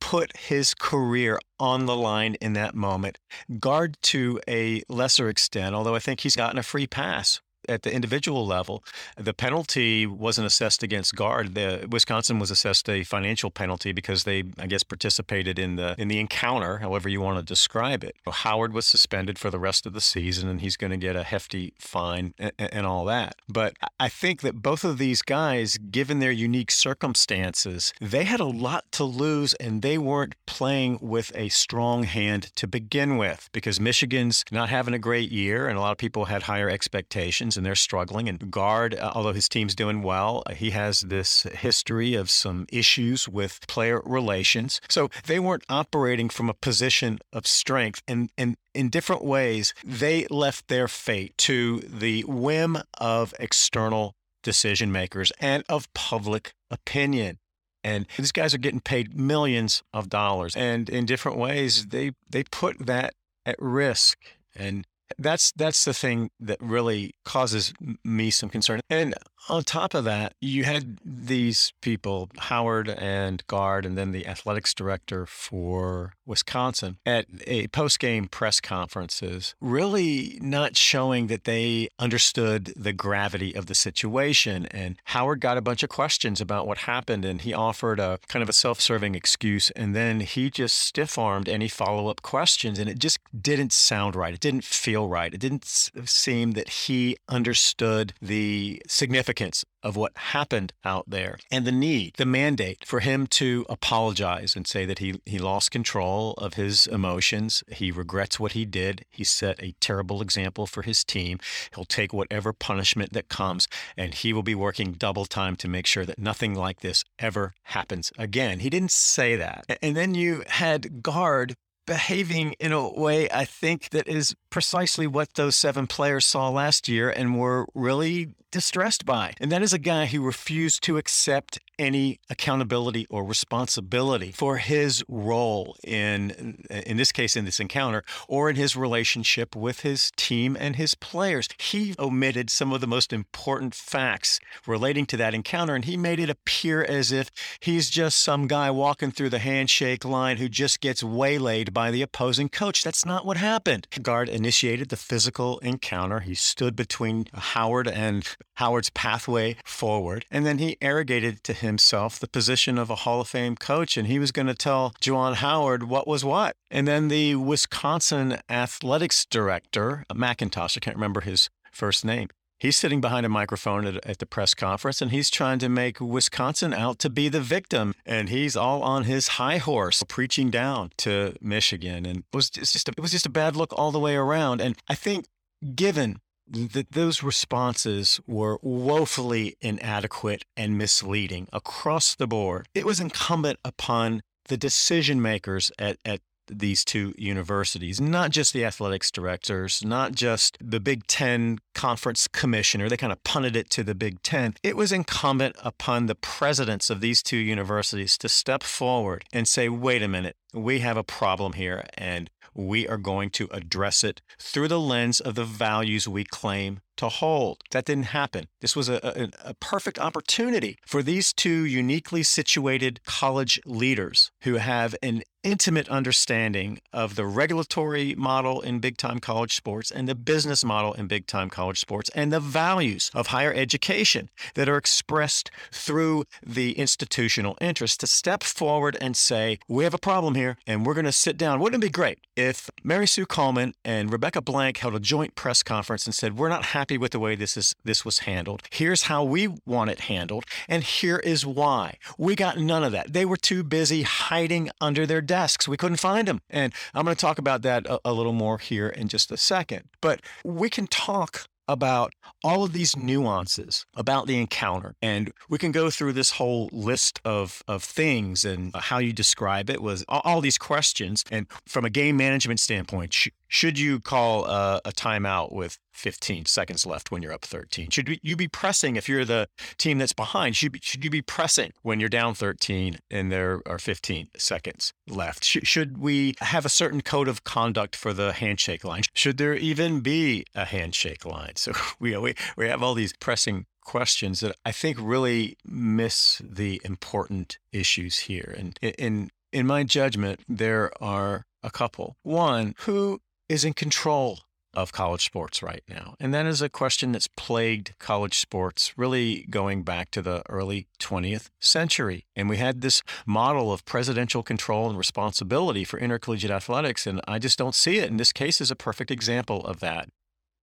put 0.00 0.36
his 0.36 0.74
career 0.74 1.38
on 1.60 1.86
the 1.86 1.96
line 1.96 2.34
in 2.40 2.54
that 2.54 2.74
moment. 2.74 3.18
Gard 3.60 3.96
to 4.02 4.40
a 4.48 4.82
lesser 4.88 5.28
extent, 5.28 5.76
although 5.76 5.94
I 5.94 6.00
think 6.00 6.20
he's 6.20 6.34
gotten 6.34 6.58
a 6.58 6.62
free 6.64 6.88
pass 6.88 7.40
at 7.68 7.82
the 7.82 7.92
individual 7.92 8.46
level, 8.46 8.84
the 9.16 9.34
penalty 9.34 10.06
wasn't 10.06 10.46
assessed 10.46 10.82
against 10.82 11.14
Gard. 11.14 11.54
The 11.54 11.86
Wisconsin 11.90 12.38
was 12.38 12.50
assessed 12.50 12.88
a 12.88 13.04
financial 13.04 13.50
penalty 13.50 13.92
because 13.92 14.24
they, 14.24 14.44
I 14.58 14.66
guess, 14.66 14.82
participated 14.82 15.58
in 15.58 15.76
the 15.76 15.94
in 15.98 16.08
the 16.08 16.18
encounter, 16.18 16.78
however 16.78 17.08
you 17.08 17.20
want 17.20 17.38
to 17.38 17.44
describe 17.44 18.04
it. 18.04 18.16
Howard 18.26 18.72
was 18.72 18.86
suspended 18.86 19.38
for 19.38 19.50
the 19.50 19.58
rest 19.58 19.86
of 19.86 19.92
the 19.92 20.00
season, 20.00 20.48
and 20.48 20.60
he's 20.60 20.76
going 20.76 20.90
to 20.90 20.96
get 20.96 21.16
a 21.16 21.22
hefty 21.22 21.74
fine 21.78 22.34
and, 22.38 22.52
and 22.58 22.86
all 22.86 23.04
that. 23.04 23.36
But 23.48 23.74
I 24.00 24.08
think 24.08 24.40
that 24.42 24.62
both 24.62 24.84
of 24.84 24.98
these 24.98 25.22
guys, 25.22 25.78
given 25.78 26.18
their 26.18 26.32
unique 26.32 26.70
circumstances, 26.70 27.92
they 28.00 28.24
had 28.24 28.40
a 28.40 28.44
lot 28.44 28.90
to 28.92 29.04
lose, 29.04 29.54
and 29.54 29.82
they 29.82 29.98
weren't 29.98 30.34
playing 30.46 30.98
with 31.00 31.32
a 31.34 31.48
strong 31.48 32.04
hand 32.04 32.50
to 32.56 32.66
begin 32.66 33.16
with 33.16 33.48
because 33.52 33.78
Michigan's 33.80 34.44
not 34.50 34.68
having 34.68 34.94
a 34.94 34.98
great 34.98 35.30
year, 35.30 35.68
and 35.68 35.76
a 35.78 35.80
lot 35.80 35.92
of 35.92 35.98
people 35.98 36.26
had 36.26 36.44
higher 36.44 36.68
expectations 36.68 37.51
and 37.56 37.64
they're 37.64 37.74
struggling. 37.74 38.28
And 38.28 38.50
Gard, 38.50 38.94
uh, 38.94 39.12
although 39.14 39.32
his 39.32 39.48
team's 39.48 39.74
doing 39.74 40.02
well, 40.02 40.42
uh, 40.46 40.54
he 40.54 40.70
has 40.70 41.00
this 41.02 41.42
history 41.42 42.14
of 42.14 42.30
some 42.30 42.66
issues 42.70 43.28
with 43.28 43.66
player 43.66 44.00
relations. 44.04 44.80
So 44.88 45.08
they 45.26 45.38
weren't 45.38 45.64
operating 45.68 46.28
from 46.28 46.48
a 46.48 46.54
position 46.54 47.18
of 47.32 47.46
strength. 47.46 48.02
And, 48.08 48.30
and 48.36 48.56
in 48.74 48.88
different 48.88 49.24
ways, 49.24 49.74
they 49.84 50.26
left 50.30 50.68
their 50.68 50.88
fate 50.88 51.36
to 51.38 51.80
the 51.80 52.22
whim 52.22 52.78
of 52.98 53.34
external 53.38 54.14
decision 54.42 54.90
makers 54.90 55.32
and 55.40 55.64
of 55.68 55.92
public 55.94 56.52
opinion. 56.70 57.38
And 57.84 58.06
these 58.16 58.32
guys 58.32 58.54
are 58.54 58.58
getting 58.58 58.80
paid 58.80 59.18
millions 59.18 59.82
of 59.92 60.08
dollars. 60.08 60.54
And 60.54 60.88
in 60.88 61.04
different 61.04 61.38
ways, 61.38 61.86
they, 61.86 62.12
they 62.30 62.44
put 62.44 62.86
that 62.86 63.14
at 63.44 63.56
risk. 63.58 64.18
And 64.54 64.86
that's 65.18 65.52
that's 65.52 65.84
the 65.84 65.94
thing 65.94 66.30
that 66.40 66.58
really 66.60 67.14
causes 67.24 67.72
me 68.04 68.30
some 68.30 68.48
concern. 68.48 68.80
And 68.90 69.14
on 69.48 69.64
top 69.64 69.94
of 69.94 70.04
that, 70.04 70.34
you 70.40 70.64
had 70.64 70.98
these 71.04 71.72
people, 71.80 72.30
Howard 72.38 72.88
and 72.88 73.44
Gard, 73.46 73.84
and 73.84 73.98
then 73.98 74.12
the 74.12 74.26
athletics 74.26 74.72
director 74.72 75.26
for 75.26 76.14
Wisconsin 76.24 76.98
at 77.04 77.26
a 77.46 77.66
post 77.68 77.98
game 77.98 78.28
press 78.28 78.60
conferences, 78.60 79.54
really 79.60 80.38
not 80.40 80.76
showing 80.76 81.26
that 81.26 81.44
they 81.44 81.88
understood 81.98 82.72
the 82.76 82.92
gravity 82.92 83.54
of 83.54 83.66
the 83.66 83.74
situation. 83.74 84.66
And 84.66 84.96
Howard 85.06 85.40
got 85.40 85.58
a 85.58 85.62
bunch 85.62 85.82
of 85.82 85.88
questions 85.88 86.40
about 86.40 86.66
what 86.66 86.78
happened, 86.78 87.24
and 87.24 87.40
he 87.40 87.52
offered 87.52 87.98
a 87.98 88.20
kind 88.28 88.42
of 88.42 88.48
a 88.48 88.52
self 88.52 88.80
serving 88.80 89.14
excuse. 89.14 89.70
And 89.70 89.94
then 89.94 90.20
he 90.20 90.50
just 90.50 90.76
stiff 90.78 91.18
armed 91.18 91.48
any 91.48 91.68
follow 91.68 92.08
up 92.08 92.22
questions, 92.22 92.78
and 92.78 92.88
it 92.88 92.98
just 92.98 93.18
didn't 93.38 93.72
sound 93.72 94.14
right. 94.14 94.34
It 94.34 94.40
didn't 94.40 94.64
feel 94.64 95.08
right. 95.08 95.34
It 95.34 95.40
didn't 95.40 95.64
seem 95.64 96.52
that 96.52 96.68
he 96.68 97.16
understood 97.28 98.12
the 98.20 98.80
significance 98.86 99.31
significance 99.32 99.64
of 99.82 99.96
what 99.96 100.12
happened 100.16 100.72
out 100.84 101.08
there 101.08 101.38
and 101.50 101.64
the 101.64 101.72
need, 101.72 102.14
the 102.16 102.26
mandate 102.26 102.84
for 102.86 103.00
him 103.00 103.26
to 103.26 103.66
apologize 103.68 104.54
and 104.54 104.66
say 104.66 104.84
that 104.84 104.98
he, 105.00 105.20
he 105.26 105.38
lost 105.38 105.70
control 105.70 106.34
of 106.34 106.54
his 106.54 106.86
emotions. 106.86 107.64
He 107.68 107.90
regrets 107.90 108.38
what 108.38 108.52
he 108.52 108.64
did. 108.64 109.04
He 109.10 109.24
set 109.24 109.60
a 109.60 109.74
terrible 109.80 110.22
example 110.22 110.66
for 110.66 110.82
his 110.82 111.02
team. 111.02 111.38
He'll 111.74 111.84
take 111.84 112.12
whatever 112.12 112.52
punishment 112.52 113.12
that 113.12 113.28
comes, 113.28 113.66
and 113.96 114.14
he 114.14 114.32
will 114.32 114.42
be 114.42 114.54
working 114.54 114.92
double 114.92 115.24
time 115.24 115.56
to 115.56 115.68
make 115.68 115.86
sure 115.86 116.04
that 116.04 116.18
nothing 116.18 116.54
like 116.54 116.80
this 116.80 117.02
ever 117.18 117.54
happens 117.64 118.12
again. 118.18 118.60
He 118.60 118.70
didn't 118.70 118.92
say 118.92 119.36
that. 119.36 119.64
And 119.82 119.96
then 119.96 120.14
you 120.14 120.44
had 120.46 121.02
Gard 121.02 121.54
behaving 121.86 122.54
in 122.60 122.72
a 122.72 122.88
way 122.88 123.28
I 123.30 123.44
think 123.44 123.90
that 123.90 124.06
is 124.06 124.34
precisely 124.52 125.06
what 125.08 125.34
those 125.34 125.56
seven 125.56 125.88
players 125.88 126.24
saw 126.24 126.48
last 126.48 126.86
year 126.86 127.10
and 127.10 127.36
were 127.36 127.66
really 127.74 128.34
distressed 128.52 129.04
by. 129.04 129.32
And 129.40 129.50
that 129.50 129.62
is 129.62 129.72
a 129.72 129.78
guy 129.78 130.06
who 130.06 130.22
refused 130.22 130.84
to 130.84 130.98
accept 130.98 131.58
any 131.78 132.20
accountability 132.30 133.06
or 133.10 133.24
responsibility 133.24 134.30
for 134.30 134.58
his 134.58 135.02
role 135.08 135.74
in 135.82 136.64
in 136.70 136.96
this 136.96 137.10
case 137.10 137.34
in 137.34 137.44
this 137.44 137.58
encounter 137.58 138.04
or 138.28 138.48
in 138.50 138.56
his 138.56 138.76
relationship 138.76 139.56
with 139.56 139.80
his 139.80 140.12
team 140.16 140.56
and 140.60 140.76
his 140.76 140.94
players. 140.94 141.48
He 141.58 141.94
omitted 141.98 142.50
some 142.50 142.72
of 142.72 142.80
the 142.80 142.86
most 142.86 143.12
important 143.12 143.74
facts 143.74 144.38
relating 144.66 145.06
to 145.06 145.16
that 145.16 145.34
encounter 145.34 145.74
and 145.74 145.84
he 145.84 145.96
made 145.96 146.20
it 146.20 146.30
appear 146.30 146.84
as 146.84 147.10
if 147.10 147.30
he's 147.58 147.90
just 147.90 148.18
some 148.18 148.46
guy 148.46 148.70
walking 148.70 149.10
through 149.10 149.30
the 149.30 149.38
handshake 149.38 150.04
line 150.04 150.36
who 150.36 150.48
just 150.48 150.80
gets 150.80 151.02
waylaid 151.02 151.72
by 151.72 151.90
the 151.90 152.02
opposing 152.02 152.50
coach. 152.50 152.84
That's 152.84 153.06
not 153.06 153.26
what 153.26 153.38
happened. 153.38 153.88
Gard 154.02 154.28
initiated 154.42 154.88
the 154.88 154.96
physical 154.96 155.60
encounter. 155.60 156.18
He 156.18 156.34
stood 156.34 156.74
between 156.74 157.26
Howard 157.32 157.86
and 157.86 158.28
Howard's 158.54 158.90
pathway 158.90 159.54
forward. 159.64 160.26
And 160.32 160.44
then 160.44 160.58
he 160.58 160.76
arrogated 160.80 161.44
to 161.44 161.52
himself 161.52 162.18
the 162.18 162.26
position 162.26 162.76
of 162.76 162.90
a 162.90 162.96
Hall 163.02 163.20
of 163.20 163.28
Fame 163.28 163.54
coach. 163.54 163.96
And 163.96 164.08
he 164.08 164.18
was 164.18 164.32
going 164.32 164.48
to 164.48 164.54
tell 164.54 164.94
Juwan 165.00 165.34
Howard 165.36 165.84
what 165.84 166.08
was 166.08 166.24
what. 166.24 166.56
And 166.72 166.88
then 166.88 167.06
the 167.06 167.36
Wisconsin 167.36 168.38
athletics 168.50 169.24
director, 169.26 170.04
uh, 170.10 170.14
McIntosh, 170.14 170.76
I 170.76 170.80
can't 170.80 170.96
remember 170.96 171.20
his 171.20 171.48
first 171.70 172.04
name, 172.04 172.28
He's 172.62 172.76
sitting 172.76 173.00
behind 173.00 173.26
a 173.26 173.28
microphone 173.28 173.86
at, 173.86 174.06
at, 174.06 174.18
the 174.20 174.24
press 174.24 174.54
conference 174.54 175.02
and 175.02 175.10
he's 175.10 175.30
trying 175.30 175.58
to 175.58 175.68
make 175.68 176.00
Wisconsin 176.00 176.72
out 176.72 177.00
to 177.00 177.10
be 177.10 177.28
the 177.28 177.40
victim. 177.40 177.92
And 178.06 178.28
he's 178.28 178.56
all 178.56 178.84
on 178.84 179.02
his 179.02 179.26
high 179.26 179.56
horse 179.56 180.04
preaching 180.06 180.48
down 180.48 180.92
to 180.98 181.34
Michigan. 181.40 182.06
And 182.06 182.18
it 182.18 182.24
was 182.32 182.50
just 182.50 182.88
a, 182.88 182.92
it 182.96 183.00
was 183.00 183.10
just 183.10 183.26
a 183.26 183.30
bad 183.30 183.56
look 183.56 183.72
all 183.76 183.90
the 183.90 183.98
way 183.98 184.14
around. 184.14 184.60
And 184.60 184.76
I 184.88 184.94
think 184.94 185.26
given 185.74 186.20
that 186.46 186.92
those 186.92 187.20
responses 187.20 188.20
were 188.28 188.60
woefully 188.62 189.56
inadequate 189.60 190.44
and 190.56 190.78
misleading 190.78 191.48
across 191.52 192.14
the 192.14 192.28
board. 192.28 192.68
It 192.74 192.86
was 192.86 193.00
incumbent 193.00 193.58
upon 193.64 194.22
the 194.46 194.56
decision 194.56 195.20
makers 195.20 195.72
at, 195.80 195.96
at 196.04 196.20
these 196.46 196.84
two 196.84 197.14
universities, 197.16 198.00
not 198.00 198.30
just 198.30 198.52
the 198.52 198.64
athletics 198.64 199.10
directors, 199.10 199.84
not 199.84 200.12
just 200.12 200.56
the 200.60 200.80
Big 200.80 201.06
Ten 201.06 201.58
conference 201.74 202.28
commissioner. 202.28 202.88
They 202.88 202.96
kind 202.96 203.12
of 203.12 203.22
punted 203.24 203.56
it 203.56 203.70
to 203.70 203.84
the 203.84 203.94
Big 203.94 204.22
Ten. 204.22 204.54
It 204.62 204.76
was 204.76 204.92
incumbent 204.92 205.56
upon 205.62 206.06
the 206.06 206.14
presidents 206.14 206.90
of 206.90 207.00
these 207.00 207.22
two 207.22 207.36
universities 207.36 208.18
to 208.18 208.28
step 208.28 208.62
forward 208.62 209.24
and 209.32 209.46
say, 209.46 209.68
wait 209.68 210.02
a 210.02 210.08
minute, 210.08 210.36
we 210.52 210.80
have 210.80 210.96
a 210.96 211.04
problem 211.04 211.54
here, 211.54 211.84
and 211.94 212.30
we 212.54 212.86
are 212.86 212.98
going 212.98 213.30
to 213.30 213.48
address 213.50 214.04
it 214.04 214.20
through 214.38 214.68
the 214.68 214.80
lens 214.80 215.20
of 215.20 215.34
the 215.34 215.44
values 215.44 216.06
we 216.06 216.24
claim 216.24 216.80
to 217.02 217.08
hold. 217.08 217.58
That 217.72 217.84
didn't 217.84 218.14
happen. 218.14 218.46
This 218.60 218.76
was 218.76 218.88
a, 218.88 219.00
a, 219.02 219.50
a, 219.50 219.54
perfect 219.54 219.98
opportunity 219.98 220.78
for 220.86 221.02
these 221.02 221.32
two 221.32 221.64
uniquely 221.64 222.22
situated 222.22 223.00
college 223.04 223.60
leaders 223.66 224.30
who 224.42 224.54
have 224.54 224.94
an 225.02 225.22
intimate 225.42 225.88
understanding 225.88 226.78
of 226.92 227.16
the 227.16 227.26
regulatory 227.26 228.14
model 228.14 228.60
in 228.60 228.78
big 228.78 228.96
time 228.96 229.18
college 229.18 229.54
sports 229.54 229.90
and 229.90 230.08
the 230.08 230.14
business 230.14 230.64
model 230.64 230.92
in 230.92 231.06
big 231.06 231.26
time 231.26 231.50
college 231.50 231.80
sports 231.80 232.10
and 232.14 232.32
the 232.32 232.40
values 232.40 233.10
of 233.14 233.28
higher 233.28 233.52
education 233.52 234.30
that 234.54 234.68
are 234.68 234.76
expressed 234.76 235.50
through 235.72 236.24
the 236.46 236.72
institutional 236.78 237.56
interest 237.60 238.00
to 238.00 238.06
step 238.06 238.42
forward 238.42 238.96
and 239.00 239.16
say, 239.16 239.58
We 239.68 239.84
have 239.84 239.94
a 239.94 239.98
problem 239.98 240.34
here 240.34 240.56
and 240.66 240.86
we're 240.86 240.94
going 240.94 241.06
to 241.06 241.12
sit 241.12 241.36
down. 241.36 241.60
Wouldn't 241.60 241.82
it 241.82 241.86
be 241.86 241.90
great 241.90 242.20
if 242.36 242.70
Mary 242.84 243.06
Sue 243.06 243.26
Coleman 243.26 243.74
and 243.84 244.12
Rebecca 244.12 244.40
Blank 244.40 244.78
held 244.78 244.94
a 244.94 245.00
joint 245.00 245.34
press 245.34 245.62
conference 245.62 246.06
and 246.06 246.14
said, 246.14 246.38
We're 246.38 246.48
not 246.48 246.66
happy 246.66 246.91
with 246.98 247.12
the 247.12 247.18
way 247.18 247.34
this 247.34 247.56
is 247.56 247.74
this 247.84 248.04
was 248.04 248.20
handled. 248.20 248.62
Here's 248.70 249.02
how 249.04 249.24
we 249.24 249.48
want 249.66 249.90
it 249.90 250.00
handled, 250.00 250.44
and 250.68 250.82
here 250.82 251.18
is 251.18 251.44
why. 251.46 251.98
We 252.18 252.34
got 252.34 252.58
none 252.58 252.84
of 252.84 252.92
that. 252.92 253.12
They 253.12 253.24
were 253.24 253.36
too 253.36 253.62
busy 253.62 254.02
hiding 254.02 254.70
under 254.80 255.06
their 255.06 255.20
desks. 255.20 255.68
We 255.68 255.76
couldn't 255.76 255.98
find 255.98 256.28
them. 256.28 256.40
And 256.50 256.72
I'm 256.94 257.04
going 257.04 257.16
to 257.16 257.20
talk 257.20 257.38
about 257.38 257.62
that 257.62 257.86
a, 257.86 258.00
a 258.04 258.12
little 258.12 258.32
more 258.32 258.58
here 258.58 258.88
in 258.88 259.08
just 259.08 259.30
a 259.30 259.36
second. 259.36 259.84
But 260.00 260.20
we 260.44 260.68
can 260.70 260.86
talk 260.86 261.46
about 261.68 262.12
all 262.42 262.64
of 262.64 262.72
these 262.72 262.96
nuances 262.96 263.86
about 263.96 264.26
the 264.26 264.38
encounter. 264.38 264.94
And 265.00 265.32
we 265.48 265.58
can 265.58 265.72
go 265.72 265.90
through 265.90 266.12
this 266.12 266.32
whole 266.32 266.68
list 266.72 267.20
of, 267.24 267.62
of 267.68 267.82
things 267.84 268.44
and 268.44 268.74
how 268.74 268.98
you 268.98 269.12
describe 269.12 269.70
it 269.70 269.80
was 269.80 270.04
all, 270.08 270.22
all 270.24 270.40
these 270.40 270.58
questions. 270.58 271.24
And 271.30 271.46
from 271.66 271.84
a 271.84 271.90
game 271.90 272.16
management 272.16 272.60
standpoint, 272.60 273.14
sh- 273.14 273.28
should 273.52 273.78
you 273.78 274.00
call 274.00 274.46
a, 274.46 274.80
a 274.82 274.92
timeout 274.92 275.52
with 275.52 275.78
15 275.92 276.46
seconds 276.46 276.86
left 276.86 277.10
when 277.10 277.20
you're 277.20 277.34
up 277.34 277.44
13? 277.44 277.90
Should 277.90 278.18
you 278.22 278.34
be 278.34 278.48
pressing 278.48 278.96
if 278.96 279.10
you're 279.10 279.26
the 279.26 279.46
team 279.76 279.98
that's 279.98 280.14
behind? 280.14 280.56
Should, 280.56 280.72
be, 280.72 280.80
should 280.82 281.04
you 281.04 281.10
be 281.10 281.20
pressing 281.20 281.72
when 281.82 282.00
you're 282.00 282.08
down 282.08 282.32
13 282.32 282.96
and 283.10 283.30
there 283.30 283.60
are 283.66 283.78
15 283.78 284.28
seconds 284.38 284.94
left? 285.06 285.44
Sh- 285.44 285.58
should 285.64 285.98
we 285.98 286.34
have 286.40 286.64
a 286.64 286.70
certain 286.70 287.02
code 287.02 287.28
of 287.28 287.44
conduct 287.44 287.94
for 287.94 288.14
the 288.14 288.32
handshake 288.32 288.84
line? 288.84 289.02
Should 289.12 289.36
there 289.36 289.54
even 289.54 290.00
be 290.00 290.46
a 290.54 290.64
handshake 290.64 291.26
line? 291.26 291.56
So 291.56 291.72
we, 292.00 292.16
we, 292.16 292.34
we 292.56 292.68
have 292.68 292.82
all 292.82 292.94
these 292.94 293.12
pressing 293.12 293.66
questions 293.84 294.40
that 294.40 294.56
I 294.64 294.72
think 294.72 294.96
really 294.98 295.58
miss 295.62 296.40
the 296.42 296.80
important 296.86 297.58
issues 297.70 298.20
here. 298.20 298.54
And 298.56 298.78
in 298.80 299.28
in 299.52 299.66
my 299.66 299.84
judgment, 299.84 300.40
there 300.48 300.90
are 301.02 301.44
a 301.62 301.70
couple. 301.70 302.16
One, 302.22 302.74
who 302.78 303.20
is 303.48 303.64
in 303.64 303.72
control 303.72 304.40
of 304.74 304.92
college 304.92 305.24
sports 305.24 305.62
right 305.62 305.82
now? 305.88 306.14
And 306.18 306.32
that 306.32 306.46
is 306.46 306.62
a 306.62 306.68
question 306.68 307.12
that's 307.12 307.28
plagued 307.28 307.94
college 307.98 308.38
sports 308.38 308.96
really 308.96 309.46
going 309.50 309.82
back 309.82 310.10
to 310.12 310.22
the 310.22 310.42
early 310.48 310.86
20th 310.98 311.50
century. 311.60 312.26
And 312.34 312.48
we 312.48 312.56
had 312.56 312.80
this 312.80 313.02
model 313.26 313.72
of 313.72 313.84
presidential 313.84 314.42
control 314.42 314.88
and 314.88 314.98
responsibility 314.98 315.84
for 315.84 315.98
intercollegiate 315.98 316.50
athletics. 316.50 317.06
And 317.06 317.20
I 317.28 317.38
just 317.38 317.58
don't 317.58 317.74
see 317.74 317.98
it. 317.98 318.10
And 318.10 318.18
this 318.18 318.32
case 318.32 318.60
is 318.60 318.70
a 318.70 318.76
perfect 318.76 319.10
example 319.10 319.64
of 319.66 319.80
that. 319.80 320.08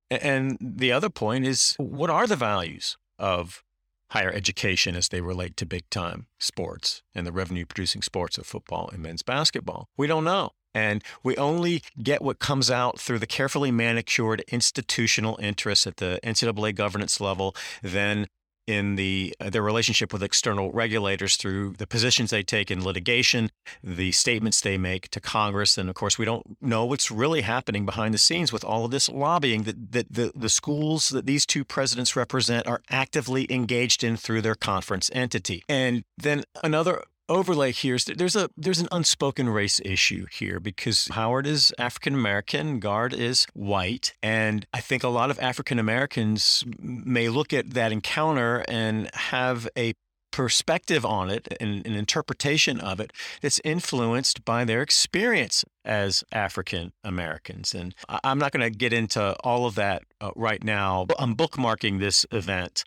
And 0.10 0.58
the 0.60 0.92
other 0.92 1.10
point 1.10 1.46
is 1.46 1.76
what 1.78 2.10
are 2.10 2.26
the 2.26 2.36
values 2.36 2.98
of 3.20 3.64
higher 4.12 4.32
education 4.32 4.96
as 4.96 5.10
they 5.10 5.22
relate 5.22 5.56
to 5.58 5.68
big 5.68 5.88
time 5.92 6.26
sports 6.40 7.04
and 7.14 7.28
the 7.28 7.32
revenue 7.32 7.66
producing 7.66 8.02
sports 8.02 8.40
of 8.40 8.48
football 8.48 8.90
and 8.92 9.04
men's 9.04 9.22
basketball? 9.22 9.88
We 9.98 10.08
don't 10.08 10.24
know. 10.24 10.52
And 10.80 11.04
we 11.24 11.36
only 11.36 11.84
get 12.02 12.22
what 12.22 12.40
comes 12.40 12.72
out 12.72 13.00
through 13.00 13.20
the 13.20 13.28
carefully 13.28 13.72
manicured 13.72 14.42
institutional 14.48 15.38
interests 15.42 15.86
at 15.86 15.98
the 15.98 16.20
NCAA 16.24 16.74
governance 16.74 17.20
level, 17.20 17.56
then 17.82 18.28
in 18.66 18.96
the 18.96 19.36
uh, 19.40 19.50
their 19.50 19.64
relationship 19.64 20.14
with 20.14 20.22
external 20.22 20.72
regulators 20.72 21.38
through 21.38 21.74
the 21.80 21.88
positions 21.88 22.30
they 22.30 22.44
take 22.44 22.70
in 22.70 22.84
litigation, 22.84 23.50
the 23.84 24.12
statements 24.12 24.62
they 24.62 24.78
make 24.78 25.10
to 25.10 25.20
Congress, 25.20 25.76
and 25.78 25.90
of 25.90 25.96
course 25.96 26.20
we 26.20 26.26
don't 26.26 26.46
know 26.62 26.86
what's 26.86 27.10
really 27.10 27.42
happening 27.42 27.84
behind 27.84 28.14
the 28.14 28.20
scenes 28.20 28.54
with 28.54 28.64
all 28.64 28.86
of 28.86 28.92
this 28.92 29.10
lobbying 29.10 29.64
that, 29.64 29.92
that 29.92 30.14
the, 30.14 30.32
the 30.36 30.50
schools 30.50 31.10
that 31.10 31.26
these 31.26 31.48
two 31.48 31.66
presidents 31.66 32.16
represent 32.16 32.68
are 32.68 32.82
actively 32.92 33.52
engaged 33.52 34.04
in 34.04 34.16
through 34.16 34.42
their 34.42 34.56
conference 34.56 35.10
entity. 35.14 35.64
And 35.68 36.04
then 36.18 36.44
another 36.64 37.04
overlay 37.30 37.72
here 37.72 37.96
is 37.96 38.06
there's 38.06 38.36
a 38.36 38.50
there's 38.58 38.80
an 38.80 38.88
unspoken 38.92 39.48
race 39.48 39.80
issue 39.86 40.26
here 40.32 40.60
because 40.60 41.08
Howard 41.10 41.48
is 41.48 41.74
African 41.78 42.14
American, 42.16 42.80
Gard 42.80 43.14
is 43.14 43.46
white, 43.54 44.14
and 44.22 44.66
I 44.74 44.82
think 44.82 45.04
a 45.04 45.10
lot 45.10 45.32
of 45.32 45.40
African 45.40 45.80
Americans 45.80 46.66
may 46.80 47.30
look 47.30 47.54
at 47.54 47.72
that 47.72 47.92
encounter 47.92 48.66
and 48.68 49.10
have 49.14 49.70
a 49.78 49.94
perspective 50.32 51.06
on 51.06 51.30
it 51.30 51.48
and 51.60 51.86
an 51.86 51.94
interpretation 51.94 52.80
of 52.80 53.00
it 53.00 53.12
that's 53.42 53.60
influenced 53.64 54.46
by 54.46 54.64
their 54.64 54.82
experience 54.82 55.66
as 55.84 56.24
African 56.32 56.94
Americans. 57.04 57.74
And 57.74 57.96
I'm 58.24 58.38
not 58.38 58.52
going 58.52 58.62
to 58.62 58.76
get 58.76 58.94
into 58.94 59.36
all 59.44 59.66
of 59.66 59.76
that 59.76 60.04
uh, 60.22 60.32
right 60.36 60.64
now. 60.64 61.08
I'm 61.18 61.36
bookmarking 61.36 62.00
this 62.00 62.26
event 62.32 62.84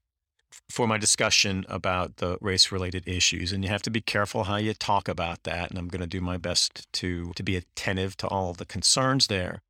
for 0.73 0.87
my 0.87 0.97
discussion 0.97 1.67
about 1.69 2.17
the 2.17 2.39
race 2.41 2.73
related 2.73 3.07
issues 3.07 3.53
and 3.53 3.63
you 3.63 3.69
have 3.69 3.83
to 3.83 3.91
be 3.91 4.01
careful 4.01 4.45
how 4.45 4.57
you 4.57 4.73
talk 4.73 5.07
about 5.07 5.43
that 5.43 5.69
and 5.69 5.79
i'm 5.79 5.89
going 5.89 6.01
to 6.01 6.07
do 6.07 6.21
my 6.21 6.39
best 6.39 6.91
to 6.95 7.31
to 7.37 7.43
be 7.43 7.57
attentive 7.57 8.17
to 8.17 8.27
all 8.29 8.55
the 8.55 8.65
concerns 8.65 9.27
there. 9.27 9.61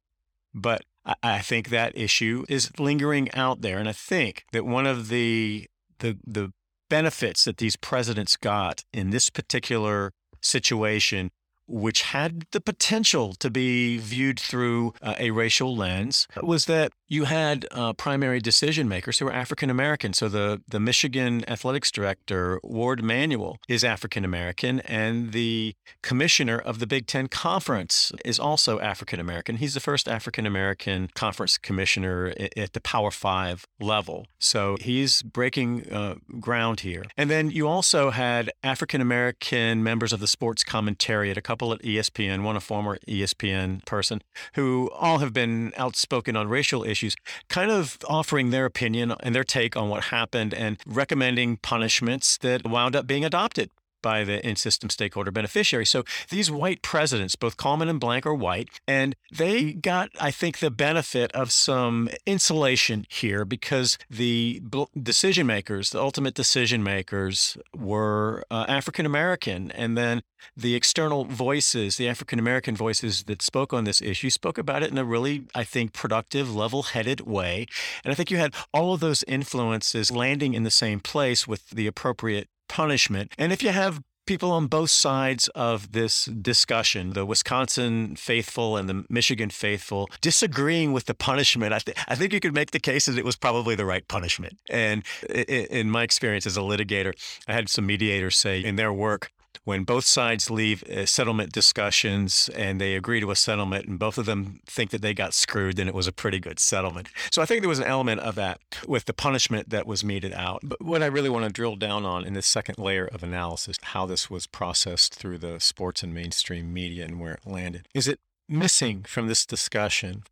But 0.55 0.84
I, 1.05 1.14
I 1.22 1.38
think 1.40 1.70
that 1.70 1.98
issue 1.98 2.44
is 2.48 2.70
lingering 2.78 3.32
out 3.32 3.62
there 3.62 3.78
and 3.78 3.88
i 3.88 3.92
think 3.92 4.44
that 4.53 4.64
one 4.64 4.86
of 4.86 5.09
the 5.09 5.66
the 5.98 6.16
the 6.24 6.53
benefits 6.88 7.44
that 7.46 7.57
these 7.57 7.74
presidents 7.74 8.36
got 8.36 8.84
in 8.92 9.11
this 9.11 9.28
particular 9.28 10.12
situation 10.40 11.32
which 11.66 12.03
had 12.03 12.44
the 12.53 12.61
potential 12.61 13.32
to 13.32 13.50
be 13.50 13.96
viewed 13.96 14.38
through 14.38 14.92
uh, 15.00 15.14
a 15.18 15.30
racial 15.30 15.74
lens, 15.74 16.28
was 16.42 16.66
that 16.66 16.92
you 17.13 17.25
had 17.25 17.67
uh, 17.73 17.93
primary 17.93 18.41
decision 18.41 18.89
makers 18.89 19.19
who 19.19 19.27
were 19.27 19.33
African 19.35 19.69
American. 19.69 20.15
So 20.15 20.31
the, 20.31 20.63
the 20.67 20.81
Michigan 20.81 21.45
athletics 21.47 21.91
director, 21.91 22.59
Warde 22.63 23.05
Manuel, 23.05 23.59
is 23.69 23.85
African 23.85 24.25
American, 24.25 24.81
and 24.81 25.33
the 25.33 25.75
commissioner 26.03 26.59
of 26.59 26.79
the 26.79 26.87
Big 26.87 27.07
Ten 27.07 27.29
Conference 27.29 28.13
is 28.25 28.41
also 28.41 28.81
African 28.81 29.21
American. 29.21 29.57
He's 29.57 29.75
the 29.75 29.81
first 29.81 30.09
African 30.09 30.47
American 30.47 31.11
conference 31.15 31.59
commissioner 31.59 32.33
at 32.57 32.73
the 32.73 32.81
Power 32.81 33.11
Five 33.11 33.67
level. 33.79 34.27
So 34.39 34.79
he's 34.81 35.23
breaking 35.23 35.93
uh, 35.93 36.15
ground 36.41 36.81
here. 36.81 37.05
And 37.19 37.29
then 37.29 37.51
you 37.51 37.69
also 37.69 38.09
had 38.09 38.51
African 38.65 39.03
American 39.03 39.83
members 39.83 40.15
of 40.15 40.21
the 40.21 40.27
sports 40.27 40.65
commentariat, 40.65 41.37
a 41.37 41.43
couple 41.43 41.75
at 41.75 41.83
ESPN, 41.83 42.43
one 42.43 42.57
a 42.57 42.61
former 42.61 42.97
ESPN 43.07 43.85
person, 43.85 44.23
who 44.55 44.91
all 44.95 45.19
have 45.19 45.35
been 45.35 45.75
outspoken 45.77 46.37
on 46.37 46.49
racial 46.49 46.85
issues 46.85 47.01
issues, 47.03 47.16
kind 47.48 47.70
of 47.70 47.98
offering 48.09 48.50
their 48.50 48.64
opinion 48.64 49.14
and 49.20 49.34
their 49.34 49.44
take 49.44 49.76
on 49.76 49.88
what 49.88 50.05
happened 50.05 50.55
and 50.55 50.78
recommending 50.86 51.57
punishments 51.59 52.38
that 52.38 52.64
wound 52.66 52.96
up 52.96 53.07
being 53.07 53.24
adopted 53.24 53.70
by 54.03 54.24
the 54.24 54.46
in 54.46 54.57
system 54.57 54.90
stakeholder 54.90 55.30
beneficiary. 55.30 55.86
So 55.86 56.05
these 56.30 56.50
white 56.50 56.82
presidents, 56.82 57.36
both 57.36 57.57
Coleman 57.57 57.88
and 57.88 58.00
Blank, 58.00 58.26
are 58.26 58.34
white, 58.34 58.68
and 58.86 59.14
they 59.32 59.72
got, 59.72 60.11
I 60.20 60.30
think, 60.30 60.59
the 60.59 60.70
benefit 60.70 61.32
of 61.32 61.53
some 61.53 62.09
insulation 62.26 63.07
here 63.09 63.44
because 63.44 63.98
the 64.11 64.62
decision 65.00 65.46
makers, 65.46 65.90
the 65.90 66.00
ultimate 66.00 66.34
decision 66.34 66.82
makers, 66.82 67.57
were 67.76 68.44
uh, 68.50 68.64
African 68.68 69.07
American. 69.07 69.70
And 69.72 69.96
then 69.96 70.22
the 70.57 70.74
external 70.74 71.24
voices, 71.24 71.96
the 71.96 72.09
African 72.09 72.38
American 72.38 72.76
voices 72.76 73.24
that 73.24 73.42
spoke 73.42 73.72
on 73.72 73.84
this 73.84 74.03
issue, 74.03 74.30
spoke 74.30 74.59
about 74.59 74.82
it 74.82 74.90
in 74.90 74.98
a 74.98 75.05
really, 75.05 75.44
I 75.55 75.64
think, 75.64 75.92
productive, 75.92 76.55
level 76.55 76.82
headed 76.82 77.20
way. 77.22 77.66
And 78.05 78.12
I 78.12 78.14
think 78.14 78.30
you 78.30 78.38
had 78.38 78.55
all 78.74 78.94
of 78.94 79.00
those 79.00 79.24
influences 79.28 80.11
landing 80.11 80.55
in 80.55 80.64
the 80.64 80.70
same 80.70 81.00
place 81.00 81.46
with 81.46 81.70
the 81.70 81.86
appropriate 81.86 82.48
punishment. 82.73 83.35
And 83.37 83.53
if 83.53 83.62
you 83.62 83.68
have 83.68 84.01
people 84.27 84.51
on 84.51 84.66
both 84.66 84.91
sides 84.91 85.49
of 85.49 85.93
this 85.93 86.25
discussion, 86.25 87.12
the 87.12 87.27
Wisconsin 87.27 88.16
faithful 88.16 88.79
and 88.79 88.89
the 88.89 89.05
Michigan 89.11 89.51
faithful, 89.51 90.09
disagreeing 90.23 90.93
with 90.93 91.05
the 91.05 91.14
punishment, 91.14 91.75
I, 91.75 91.81
th- 91.81 91.99
I 92.09 92.14
think 92.14 92.33
you 92.33 92.41
could 92.41 92.55
make 92.55 92.70
the 92.70 92.81
case 92.81 93.07
that 93.07 93.18
it 93.18 93.27
was 93.27 93.37
probably 93.37 93.75
the 93.75 93.85
right 93.85 94.07
punishment. 94.09 94.59
And 94.70 95.05
in 95.29 95.91
my 95.91 96.03
experience 96.03 96.47
as 96.47 96.57
a 96.57 96.61
litigator, 96.61 97.12
I 97.47 97.53
had 97.53 97.68
some 97.68 97.85
mediators 97.85 98.37
say 98.37 98.64
in 98.64 98.77
their 98.77 98.93
work, 98.93 99.31
when 99.64 99.84
both 99.84 100.05
sides 100.05 100.50
leave 100.50 100.82
uh, 100.84 101.07
settlement 101.07 101.53
discussions 101.53 102.50
and 102.57 102.80
they 102.80 102.94
agree 102.94 103.20
to 103.20 103.30
a 103.30 103.36
settlement 103.36 103.86
and 103.86 103.98
both 103.98 104.18
of 104.18 104.26
them 104.26 104.61
think 104.66 104.90
that 104.90 105.03
they 105.03 105.14
got 105.14 105.34
screwed, 105.34 105.76
then 105.76 105.88
it 105.88 105.94
was 105.94 106.07
a 106.07 106.12
pretty 106.12 106.38
good 106.38 106.59
settlement. 106.59 107.09
So 107.30 107.42
I 107.42 107.46
think 107.46 107.62
there 107.62 107.68
was 107.68 107.78
an 107.78 107.84
element 107.84 108.20
of 108.20 108.34
that 108.36 108.61
with 108.86 109.05
the 109.05 109.12
punishment 109.12 109.70
that 109.70 109.86
was 109.86 110.05
meted 110.05 110.32
out. 110.32 110.61
But 110.62 110.82
what 110.82 111.03
I 111.03 111.07
really 111.07 111.30
want 111.30 111.44
to 111.44 111.50
drill 111.50 111.76
down 111.76 112.05
on 112.05 112.24
in 112.24 112.34
this 112.34 112.46
second 112.46 112.78
layer 112.78 113.07
of 113.07 113.22
analysis, 113.22 113.76
how 113.82 114.07
this 114.07 114.30
was 114.30 114.46
processed 114.46 115.14
through 115.14 115.38
the 115.38 115.61
sports 115.61 116.03
and 116.03 116.14
mainstream 116.14 116.72
media 116.72 117.05
and 117.05 117.20
where 117.20 117.34
it 117.34 117.46
landed, 117.46 117.88
is 117.94 118.09
it 118.09 118.20
missing 118.48 119.03
from 119.03 119.28
this 119.28 119.46
discussion 119.46 120.24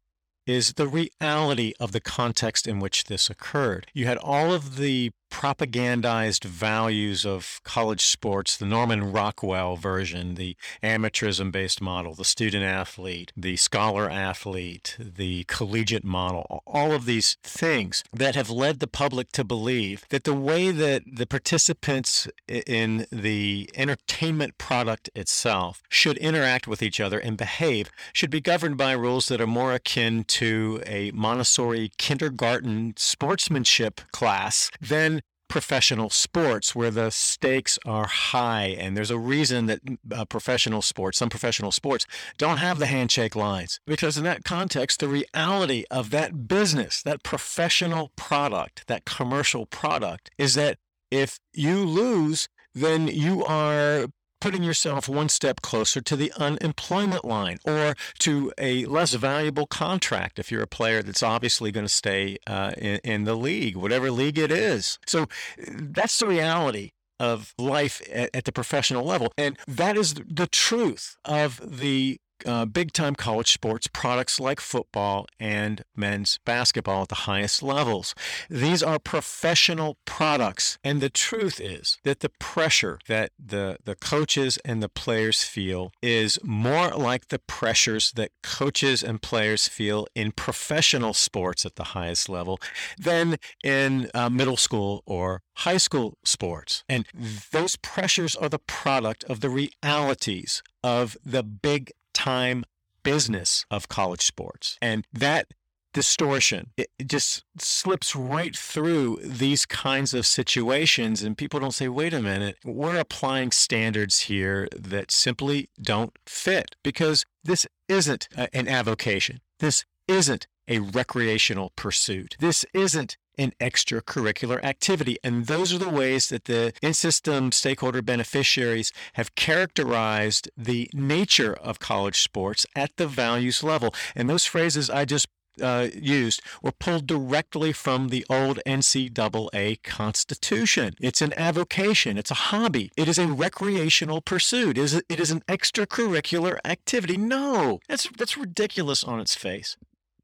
is 0.47 0.75
the 0.75 0.89
reality 0.89 1.73
of 1.79 1.93
the 1.93 2.01
context 2.01 2.67
in 2.67 2.81
which 2.81 3.05
this 3.05 3.31
occurred. 3.31 3.87
You 3.93 4.07
had 4.07 4.19
all 4.19 4.53
of 4.53 4.77
the 4.77 5.13
propagandized 5.31 6.45
values 6.45 7.25
of 7.25 7.61
college 7.65 8.05
sports, 8.05 8.57
the 8.57 8.67
Norman 8.67 9.13
Rockwell 9.13 9.77
version, 9.77 10.35
the 10.35 10.57
amateurism 10.83 11.51
based 11.51 11.81
model, 11.81 12.15
the 12.15 12.25
student 12.25 12.65
athlete, 12.65 13.33
the 13.37 13.57
scholar 13.57 14.11
athlete, 14.11 14.97
the 14.99 15.45
collegiate 15.45 16.05
model, 16.05 16.63
all 16.67 16.93
of 16.93 17.07
these 17.07 17.37
things 17.43 18.05
that 18.13 18.35
have 18.35 18.51
led 18.51 18.81
the 18.81 18.87
public 18.87 19.33
to 19.33 19.45
believe 19.45 20.05
that 20.11 20.25
the 20.25 20.35
way 20.35 20.71
that 20.71 21.03
the 21.07 21.27
participants 21.27 22.29
in 22.49 23.07
the 23.11 23.71
entertainment 23.75 24.59
product 24.59 25.09
itself 25.15 25.83
should 25.89 26.19
interact 26.19 26.67
with 26.67 26.83
each 26.83 27.01
other 27.01 27.19
and 27.19 27.37
behave 27.37 27.91
should 28.13 28.31
be 28.31 28.41
governed 28.41 28.77
by 28.77 28.93
rules 28.93 29.29
that 29.29 29.41
are 29.41 29.47
more 29.47 29.73
akin 29.73 30.25
to 30.25 30.83
a 30.87 31.11
Montessori 31.13 31.91
kindergarten 31.97 32.95
sportsmanship 32.97 34.01
class 34.13 34.71
than 34.81 35.20
professional 35.51 36.09
sports 36.09 36.75
where 36.75 36.93
the 36.93 37.11
stakes 37.11 37.79
are 37.85 38.07
high. 38.07 38.67
And 38.79 38.97
there's 38.97 39.11
a 39.11 39.19
reason 39.19 39.67
that 39.67 39.81
uh, 40.11 40.25
professional 40.25 40.81
sports, 40.81 41.19
some 41.19 41.29
professional 41.29 41.73
sports, 41.73 42.07
don't 42.39 42.59
have 42.59 42.79
the 42.79 42.87
handshake 42.87 43.37
lines. 43.37 43.81
Because 43.87 44.17
in 44.17 44.25
that 44.25 44.45
context, 44.45 45.01
the 45.01 45.09
reality 45.09 45.85
of 45.91 46.11
that 46.11 46.49
business, 46.49 47.03
that 47.03 47.25
professional 47.25 48.13
product, 48.17 48.87
that 48.87 49.05
commercial 49.05 49.67
product, 49.67 50.31
is 50.39 50.55
that 50.55 50.79
if 51.11 51.41
you 51.53 51.85
lose, 51.85 52.49
then 52.73 53.09
you 53.09 53.45
are 53.45 54.07
putting 54.41 54.63
yourself 54.63 55.09
one 55.09 55.29
step 55.29 55.63
closer 55.63 56.01
to 56.01 56.17
the 56.17 56.33
unemployment 56.37 57.25
line 57.25 57.59
or 57.65 57.95
to 58.19 58.53
a 58.59 58.85
less 58.87 59.15
valuable 59.15 59.67
contract 59.67 60.39
if 60.39 60.51
you're 60.51 60.63
a 60.63 60.67
player 60.67 61.03
that's 61.03 61.23
obviously 61.23 61.71
going 61.71 61.87
to 61.87 61.93
stay 61.93 62.39
uh, 62.47 62.73
in, 62.77 63.01
in 63.05 63.25
the 63.25 63.37
league, 63.37 63.77
whatever 63.77 64.11
league 64.11 64.39
it 64.39 64.51
is. 64.51 64.99
So 65.07 65.27
that's 65.59 66.19
the 66.19 66.27
reality 66.27 66.91
of 67.19 67.55
life 67.59 68.01
at, 68.11 68.31
at, 68.35 68.45
the 68.45 68.53
professional 68.53 69.05
level. 69.05 69.31
And 69.37 69.59
that 69.69 69.97
is 69.97 70.15
the 70.15 70.47
truth 70.47 71.17
of 71.25 71.61
the 71.63 72.19
uh, 72.47 72.65
big 72.65 72.93
time 72.93 73.15
college 73.15 73.53
sports 73.53 73.87
products 73.87 74.41
like 74.41 74.61
football 74.61 75.27
and 75.39 75.85
men's 75.97 76.39
basketball 76.45 77.03
at 77.03 77.09
the 77.09 77.15
highest 77.27 77.63
levels. 77.63 78.15
These 78.49 78.83
are 78.83 78.99
professional 78.99 79.99
products. 80.05 80.79
And 80.83 81.01
the 81.01 81.11
truth 81.11 81.61
is 81.61 81.99
that 82.05 82.21
the 82.21 82.31
pressure 82.39 82.99
that 83.09 83.33
the, 83.39 83.79
the 83.85 83.95
coaches 83.95 84.59
and 84.65 84.83
the 84.83 84.89
players 84.89 85.43
feel 85.43 85.93
is 86.03 86.39
more 86.43 86.91
like 86.91 87.29
the 87.29 87.39
pressures 87.39 88.13
that 88.13 88.31
coaches 88.43 89.03
and 89.03 89.21
players 89.21 89.69
feel 89.69 90.07
in 90.15 90.33
professional 90.33 91.15
sports 91.15 91.65
at 91.65 91.77
the 91.77 91.85
highest 91.85 92.29
level 92.29 92.59
than 92.99 93.37
in 93.65 94.11
uh, 94.15 94.29
middle 94.31 94.57
school 94.57 95.03
or 95.07 95.43
high 95.59 95.77
school 95.77 96.17
sports. 96.25 96.85
And 96.89 97.07
those 97.53 97.77
pressures 97.77 98.35
are 98.37 98.49
the 98.49 98.59
product 98.59 99.25
of 99.25 99.41
the 99.41 99.51
realities 99.51 100.63
of 100.83 101.17
the 101.25 101.43
big 101.43 101.93
time 102.21 102.65
business 103.03 103.65
of 103.71 103.89
college 103.89 104.23
sports. 104.23 104.77
And 104.83 105.07
that 105.13 105.47
distortion 105.93 106.71
it, 106.77 106.89
just 107.05 107.43
slips 107.59 108.15
right 108.15 108.55
through 108.57 109.19
these 109.25 109.67
kinds 109.67 110.15
of 110.15 110.25
situations 110.25 111.21
and 111.23 111.37
people 111.37 111.59
don't 111.59 111.75
say 111.75 111.89
wait 111.89 112.15
a 112.15 112.23
minute 112.23 112.57
we're 112.65 112.97
applying 112.97 113.51
standards 113.51 114.21
here 114.21 114.69
that 114.73 115.11
simply 115.11 115.69
don't 115.83 116.17
fit 116.27 116.77
because 116.85 117.25
this 117.43 117.67
isn't 117.89 118.29
an 118.53 118.69
avocation 118.69 119.41
this 119.59 119.85
isn't 120.07 120.47
a 120.69 120.79
recreational 120.79 121.73
pursuit 121.75 122.37
this 122.39 122.65
isn't 122.73 123.17
an 123.41 123.53
extracurricular 123.59 124.63
activity. 124.63 125.17
And 125.25 125.47
those 125.47 125.73
are 125.73 125.79
the 125.79 125.89
ways 125.89 126.29
that 126.29 126.45
the 126.45 126.75
in 126.83 126.95
system 126.95 127.53
stakeholder 127.53 128.03
beneficiaries 128.03 128.93
have 129.15 129.35
characterized 129.35 130.51
the 130.57 130.91
nature 130.93 131.55
of 131.55 131.79
college 131.79 132.21
sports 132.21 132.67
at 132.77 132.97
the 132.97 133.07
values 133.07 133.65
level. 133.65 133.95
And 134.15 134.29
those 134.29 134.45
phrases 134.45 134.91
I 134.91 135.07
just 135.07 135.27
uh, 135.61 135.89
used 135.95 136.43
were 136.63 136.73
pulled 136.73 137.07
directly 137.07 137.73
from 137.73 138.09
the 138.09 138.27
old 138.29 138.61
NCAA 138.67 139.83
Constitution. 139.83 140.95
It's 141.01 141.23
an 141.23 141.33
avocation, 141.37 142.19
it's 142.19 142.31
a 142.31 142.43
hobby, 142.51 142.91
it 142.97 143.09
is 143.09 143.19
a 143.19 143.27
recreational 143.27 144.21
pursuit, 144.21 144.79
it 144.79 144.83
is, 144.83 145.03
it 145.09 145.21
is 145.21 145.31
an 145.31 145.43
extracurricular 145.49 146.59
activity. 146.65 147.17
No, 147.17 147.81
that's, 147.89 148.09
that's 148.17 148.37
ridiculous 148.37 149.03
on 149.03 149.21
its 149.21 149.35
face. 149.35 149.77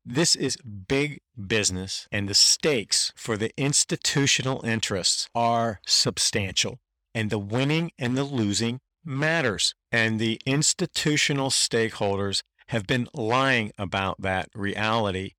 This 0.09 0.37
is 0.37 0.57
big 0.57 1.19
business, 1.49 2.07
and 2.13 2.29
the 2.29 2.35
stakes 2.35 3.13
for 3.17 3.37
the 3.37 3.51
institutional 3.57 4.65
interests 4.65 5.29
are 5.35 5.81
substantial. 5.85 6.79
And 7.13 7.29
the 7.29 7.41
winning 7.41 7.91
and 7.99 8.17
the 8.17 8.23
losing 8.23 8.79
matters. 9.05 9.75
And 9.91 10.21
the 10.21 10.41
institutional 10.47 11.51
stakeholders 11.51 12.43
have 12.69 12.87
been 12.87 13.09
lying 13.15 13.73
about 13.79 14.23
that 14.23 14.49
reality, 14.55 15.33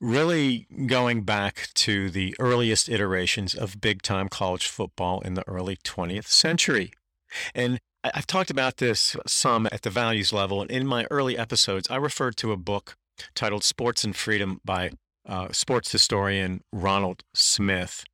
really 0.00 0.68
going 0.86 1.22
back 1.22 1.70
to 1.74 2.08
the 2.08 2.36
earliest 2.38 2.88
iterations 2.88 3.56
of 3.56 3.80
big 3.80 4.02
time 4.02 4.28
college 4.28 4.68
football 4.68 5.20
in 5.22 5.34
the 5.34 5.46
early 5.48 5.74
20th 5.78 6.28
century. 6.28 6.92
And 7.56 7.80
I've 8.04 8.28
talked 8.28 8.50
about 8.50 8.76
this 8.76 9.16
some 9.26 9.66
at 9.72 9.82
the 9.82 9.90
values 9.90 10.32
level. 10.32 10.62
And 10.62 10.70
in 10.70 10.86
my 10.86 11.08
early 11.10 11.36
episodes, 11.36 11.90
I 11.90 11.96
referred 11.96 12.36
to 12.36 12.52
a 12.52 12.56
book 12.56 12.96
titled 13.34 13.64
Sports 13.64 14.04
and 14.04 14.14
Freedom 14.14 14.60
by 14.64 14.90
uh, 15.26 15.48
sports 15.52 15.92
historian 15.92 16.62
Ronald 16.72 17.22
Smith, 17.34 18.04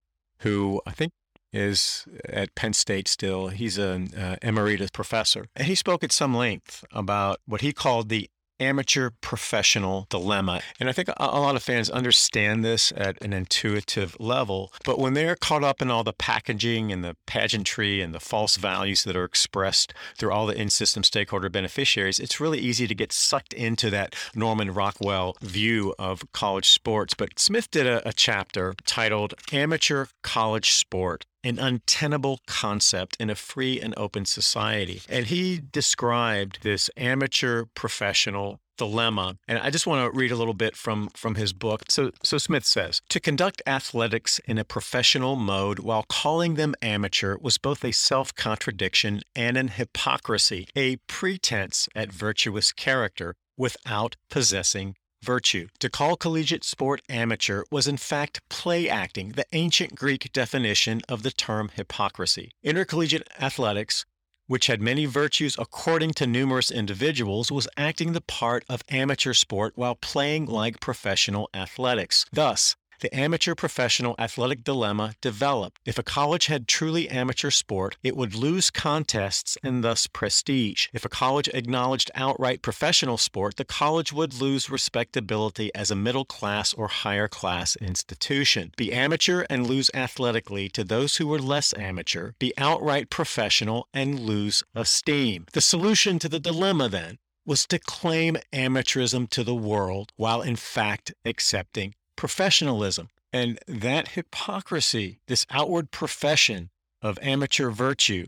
who 0.41 0.81
I 0.87 0.93
think 0.93 1.13
is 1.53 2.07
at 2.29 2.55
Penn 2.55 2.73
State 2.75 3.09
still. 3.09 3.49
He's 3.49 3.79
an 3.79 4.15
uh, 4.15 4.37
emeritus 4.43 4.91
professor. 4.91 5.47
And 5.57 5.67
he 5.67 5.75
spoke 5.75 6.05
at 6.05 6.13
some 6.13 6.35
length 6.35 6.85
about 6.93 7.41
what 7.47 7.63
he 7.63 7.73
called 7.73 8.09
the 8.09 8.29
amateur 8.61 9.11
professional 9.21 10.07
dilemma. 10.11 10.61
And 10.81 10.89
I 10.89 10.93
think 10.93 11.09
a 11.17 11.41
lot 11.41 11.57
of 11.57 11.63
fans 11.63 11.91
understand 11.91 12.65
this 12.65 12.93
at 12.97 13.23
an 13.23 13.33
intuitive 13.33 14.17
level, 14.19 14.73
but 14.85 14.99
when 14.99 15.15
they're 15.15 15.37
caught 15.37 15.65
up 15.65 15.83
in 15.83 15.91
all 15.91 16.05
the 16.05 16.13
packaging 16.13 16.93
and 16.93 17.05
the 17.05 17.17
pageantry 17.27 18.01
and 18.01 18.15
the 18.15 18.21
false 18.21 18.57
values 18.57 19.05
that 19.05 19.17
are 19.17 19.25
expressed 19.25 19.95
through 20.17 20.33
all 20.33 20.47
the 20.47 20.61
in 20.61 20.71
system 20.71 21.03
stakeholder 21.03 21.49
beneficiaries, 21.49 22.19
it's 22.19 22.41
really 22.41 22.59
easy 22.59 22.87
to 22.87 22.95
get 22.95 23.13
sucked 23.13 23.53
into 23.53 23.91
that 23.91 24.15
Norman 24.35 24.73
Rockwell 24.73 25.37
view 25.41 25.95
of 25.99 26.23
college 26.33 26.69
sports. 26.69 27.15
But 27.15 27.39
Smith 27.39 27.71
did 27.71 27.87
a, 27.87 28.07
a 28.09 28.13
chapter 28.13 28.75
titled 28.85 29.35
Amateur 29.53 30.07
College 30.23 30.73
Sport 30.73 31.25
an 31.45 31.59
untenable 31.59 32.41
concept 32.47 33.17
in 33.21 33.31
a 33.31 33.35
free 33.35 33.81
and 33.81 33.95
open 33.97 34.25
society. 34.25 35.03
And 35.09 35.27
he 35.27 35.61
described 35.73 36.61
this 36.63 36.91
amateur 36.97 37.65
professional 37.75 38.61
dilemma. 38.79 39.37
And 39.47 39.59
I 39.59 39.69
just 39.69 39.87
want 39.87 40.11
to 40.11 40.17
read 40.17 40.31
a 40.31 40.37
little 40.37 40.55
bit 40.55 40.77
from, 40.77 41.09
from 41.15 41.35
his 41.35 41.53
book. 41.53 41.83
So, 41.91 42.13
so 42.23 42.39
Smith 42.39 42.65
says 42.65 43.03
To 43.11 43.21
conduct 43.21 43.61
athletics 43.67 44.39
in 44.47 44.57
a 44.57 44.65
professional 44.65 45.37
mode 45.37 45.81
while 45.81 46.05
calling 46.09 46.55
them 46.55 46.75
amateur 46.81 47.37
was 47.41 47.59
both 47.59 47.85
a 47.85 47.93
self 47.93 48.35
contradiction 48.35 49.21
and 49.37 49.59
an 49.59 49.69
hypocrisy, 49.69 50.69
a 50.75 50.97
pretense 51.09 51.89
at 51.95 52.13
virtuous 52.13 52.73
character 52.73 53.35
without 53.59 54.17
possessing 54.31 54.95
virtue. 55.23 55.69
To 55.81 55.91
call 55.91 56.17
collegiate 56.17 56.65
sport 56.65 57.03
amateur 57.09 57.65
was 57.71 57.87
in 57.87 57.97
fact 57.97 58.41
play 58.49 58.89
acting, 58.89 59.31
the 59.33 59.47
ancient 59.53 59.95
Greek 59.95 60.33
definition 60.33 61.03
of 61.09 61.23
the 61.23 61.31
term 61.31 61.71
hypocrisy. 61.75 62.53
Intercollegiate 62.63 63.29
athletics 63.41 64.05
which 64.49 64.67
had 64.67 64.83
many 64.83 65.05
virtues 65.05 65.55
according 65.59 66.11
to 66.15 66.27
numerous 66.27 66.71
individuals, 66.71 67.53
was 67.53 67.69
acting 67.77 68.13
the 68.13 68.21
part 68.21 68.65
of 68.69 68.83
amateur 68.89 69.35
sport 69.35 69.75
while 69.77 69.95
playing 69.95 70.47
like 70.47 70.81
professional 70.81 71.49
athletics. 71.55 72.25
Thus, 72.33 72.75
the 73.01 73.15
amateur 73.15 73.55
professional 73.55 74.15
athletic 74.19 74.65
dilemma 74.65 75.15
developed. 75.21 75.81
If 75.85 75.99
a 75.99 76.03
college 76.03 76.47
had 76.47 76.69
truly 76.69 77.09
amateur 77.09 77.51
sport, 77.51 77.97
it 78.03 78.17
would 78.17 78.35
lose 78.35 78.71
contests 78.71 79.57
and 79.63 79.85
thus 79.85 80.07
prestige. 80.07 80.89
If 80.93 81.05
a 81.05 81.09
college 81.09 81.49
acknowledged 81.55 82.11
outright 82.15 82.63
professional 82.63 83.19
sport, 83.19 83.57
the 83.57 83.65
college 83.65 84.13
would 84.13 84.41
lose 84.41 84.71
respectability 84.71 85.75
as 85.75 85.91
a 85.91 85.97
middle 85.97 86.25
class 86.25 86.75
or 86.75 86.89
higher 86.89 87.29
class 87.29 87.77
institution. 87.77 88.73
Be 88.77 88.93
amateur 88.93 89.45
and 89.49 89.67
lose 89.67 89.91
athletically 89.95 90.69
to 90.71 90.85
those 90.85 91.17
who 91.17 91.27
were 91.27 91.39
less 91.39 91.73
amateur. 91.75 92.33
Be 92.39 92.53
outright 92.59 93.11
professional 93.11 93.89
and 93.95 94.19
lose 94.21 94.63
esteem. 94.75 95.47
The 95.53 95.61
solution 95.61 96.19
to 96.19 96.29
the 96.29 96.41
dilemma, 96.41 96.89
then, 96.89 97.19
was 97.49 97.67
to 97.67 97.79
claim 97.79 98.37
amateurism 98.53 99.29
to 99.31 99.43
the 99.43 99.55
world 99.55 100.13
while 100.17 100.43
in 100.43 100.55
fact 100.55 101.15
accepting 101.25 101.95
professionalism. 102.19 103.09
And 103.33 103.61
that 103.69 104.09
hypocrisy, 104.09 105.21
this 105.29 105.47
outward 105.51 105.93
profession 105.93 106.71
of 107.01 107.17
amateur 107.23 107.71
virtue 107.71 108.27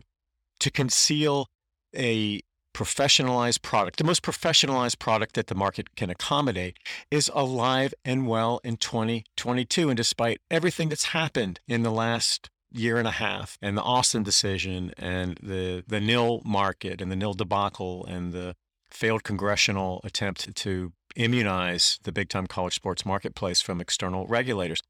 to 0.61 0.71
conceal 0.71 1.47
a 1.93 2.39
professionalized 2.73 3.61
product, 3.61 3.97
the 3.97 4.05
most 4.05 4.21
professionalized 4.23 4.97
product 4.97 5.35
that 5.35 5.47
the 5.47 5.55
market 5.55 5.95
can 5.97 6.09
accommodate, 6.09 6.77
is 7.11 7.29
alive 7.35 7.93
and 8.05 8.27
well 8.27 8.61
in 8.63 8.77
2022. 8.77 9.89
And 9.89 9.97
despite 9.97 10.39
everything 10.49 10.87
that's 10.87 11.05
happened 11.05 11.59
in 11.67 11.83
the 11.83 11.91
last 11.91 12.49
year 12.71 12.97
and 12.97 13.09
a 13.09 13.11
half 13.11 13.57
and 13.61 13.75
the 13.75 13.81
Alston 13.81 14.23
decision 14.23 14.93
and 14.97 15.37
the, 15.43 15.83
the 15.85 15.99
NIL 15.99 16.41
market 16.45 17.01
and 17.01 17.11
the 17.11 17.17
NIL 17.17 17.33
debacle 17.33 18.05
and 18.05 18.31
the 18.31 18.55
failed 18.89 19.23
congressional 19.23 19.99
attempt 20.05 20.55
to 20.55 20.93
immunize 21.15 21.99
the 22.03 22.11
big 22.11 22.29
time 22.29 22.47
college 22.47 22.75
sports 22.75 23.05
marketplace 23.05 23.61
from 23.61 23.81
external 23.81 24.25
regulators. 24.27 24.81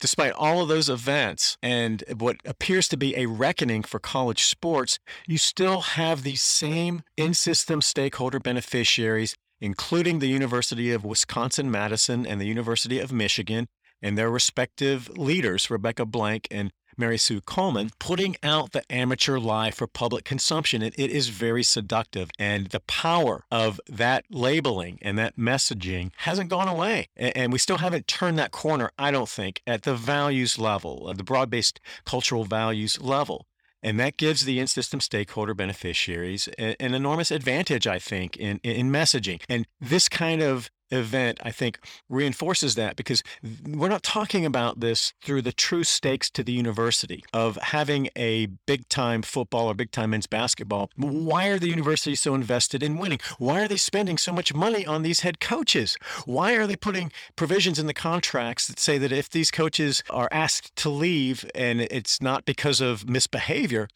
Despite 0.00 0.32
all 0.32 0.62
of 0.62 0.68
those 0.68 0.88
events 0.88 1.56
and 1.60 2.04
what 2.16 2.36
appears 2.44 2.86
to 2.88 2.96
be 2.96 3.16
a 3.16 3.26
reckoning 3.26 3.82
for 3.82 3.98
college 3.98 4.44
sports, 4.44 4.98
you 5.26 5.38
still 5.38 5.80
have 5.80 6.22
these 6.22 6.42
same 6.42 7.02
in 7.16 7.34
system 7.34 7.82
stakeholder 7.82 8.38
beneficiaries, 8.38 9.34
including 9.60 10.20
the 10.20 10.28
University 10.28 10.92
of 10.92 11.04
Wisconsin 11.04 11.68
Madison 11.68 12.24
and 12.24 12.40
the 12.40 12.46
University 12.46 13.00
of 13.00 13.10
Michigan, 13.10 13.66
and 14.00 14.16
their 14.16 14.30
respective 14.30 15.08
leaders, 15.18 15.68
Rebecca 15.68 16.06
Blank 16.06 16.46
and 16.50 16.70
Mary 16.98 17.18
Sue 17.18 17.40
Coleman, 17.40 17.90
putting 17.98 18.36
out 18.42 18.72
the 18.72 18.90
amateur 18.92 19.38
lie 19.38 19.70
for 19.70 19.86
public 19.86 20.24
consumption. 20.24 20.82
And 20.82 20.94
it 20.98 21.10
is 21.10 21.28
very 21.28 21.62
seductive. 21.62 22.30
And 22.38 22.66
the 22.68 22.80
power 22.80 23.44
of 23.50 23.80
that 23.88 24.24
labeling 24.30 24.98
and 25.02 25.18
that 25.18 25.36
messaging 25.36 26.10
hasn't 26.18 26.50
gone 26.50 26.68
away. 26.68 27.08
And 27.16 27.52
we 27.52 27.58
still 27.58 27.78
haven't 27.78 28.06
turned 28.06 28.38
that 28.38 28.50
corner, 28.50 28.90
I 28.98 29.10
don't 29.10 29.28
think, 29.28 29.62
at 29.66 29.82
the 29.82 29.94
values 29.94 30.58
level, 30.58 31.08
at 31.10 31.16
the 31.16 31.24
broad 31.24 31.50
based 31.50 31.80
cultural 32.04 32.44
values 32.44 33.00
level. 33.00 33.46
And 33.82 34.00
that 34.00 34.16
gives 34.16 34.44
the 34.44 34.58
in 34.58 34.66
system 34.66 35.00
stakeholder 35.00 35.54
beneficiaries 35.54 36.48
an 36.58 36.94
enormous 36.94 37.30
advantage, 37.30 37.86
I 37.86 37.98
think, 37.98 38.36
in, 38.36 38.58
in 38.64 38.90
messaging. 38.90 39.40
And 39.48 39.66
this 39.80 40.08
kind 40.08 40.42
of 40.42 40.70
event, 40.90 41.38
I 41.42 41.50
think, 41.50 41.78
reinforces 42.08 42.74
that 42.76 42.96
because 42.96 43.22
we're 43.66 43.88
not 43.88 44.02
talking 44.02 44.44
about 44.44 44.80
this 44.80 45.12
through 45.22 45.42
the 45.42 45.52
true 45.52 45.84
stakes 45.84 46.30
to 46.30 46.42
the 46.42 46.52
university 46.52 47.24
of 47.32 47.56
having 47.56 48.08
a 48.16 48.46
big 48.66 48.88
time 48.88 49.22
football 49.22 49.66
or 49.66 49.74
big 49.74 49.90
time 49.90 50.10
men's 50.10 50.26
basketball. 50.26 50.90
Why 50.96 51.48
are 51.48 51.58
the 51.58 51.68
universities 51.68 52.20
so 52.20 52.34
invested 52.34 52.82
in 52.82 52.98
winning? 52.98 53.20
Why 53.38 53.62
are 53.62 53.68
they 53.68 53.76
spending 53.76 54.18
so 54.18 54.32
much 54.32 54.54
money 54.54 54.86
on 54.86 55.02
these 55.02 55.20
head 55.20 55.40
coaches? 55.40 55.96
Why 56.24 56.54
are 56.54 56.66
they 56.66 56.76
putting 56.76 57.12
provisions 57.36 57.78
in 57.78 57.86
the 57.86 57.94
contracts 57.94 58.66
that 58.68 58.78
say 58.78 58.98
that 58.98 59.12
if 59.12 59.28
these 59.30 59.50
coaches 59.50 60.02
are 60.10 60.28
asked 60.30 60.74
to 60.76 60.88
leave 60.88 61.48
and 61.54 61.80
it's 61.80 62.20
not 62.22 62.44
because 62.44 62.80
of 62.80 63.08
misbehavior, 63.08 63.88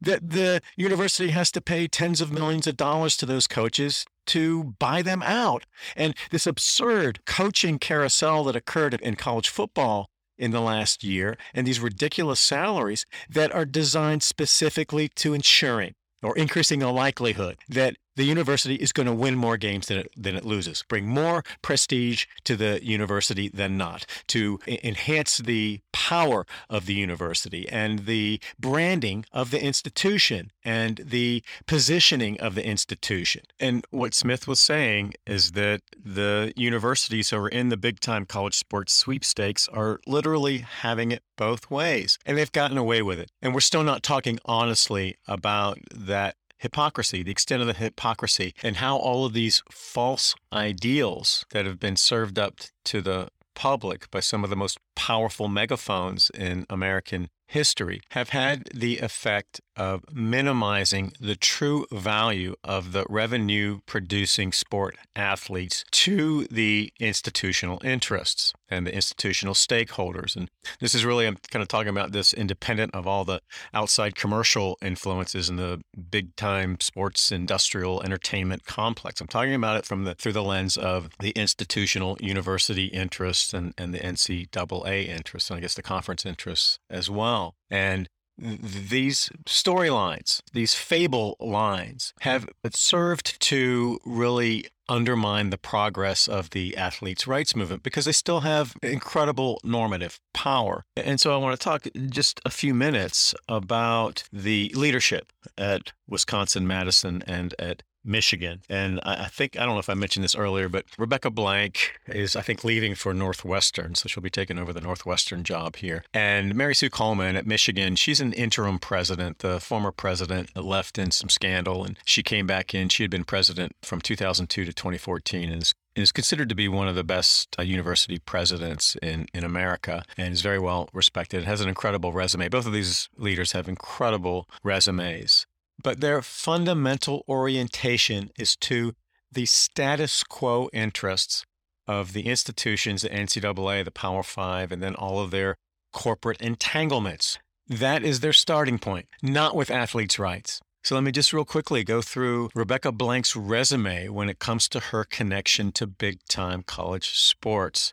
that 0.00 0.30
the 0.30 0.62
university 0.76 1.30
has 1.30 1.50
to 1.52 1.60
pay 1.60 1.86
tens 1.86 2.20
of 2.20 2.32
millions 2.32 2.66
of 2.66 2.76
dollars 2.76 3.16
to 3.18 3.26
those 3.26 3.46
coaches 3.46 4.06
to 4.30 4.74
buy 4.78 5.02
them 5.02 5.22
out. 5.22 5.66
And 5.96 6.14
this 6.30 6.46
absurd 6.46 7.24
coaching 7.26 7.78
carousel 7.78 8.44
that 8.44 8.56
occurred 8.56 8.94
in 8.94 9.16
college 9.16 9.48
football 9.48 10.08
in 10.38 10.52
the 10.52 10.60
last 10.60 11.04
year 11.04 11.36
and 11.52 11.66
these 11.66 11.80
ridiculous 11.80 12.40
salaries 12.40 13.04
that 13.28 13.52
are 13.52 13.66
designed 13.66 14.22
specifically 14.22 15.08
to 15.08 15.34
ensuring 15.34 15.92
or 16.22 16.36
increasing 16.36 16.78
the 16.78 16.92
likelihood 16.92 17.58
that 17.68 17.96
the 18.16 18.24
university 18.24 18.74
is 18.76 18.92
going 18.92 19.06
to 19.06 19.12
win 19.12 19.36
more 19.36 19.56
games 19.56 19.86
than 19.86 19.98
it, 19.98 20.10
than 20.16 20.36
it 20.36 20.44
loses, 20.44 20.84
bring 20.88 21.06
more 21.06 21.42
prestige 21.62 22.26
to 22.44 22.56
the 22.56 22.84
university 22.84 23.48
than 23.48 23.76
not, 23.76 24.06
to 24.28 24.58
enhance 24.66 25.38
the 25.38 25.80
power 25.92 26.46
of 26.68 26.86
the 26.86 26.94
university 26.94 27.68
and 27.68 28.00
the 28.00 28.40
branding 28.58 29.24
of 29.32 29.50
the 29.50 29.62
institution 29.62 30.50
and 30.64 31.00
the 31.04 31.42
positioning 31.66 32.38
of 32.40 32.54
the 32.54 32.66
institution. 32.66 33.42
And 33.58 33.84
what 33.90 34.14
Smith 34.14 34.46
was 34.46 34.60
saying 34.60 35.14
is 35.26 35.52
that 35.52 35.82
the 35.96 36.52
universities 36.56 37.30
who 37.30 37.36
are 37.36 37.48
in 37.48 37.68
the 37.68 37.76
big 37.76 38.00
time 38.00 38.26
college 38.26 38.56
sports 38.56 38.92
sweepstakes 38.92 39.68
are 39.68 40.00
literally 40.06 40.58
having 40.58 41.12
it 41.12 41.22
both 41.36 41.70
ways, 41.70 42.18
and 42.26 42.36
they've 42.36 42.52
gotten 42.52 42.76
away 42.76 43.00
with 43.02 43.18
it. 43.18 43.30
And 43.40 43.54
we're 43.54 43.60
still 43.60 43.82
not 43.82 44.02
talking 44.02 44.38
honestly 44.44 45.16
about 45.26 45.78
that 45.94 46.36
hypocrisy, 46.60 47.22
the 47.22 47.30
extent 47.30 47.60
of 47.60 47.66
the 47.66 47.74
hypocrisy, 47.74 48.54
and 48.62 48.76
how 48.76 48.96
all 48.96 49.24
of 49.24 49.32
these 49.32 49.62
false 49.70 50.34
ideals 50.52 51.44
that 51.50 51.66
have 51.66 51.80
been 51.80 51.96
served 51.96 52.38
up 52.38 52.60
to 52.84 53.00
the 53.00 53.28
public 53.54 54.10
by 54.10 54.20
some 54.20 54.44
of 54.44 54.50
the 54.50 54.56
most 54.56 54.78
powerful 54.94 55.48
megaphones 55.48 56.30
in 56.30 56.64
American 56.70 57.28
history 57.46 58.00
have 58.10 58.30
had 58.30 58.68
the 58.72 58.98
effect 58.98 59.60
of 59.76 60.04
minimizing 60.12 61.12
the 61.20 61.36
true 61.36 61.86
value 61.92 62.54
of 62.64 62.92
the 62.92 63.04
revenue 63.08 63.80
producing 63.86 64.52
sport 64.52 64.96
athletes 65.16 65.84
to 65.90 66.44
the 66.50 66.92
institutional 67.00 67.80
interests 67.84 68.52
and 68.68 68.86
the 68.86 68.94
institutional 68.94 69.54
stakeholders. 69.54 70.36
And 70.36 70.48
this 70.80 70.94
is 70.94 71.04
really, 71.04 71.26
I'm 71.26 71.38
kind 71.50 71.62
of 71.62 71.68
talking 71.68 71.88
about 71.88 72.12
this 72.12 72.32
independent 72.32 72.94
of 72.94 73.06
all 73.06 73.24
the 73.24 73.40
outside 73.74 74.14
commercial 74.14 74.78
influences 74.82 75.48
in 75.48 75.56
the 75.56 75.80
big 76.10 76.36
time 76.36 76.78
sports 76.80 77.32
industrial 77.32 78.02
entertainment 78.02 78.64
complex. 78.64 79.20
I'm 79.20 79.26
talking 79.26 79.54
about 79.54 79.76
it 79.76 79.86
from 79.86 80.04
the 80.04 80.14
through 80.14 80.32
the 80.32 80.42
lens 80.42 80.76
of 80.76 81.10
the 81.18 81.30
institutional 81.30 82.16
university 82.20 82.86
interests 82.86 83.54
and, 83.54 83.74
and 83.78 83.94
the 83.94 83.98
NCAA 83.98 85.08
interests, 85.08 85.50
and 85.50 85.56
I 85.56 85.60
guess 85.60 85.74
the 85.74 85.82
conference 85.82 86.26
interests 86.26 86.78
as 86.88 87.08
well. 87.10 87.54
And 87.70 88.08
these 88.40 89.30
storylines, 89.46 90.40
these 90.52 90.74
fable 90.74 91.36
lines, 91.40 92.14
have 92.20 92.48
served 92.72 93.40
to 93.40 93.98
really 94.04 94.66
undermine 94.88 95.50
the 95.50 95.58
progress 95.58 96.26
of 96.26 96.50
the 96.50 96.76
athletes' 96.76 97.26
rights 97.26 97.54
movement 97.54 97.82
because 97.84 98.04
they 98.04 98.12
still 98.12 98.40
have 98.40 98.74
incredible 98.82 99.60
normative 99.62 100.18
power. 100.34 100.84
And 100.96 101.20
so 101.20 101.32
I 101.32 101.36
want 101.36 101.58
to 101.58 101.64
talk 101.64 101.86
just 102.08 102.40
a 102.44 102.50
few 102.50 102.74
minutes 102.74 103.34
about 103.48 104.24
the 104.32 104.72
leadership 104.74 105.32
at 105.56 105.92
Wisconsin 106.08 106.66
Madison 106.66 107.22
and 107.26 107.54
at 107.58 107.84
Michigan. 108.04 108.62
And 108.68 109.00
I 109.02 109.26
think, 109.26 109.58
I 109.58 109.64
don't 109.64 109.74
know 109.74 109.80
if 109.80 109.90
I 109.90 109.94
mentioned 109.94 110.24
this 110.24 110.34
earlier, 110.34 110.68
but 110.68 110.84
Rebecca 110.98 111.30
Blank 111.30 111.98
is, 112.06 112.36
I 112.36 112.42
think, 112.42 112.64
leaving 112.64 112.94
for 112.94 113.12
Northwestern. 113.12 113.94
So 113.94 114.08
she'll 114.08 114.22
be 114.22 114.30
taking 114.30 114.58
over 114.58 114.72
the 114.72 114.80
Northwestern 114.80 115.44
job 115.44 115.76
here. 115.76 116.04
And 116.12 116.54
Mary 116.54 116.74
Sue 116.74 116.90
Coleman 116.90 117.36
at 117.36 117.46
Michigan, 117.46 117.96
she's 117.96 118.20
an 118.20 118.32
interim 118.32 118.78
president. 118.78 119.40
The 119.40 119.60
former 119.60 119.92
president 119.92 120.56
left 120.56 120.98
in 120.98 121.10
some 121.10 121.28
scandal 121.28 121.84
and 121.84 121.98
she 122.04 122.22
came 122.22 122.46
back 122.46 122.74
in. 122.74 122.88
She 122.88 123.02
had 123.02 123.10
been 123.10 123.24
president 123.24 123.72
from 123.82 124.00
2002 124.00 124.64
to 124.64 124.72
2014 124.72 125.50
and 125.50 125.62
is 125.62 125.74
is 125.96 126.12
considered 126.12 126.48
to 126.48 126.54
be 126.54 126.68
one 126.68 126.86
of 126.86 126.94
the 126.94 127.04
best 127.04 127.56
uh, 127.58 127.62
university 127.62 128.18
presidents 128.18 128.96
in, 129.02 129.26
in 129.34 129.42
America 129.42 130.04
and 130.16 130.32
is 130.32 130.40
very 130.40 130.58
well 130.58 130.88
respected. 130.92 131.44
Has 131.44 131.60
an 131.60 131.68
incredible 131.68 132.12
resume. 132.12 132.48
Both 132.48 132.66
of 132.66 132.72
these 132.72 133.08
leaders 133.16 133.52
have 133.52 133.68
incredible 133.68 134.48
resumes 134.62 135.46
but 135.82 136.00
their 136.00 136.22
fundamental 136.22 137.24
orientation 137.28 138.30
is 138.38 138.56
to 138.56 138.94
the 139.32 139.46
status 139.46 140.22
quo 140.24 140.68
interests 140.72 141.44
of 141.86 142.12
the 142.12 142.26
institutions, 142.26 143.02
the 143.02 143.08
NCAA, 143.08 143.84
the 143.84 143.90
Power 143.90 144.22
Five, 144.22 144.72
and 144.72 144.82
then 144.82 144.94
all 144.94 145.20
of 145.20 145.30
their 145.30 145.56
corporate 145.92 146.40
entanglements. 146.40 147.38
That 147.66 148.02
is 148.02 148.20
their 148.20 148.32
starting 148.32 148.78
point, 148.78 149.06
not 149.22 149.54
with 149.54 149.70
athletes' 149.70 150.18
rights. 150.18 150.60
So 150.82 150.94
let 150.94 151.04
me 151.04 151.12
just 151.12 151.32
real 151.32 151.44
quickly 151.44 151.84
go 151.84 152.00
through 152.00 152.48
Rebecca 152.54 152.90
Blank's 152.90 153.36
resume 153.36 154.08
when 154.08 154.30
it 154.30 154.38
comes 154.38 154.68
to 154.70 154.80
her 154.80 155.04
connection 155.04 155.72
to 155.72 155.86
big 155.86 156.20
time 156.28 156.62
college 156.62 157.10
sports. 157.10 157.92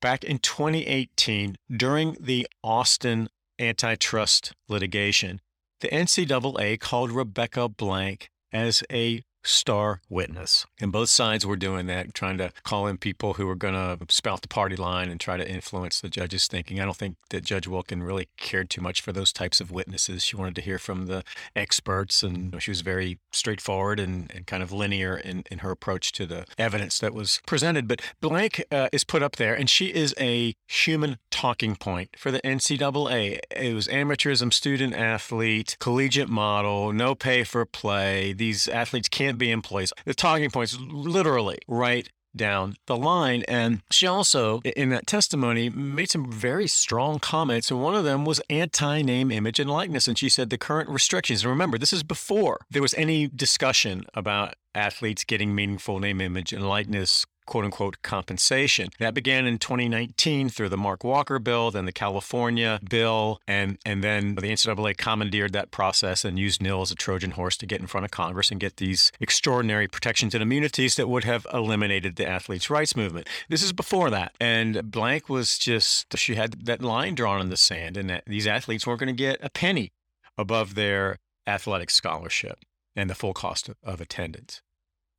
Back 0.00 0.24
in 0.24 0.38
2018, 0.38 1.56
during 1.76 2.16
the 2.20 2.46
Alston 2.62 3.28
antitrust 3.58 4.52
litigation, 4.68 5.40
the 5.80 5.88
NCAA 5.88 6.78
called 6.78 7.10
Rebecca 7.10 7.68
Blank 7.68 8.30
as 8.52 8.82
a 8.92 9.22
star 9.42 10.00
witness. 10.08 10.66
And 10.80 10.92
both 10.92 11.08
sides 11.08 11.46
were 11.46 11.56
doing 11.56 11.86
that, 11.86 12.14
trying 12.14 12.38
to 12.38 12.52
call 12.62 12.86
in 12.86 12.98
people 12.98 13.34
who 13.34 13.46
were 13.46 13.54
going 13.54 13.74
to 13.74 13.98
spout 14.12 14.42
the 14.42 14.48
party 14.48 14.76
line 14.76 15.10
and 15.10 15.20
try 15.20 15.36
to 15.36 15.48
influence 15.48 16.00
the 16.00 16.08
judge's 16.08 16.46
thinking. 16.46 16.80
I 16.80 16.84
don't 16.84 16.96
think 16.96 17.16
that 17.30 17.44
Judge 17.44 17.66
Wilken 17.66 18.06
really 18.06 18.28
cared 18.36 18.70
too 18.70 18.80
much 18.80 19.00
for 19.00 19.12
those 19.12 19.32
types 19.32 19.60
of 19.60 19.70
witnesses. 19.70 20.24
She 20.24 20.36
wanted 20.36 20.56
to 20.56 20.62
hear 20.62 20.78
from 20.78 21.06
the 21.06 21.24
experts, 21.56 22.22
and 22.22 22.60
she 22.62 22.70
was 22.70 22.82
very 22.82 23.18
straightforward 23.32 24.00
and, 24.00 24.30
and 24.34 24.46
kind 24.46 24.62
of 24.62 24.72
linear 24.72 25.16
in, 25.16 25.44
in 25.50 25.58
her 25.58 25.70
approach 25.70 26.12
to 26.12 26.26
the 26.26 26.46
evidence 26.58 26.98
that 26.98 27.14
was 27.14 27.40
presented. 27.46 27.88
But 27.88 28.02
Blank 28.20 28.64
uh, 28.70 28.88
is 28.92 29.04
put 29.04 29.22
up 29.22 29.36
there, 29.36 29.54
and 29.54 29.68
she 29.68 29.86
is 29.86 30.14
a 30.18 30.54
human 30.66 31.18
talking 31.30 31.76
point 31.76 32.10
for 32.16 32.30
the 32.30 32.40
NCAA. 32.40 33.38
It 33.50 33.74
was 33.74 33.88
amateurism, 33.88 34.52
student 34.52 34.94
athlete, 34.94 35.76
collegiate 35.80 36.28
model, 36.28 36.92
no 36.92 37.14
pay 37.14 37.44
for 37.44 37.64
play. 37.64 38.32
These 38.32 38.68
athletes 38.68 39.08
can't 39.08 39.29
can't 39.30 39.38
be 39.38 39.50
employees. 39.52 39.92
The 40.04 40.14
talking 40.14 40.50
points 40.50 40.76
literally 40.80 41.58
right 41.68 42.08
down 42.34 42.76
the 42.86 42.96
line. 42.96 43.44
And 43.46 43.82
she 43.90 44.06
also, 44.06 44.60
in 44.62 44.90
that 44.90 45.06
testimony, 45.06 45.68
made 45.68 46.10
some 46.10 46.30
very 46.30 46.66
strong 46.66 47.18
comments. 47.20 47.70
And 47.70 47.80
one 47.80 47.94
of 47.94 48.04
them 48.04 48.24
was 48.24 48.40
anti 48.50 49.02
name, 49.02 49.30
image, 49.30 49.60
and 49.60 49.70
likeness. 49.70 50.08
And 50.08 50.18
she 50.18 50.28
said 50.28 50.50
the 50.50 50.58
current 50.58 50.88
restrictions, 50.88 51.42
and 51.42 51.50
remember, 51.50 51.78
this 51.78 51.92
is 51.92 52.02
before 52.02 52.66
there 52.70 52.82
was 52.82 52.94
any 52.94 53.28
discussion 53.28 54.04
about 54.14 54.54
athletes 54.74 55.24
getting 55.24 55.54
meaningful 55.54 56.00
name, 56.00 56.20
image, 56.20 56.52
and 56.52 56.68
likeness 56.68 57.24
quote 57.50 57.64
unquote 57.64 58.00
compensation. 58.02 58.88
That 59.00 59.12
began 59.12 59.44
in 59.44 59.58
2019 59.58 60.48
through 60.48 60.68
the 60.68 60.76
Mark 60.76 61.02
Walker 61.02 61.40
bill, 61.40 61.72
then 61.72 61.84
the 61.84 61.92
California 61.92 62.78
bill, 62.88 63.40
and, 63.48 63.76
and 63.84 64.04
then 64.04 64.36
the 64.36 64.42
NCAA 64.42 64.96
commandeered 64.96 65.52
that 65.52 65.72
process 65.72 66.24
and 66.24 66.38
used 66.38 66.62
NIL 66.62 66.80
as 66.80 66.92
a 66.92 66.94
Trojan 66.94 67.32
horse 67.32 67.56
to 67.56 67.66
get 67.66 67.80
in 67.80 67.88
front 67.88 68.04
of 68.04 68.12
Congress 68.12 68.52
and 68.52 68.60
get 68.60 68.76
these 68.76 69.10
extraordinary 69.18 69.88
protections 69.88 70.32
and 70.32 70.42
immunities 70.42 70.94
that 70.94 71.08
would 71.08 71.24
have 71.24 71.44
eliminated 71.52 72.14
the 72.14 72.26
athletes' 72.26 72.70
rights 72.70 72.94
movement. 72.94 73.28
This 73.48 73.64
is 73.64 73.72
before 73.72 74.10
that. 74.10 74.36
And 74.40 74.88
Blank 74.88 75.28
was 75.28 75.58
just, 75.58 76.16
she 76.16 76.36
had 76.36 76.66
that 76.66 76.80
line 76.80 77.16
drawn 77.16 77.40
in 77.40 77.50
the 77.50 77.56
sand, 77.56 77.96
and 77.96 78.08
that 78.08 78.22
these 78.26 78.46
athletes 78.46 78.86
weren't 78.86 79.00
going 79.00 79.08
to 79.08 79.12
get 79.12 79.40
a 79.42 79.50
penny 79.50 79.90
above 80.38 80.76
their 80.76 81.16
athletic 81.48 81.90
scholarship 81.90 82.60
and 82.94 83.10
the 83.10 83.16
full 83.16 83.34
cost 83.34 83.68
of, 83.68 83.76
of 83.82 84.00
attendance. 84.00 84.62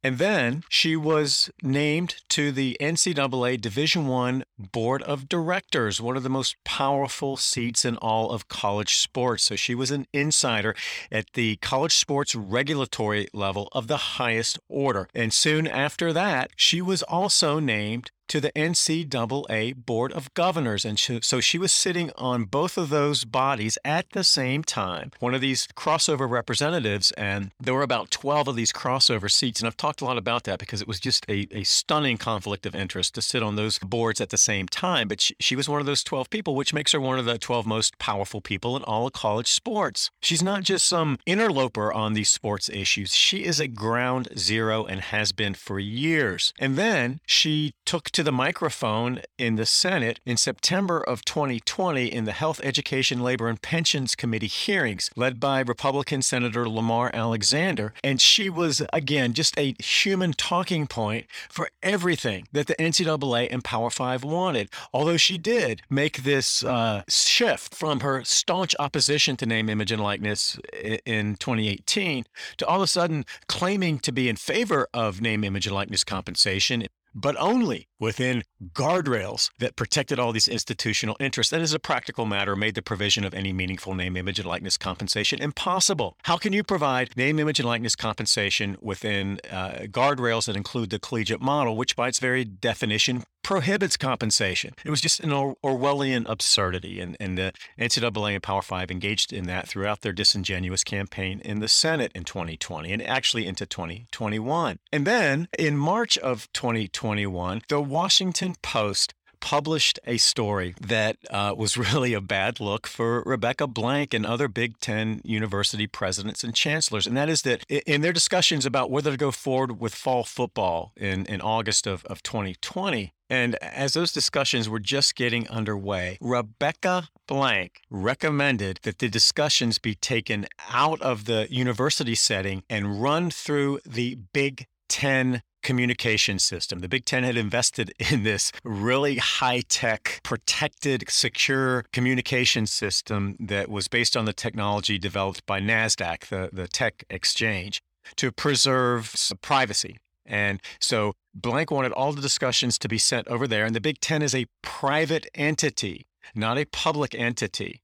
And 0.03 0.17
then 0.17 0.63
she 0.67 0.95
was 0.95 1.51
named 1.61 2.15
to 2.29 2.51
the 2.51 2.75
NCAA 2.81 3.61
Division 3.61 4.07
One 4.07 4.43
Board 4.57 5.03
of 5.03 5.29
Directors, 5.29 6.01
one 6.01 6.17
of 6.17 6.23
the 6.23 6.29
most 6.29 6.55
powerful 6.63 7.37
seats 7.37 7.85
in 7.85 7.97
all 7.97 8.31
of 8.31 8.47
college 8.47 8.95
sports. 8.95 9.43
So 9.43 9.55
she 9.55 9.75
was 9.75 9.91
an 9.91 10.07
insider 10.11 10.75
at 11.11 11.33
the 11.33 11.57
college 11.57 11.95
sports 11.95 12.33
regulatory 12.33 13.27
level 13.31 13.69
of 13.73 13.87
the 13.87 13.97
highest 13.97 14.57
order. 14.67 15.07
And 15.13 15.31
soon 15.31 15.67
after 15.67 16.11
that, 16.13 16.51
she 16.55 16.81
was 16.81 17.03
also 17.03 17.59
named 17.59 18.09
to 18.31 18.39
the 18.39 18.53
NCAA 18.53 19.75
Board 19.75 20.13
of 20.13 20.33
Governors. 20.35 20.85
And 20.85 20.97
so 20.97 21.41
she 21.41 21.57
was 21.57 21.73
sitting 21.73 22.11
on 22.17 22.45
both 22.45 22.77
of 22.77 22.87
those 22.87 23.25
bodies 23.25 23.77
at 23.83 24.09
the 24.11 24.23
same 24.23 24.63
time, 24.63 25.11
one 25.19 25.33
of 25.33 25.41
these 25.41 25.67
crossover 25.75 26.29
representatives. 26.29 27.11
And 27.17 27.51
there 27.59 27.73
were 27.73 27.81
about 27.81 28.09
12 28.09 28.47
of 28.47 28.55
these 28.55 28.71
crossover 28.71 29.29
seats. 29.29 29.59
And 29.59 29.67
I've 29.67 29.75
talked 29.75 29.99
a 29.99 30.05
lot 30.05 30.17
about 30.17 30.45
that 30.45 30.59
because 30.59 30.81
it 30.81 30.87
was 30.87 31.01
just 31.01 31.25
a, 31.27 31.45
a 31.51 31.65
stunning 31.65 32.15
conflict 32.15 32.65
of 32.65 32.73
interest 32.73 33.15
to 33.15 33.21
sit 33.21 33.43
on 33.43 33.57
those 33.57 33.77
boards 33.79 34.21
at 34.21 34.29
the 34.29 34.37
same 34.37 34.65
time. 34.65 35.09
But 35.09 35.19
she, 35.19 35.35
she 35.41 35.57
was 35.57 35.67
one 35.67 35.81
of 35.81 35.85
those 35.85 36.01
12 36.01 36.29
people, 36.29 36.55
which 36.55 36.73
makes 36.73 36.93
her 36.93 37.01
one 37.01 37.19
of 37.19 37.25
the 37.25 37.37
12 37.37 37.65
most 37.65 37.99
powerful 37.99 38.39
people 38.39 38.77
in 38.77 38.83
all 38.83 39.07
of 39.07 39.11
college 39.11 39.51
sports. 39.51 40.09
She's 40.21 40.41
not 40.41 40.63
just 40.63 40.87
some 40.87 41.19
interloper 41.25 41.91
on 41.91 42.13
these 42.13 42.29
sports 42.29 42.69
issues, 42.69 43.13
she 43.13 43.43
is 43.43 43.59
a 43.59 43.67
ground 43.67 44.29
zero 44.37 44.85
and 44.85 45.01
has 45.01 45.33
been 45.33 45.53
for 45.53 45.79
years. 45.79 46.53
And 46.57 46.77
then 46.77 47.19
she 47.25 47.73
took 47.83 48.09
to 48.11 48.20
the 48.23 48.31
microphone 48.31 49.21
in 49.37 49.55
the 49.55 49.65
Senate 49.65 50.19
in 50.25 50.37
September 50.37 50.99
of 50.99 51.25
2020 51.25 52.05
in 52.05 52.25
the 52.25 52.31
Health, 52.31 52.59
Education, 52.63 53.21
Labor, 53.21 53.47
and 53.47 53.61
Pensions 53.61 54.15
Committee 54.15 54.47
hearings 54.47 55.09
led 55.15 55.39
by 55.39 55.59
Republican 55.61 56.21
Senator 56.21 56.67
Lamar 56.67 57.11
Alexander. 57.13 57.93
And 58.03 58.19
she 58.21 58.49
was, 58.49 58.81
again, 58.93 59.33
just 59.33 59.57
a 59.57 59.75
human 59.79 60.33
talking 60.33 60.87
point 60.87 61.25
for 61.49 61.69
everything 61.81 62.47
that 62.51 62.67
the 62.67 62.75
NCAA 62.75 63.47
and 63.51 63.63
Power 63.63 63.89
Five 63.89 64.23
wanted. 64.23 64.69
Although 64.93 65.17
she 65.17 65.37
did 65.37 65.81
make 65.89 66.23
this 66.23 66.63
uh, 66.63 67.03
shift 67.07 67.73
from 67.75 68.01
her 68.01 68.23
staunch 68.23 68.75
opposition 68.79 69.37
to 69.37 69.45
name, 69.45 69.69
image, 69.69 69.91
and 69.91 70.01
likeness 70.01 70.59
in 71.05 71.35
2018 71.35 72.25
to 72.57 72.65
all 72.65 72.77
of 72.77 72.83
a 72.83 72.87
sudden 72.87 73.25
claiming 73.47 73.99
to 73.99 74.11
be 74.11 74.29
in 74.29 74.35
favor 74.35 74.87
of 74.93 75.21
name, 75.21 75.43
image, 75.43 75.67
and 75.67 75.75
likeness 75.75 76.03
compensation 76.03 76.87
but 77.13 77.35
only 77.37 77.87
within 77.99 78.43
guardrails 78.73 79.49
that 79.59 79.75
protected 79.75 80.19
all 80.19 80.31
these 80.31 80.47
institutional 80.47 81.15
interests. 81.19 81.53
And 81.53 81.61
as 81.61 81.73
a 81.73 81.79
practical 81.79 82.25
matter, 82.25 82.55
made 82.55 82.75
the 82.75 82.81
provision 82.81 83.23
of 83.23 83.33
any 83.33 83.53
meaningful 83.53 83.95
name, 83.95 84.17
image, 84.17 84.39
and 84.39 84.47
likeness 84.47 84.77
compensation 84.77 85.41
impossible. 85.41 86.17
How 86.23 86.37
can 86.37 86.53
you 86.53 86.63
provide 86.63 87.15
name, 87.17 87.39
image, 87.39 87.59
and 87.59 87.67
likeness 87.67 87.95
compensation 87.95 88.77
within 88.81 89.39
uh, 89.49 89.85
guardrails 89.85 90.45
that 90.45 90.55
include 90.55 90.89
the 90.89 90.99
collegiate 90.99 91.41
model, 91.41 91.75
which 91.75 91.95
by 91.95 92.07
its 92.07 92.19
very 92.19 92.43
definition 92.45 93.23
prohibits 93.43 93.97
compensation. 93.97 94.73
It 94.85 94.89
was 94.89 95.01
just 95.01 95.19
an 95.19 95.29
Orwellian 95.29 96.25
absurdity, 96.27 96.99
and, 96.99 97.17
and 97.19 97.37
the 97.37 97.53
NCAA 97.79 98.33
and 98.33 98.43
Power 98.43 98.61
Five 98.61 98.91
engaged 98.91 99.33
in 99.33 99.45
that 99.47 99.67
throughout 99.67 100.01
their 100.01 100.13
disingenuous 100.13 100.83
campaign 100.83 101.41
in 101.43 101.59
the 101.59 101.67
Senate 101.67 102.11
in 102.13 102.23
2020 102.23 102.91
and 102.91 103.01
actually 103.01 103.45
into 103.45 103.65
2021. 103.65 104.79
And 104.91 105.07
then 105.07 105.47
in 105.57 105.77
March 105.77 106.17
of 106.17 106.51
2021, 106.53 107.61
the 107.67 107.81
Washington 107.81 108.55
Post 108.61 109.13
published 109.41 109.99
a 110.05 110.17
story 110.17 110.73
that 110.79 111.17
uh, 111.29 111.53
was 111.57 111.75
really 111.93 112.13
a 112.13 112.21
bad 112.21 112.61
look 112.61 112.87
for 112.87 113.21
Rebecca 113.25 113.67
Blank 113.67 114.13
and 114.13 114.25
other 114.25 114.47
Big 114.47 114.79
Ten 114.79 115.19
university 115.25 115.87
presidents 115.87 116.43
and 116.43 116.55
chancellors. 116.55 117.05
And 117.05 117.17
that 117.17 117.27
is 117.27 117.41
that 117.41 117.65
in 117.69 118.01
their 118.01 118.13
discussions 118.13 118.65
about 118.65 118.89
whether 118.89 119.11
to 119.11 119.17
go 119.17 119.31
forward 119.31 119.79
with 119.79 119.93
fall 119.93 120.23
football 120.23 120.93
in, 120.95 121.25
in 121.25 121.41
August 121.41 121.85
of, 121.85 122.05
of 122.05 122.23
2020, 122.23 123.13
and 123.31 123.55
as 123.63 123.93
those 123.93 124.11
discussions 124.11 124.67
were 124.67 124.81
just 124.81 125.15
getting 125.15 125.47
underway, 125.47 126.17
Rebecca 126.19 127.07
Blank 127.27 127.79
recommended 127.89 128.79
that 128.83 128.99
the 128.99 129.07
discussions 129.07 129.77
be 129.77 129.95
taken 129.95 130.47
out 130.69 131.01
of 131.01 131.23
the 131.23 131.47
university 131.49 132.13
setting 132.13 132.63
and 132.69 133.01
run 133.01 133.31
through 133.31 133.79
the 133.85 134.15
Big 134.33 134.67
Ten 134.89 135.43
communication 135.63 136.39
system. 136.39 136.79
The 136.79 136.89
Big 136.89 137.05
Ten 137.05 137.23
had 137.23 137.37
invested 137.37 137.93
in 138.11 138.23
this 138.23 138.51
really 138.65 139.15
high 139.15 139.61
tech, 139.69 140.19
protected, 140.23 141.05
secure 141.07 141.85
communication 141.93 142.67
system 142.67 143.37
that 143.39 143.69
was 143.69 143.87
based 143.87 144.17
on 144.17 144.25
the 144.25 144.33
technology 144.33 144.99
developed 144.99 145.45
by 145.45 145.61
NASDAQ, 145.61 146.27
the, 146.27 146.49
the 146.51 146.67
tech 146.67 147.05
exchange, 147.09 147.81
to 148.17 148.29
preserve 148.33 149.15
privacy 149.41 149.99
and 150.31 150.61
so 150.79 151.13
Blank 151.35 151.71
wanted 151.71 151.91
all 151.91 152.13
the 152.13 152.21
discussions 152.21 152.77
to 152.79 152.87
be 152.87 152.97
sent 152.97 153.27
over 153.27 153.47
there. 153.47 153.65
And 153.65 153.75
the 153.75 153.81
Big 153.81 153.99
Ten 153.99 154.21
is 154.21 154.33
a 154.33 154.47
private 154.63 155.27
entity, 155.35 156.07
not 156.33 156.57
a 156.57 156.65
public 156.65 157.13
entity. 157.13 157.81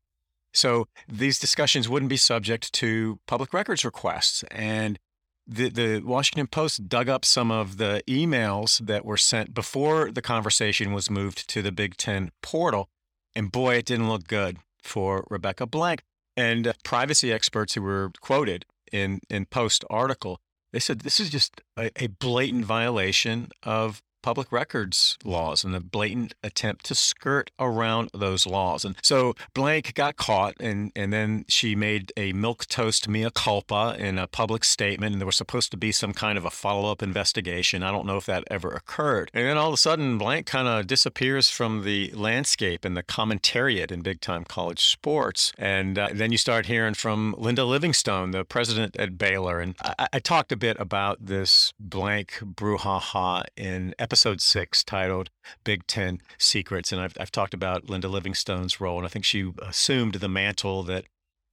So 0.53 0.87
these 1.09 1.39
discussions 1.39 1.89
wouldn't 1.89 2.09
be 2.09 2.17
subject 2.17 2.71
to 2.73 3.19
public 3.27 3.53
records 3.53 3.83
requests. 3.83 4.43
And 4.49 4.97
the, 5.45 5.69
the 5.69 5.99
Washington 5.99 6.47
Post 6.47 6.87
dug 6.87 7.09
up 7.09 7.25
some 7.25 7.51
of 7.51 7.77
the 7.77 8.01
emails 8.07 8.79
that 8.79 9.03
were 9.03 9.17
sent 9.17 9.53
before 9.53 10.09
the 10.09 10.21
conversation 10.21 10.93
was 10.93 11.09
moved 11.09 11.49
to 11.49 11.61
the 11.61 11.73
Big 11.73 11.97
Ten 11.97 12.31
portal. 12.41 12.87
And 13.35 13.51
boy, 13.51 13.75
it 13.75 13.85
didn't 13.85 14.09
look 14.09 14.25
good 14.25 14.57
for 14.81 15.27
Rebecca 15.29 15.65
Blank. 15.65 16.01
And 16.37 16.73
privacy 16.85 17.33
experts 17.33 17.73
who 17.73 17.81
were 17.81 18.11
quoted 18.21 18.65
in, 18.91 19.19
in 19.29 19.45
Post 19.45 19.83
article 19.89 20.39
they 20.73 20.79
said 20.79 20.99
this 20.99 21.19
is 21.19 21.29
just 21.29 21.61
a, 21.77 21.91
a 21.95 22.07
blatant 22.07 22.65
violation 22.65 23.49
of 23.63 24.01
public 24.27 24.51
records 24.51 25.17
laws 25.23 25.63
and 25.63 25.73
a 25.73 25.79
blatant 25.79 26.33
attempt 26.43 26.83
to 26.83 26.93
skirt 26.93 27.49
around 27.57 28.09
those 28.13 28.45
laws. 28.45 28.83
And 28.83 28.97
so 29.01 29.35
Blank 29.53 29.93
got 29.93 30.17
caught, 30.17 30.55
and, 30.59 30.91
and 30.97 31.13
then 31.13 31.45
she 31.47 31.77
made 31.77 32.11
a 32.17 32.33
milk 32.33 32.65
toast 32.65 33.07
mea 33.07 33.29
culpa 33.33 33.95
in 33.97 34.17
a 34.17 34.27
public 34.27 34.65
statement, 34.65 35.13
and 35.13 35.21
there 35.21 35.25
was 35.25 35.37
supposed 35.37 35.71
to 35.71 35.77
be 35.77 35.93
some 35.93 36.11
kind 36.11 36.37
of 36.37 36.43
a 36.43 36.49
follow 36.49 36.91
up 36.91 37.01
investigation. 37.01 37.83
I 37.83 37.91
don't 37.93 38.05
know 38.05 38.17
if 38.17 38.25
that 38.25 38.43
ever 38.51 38.67
occurred. 38.67 39.31
And 39.33 39.45
then 39.45 39.57
all 39.57 39.69
of 39.69 39.73
a 39.73 39.77
sudden, 39.77 40.17
Blank 40.17 40.45
kind 40.45 40.67
of 40.67 40.87
disappears 40.87 41.49
from 41.49 41.85
the 41.85 42.11
landscape 42.11 42.83
and 42.83 42.97
the 42.97 43.03
commentariat 43.03 43.93
in 43.93 44.01
big 44.01 44.19
time 44.19 44.43
college 44.43 44.83
sports. 44.83 45.53
And 45.57 45.97
uh, 45.97 46.09
then 46.11 46.33
you 46.33 46.37
start 46.37 46.65
hearing 46.65 46.95
from 46.95 47.33
Linda 47.37 47.63
Livingstone, 47.63 48.31
the 48.31 48.43
president 48.43 48.97
at 48.97 49.17
Baylor. 49.17 49.61
And 49.61 49.75
I, 49.81 50.07
I 50.11 50.19
talked 50.19 50.51
a 50.51 50.57
bit 50.57 50.75
about 50.81 51.27
this 51.27 51.71
Blank 51.79 52.39
brouhaha 52.43 53.45
in 53.55 53.95
episode 53.97 54.16
episode 54.17 54.41
six 54.41 54.83
titled 54.83 55.29
Big 55.63 55.85
Ten 55.85 56.19
Secrets. 56.39 56.91
And 56.91 56.99
I've, 56.99 57.15
I've 57.19 57.31
talked 57.31 57.53
about 57.53 57.87
Linda 57.87 58.07
Livingstone's 58.07 58.81
role. 58.81 58.97
And 58.97 59.05
I 59.05 59.09
think 59.09 59.25
she 59.25 59.53
assumed 59.61 60.15
the 60.15 60.27
mantle 60.27 60.81
that 60.81 61.05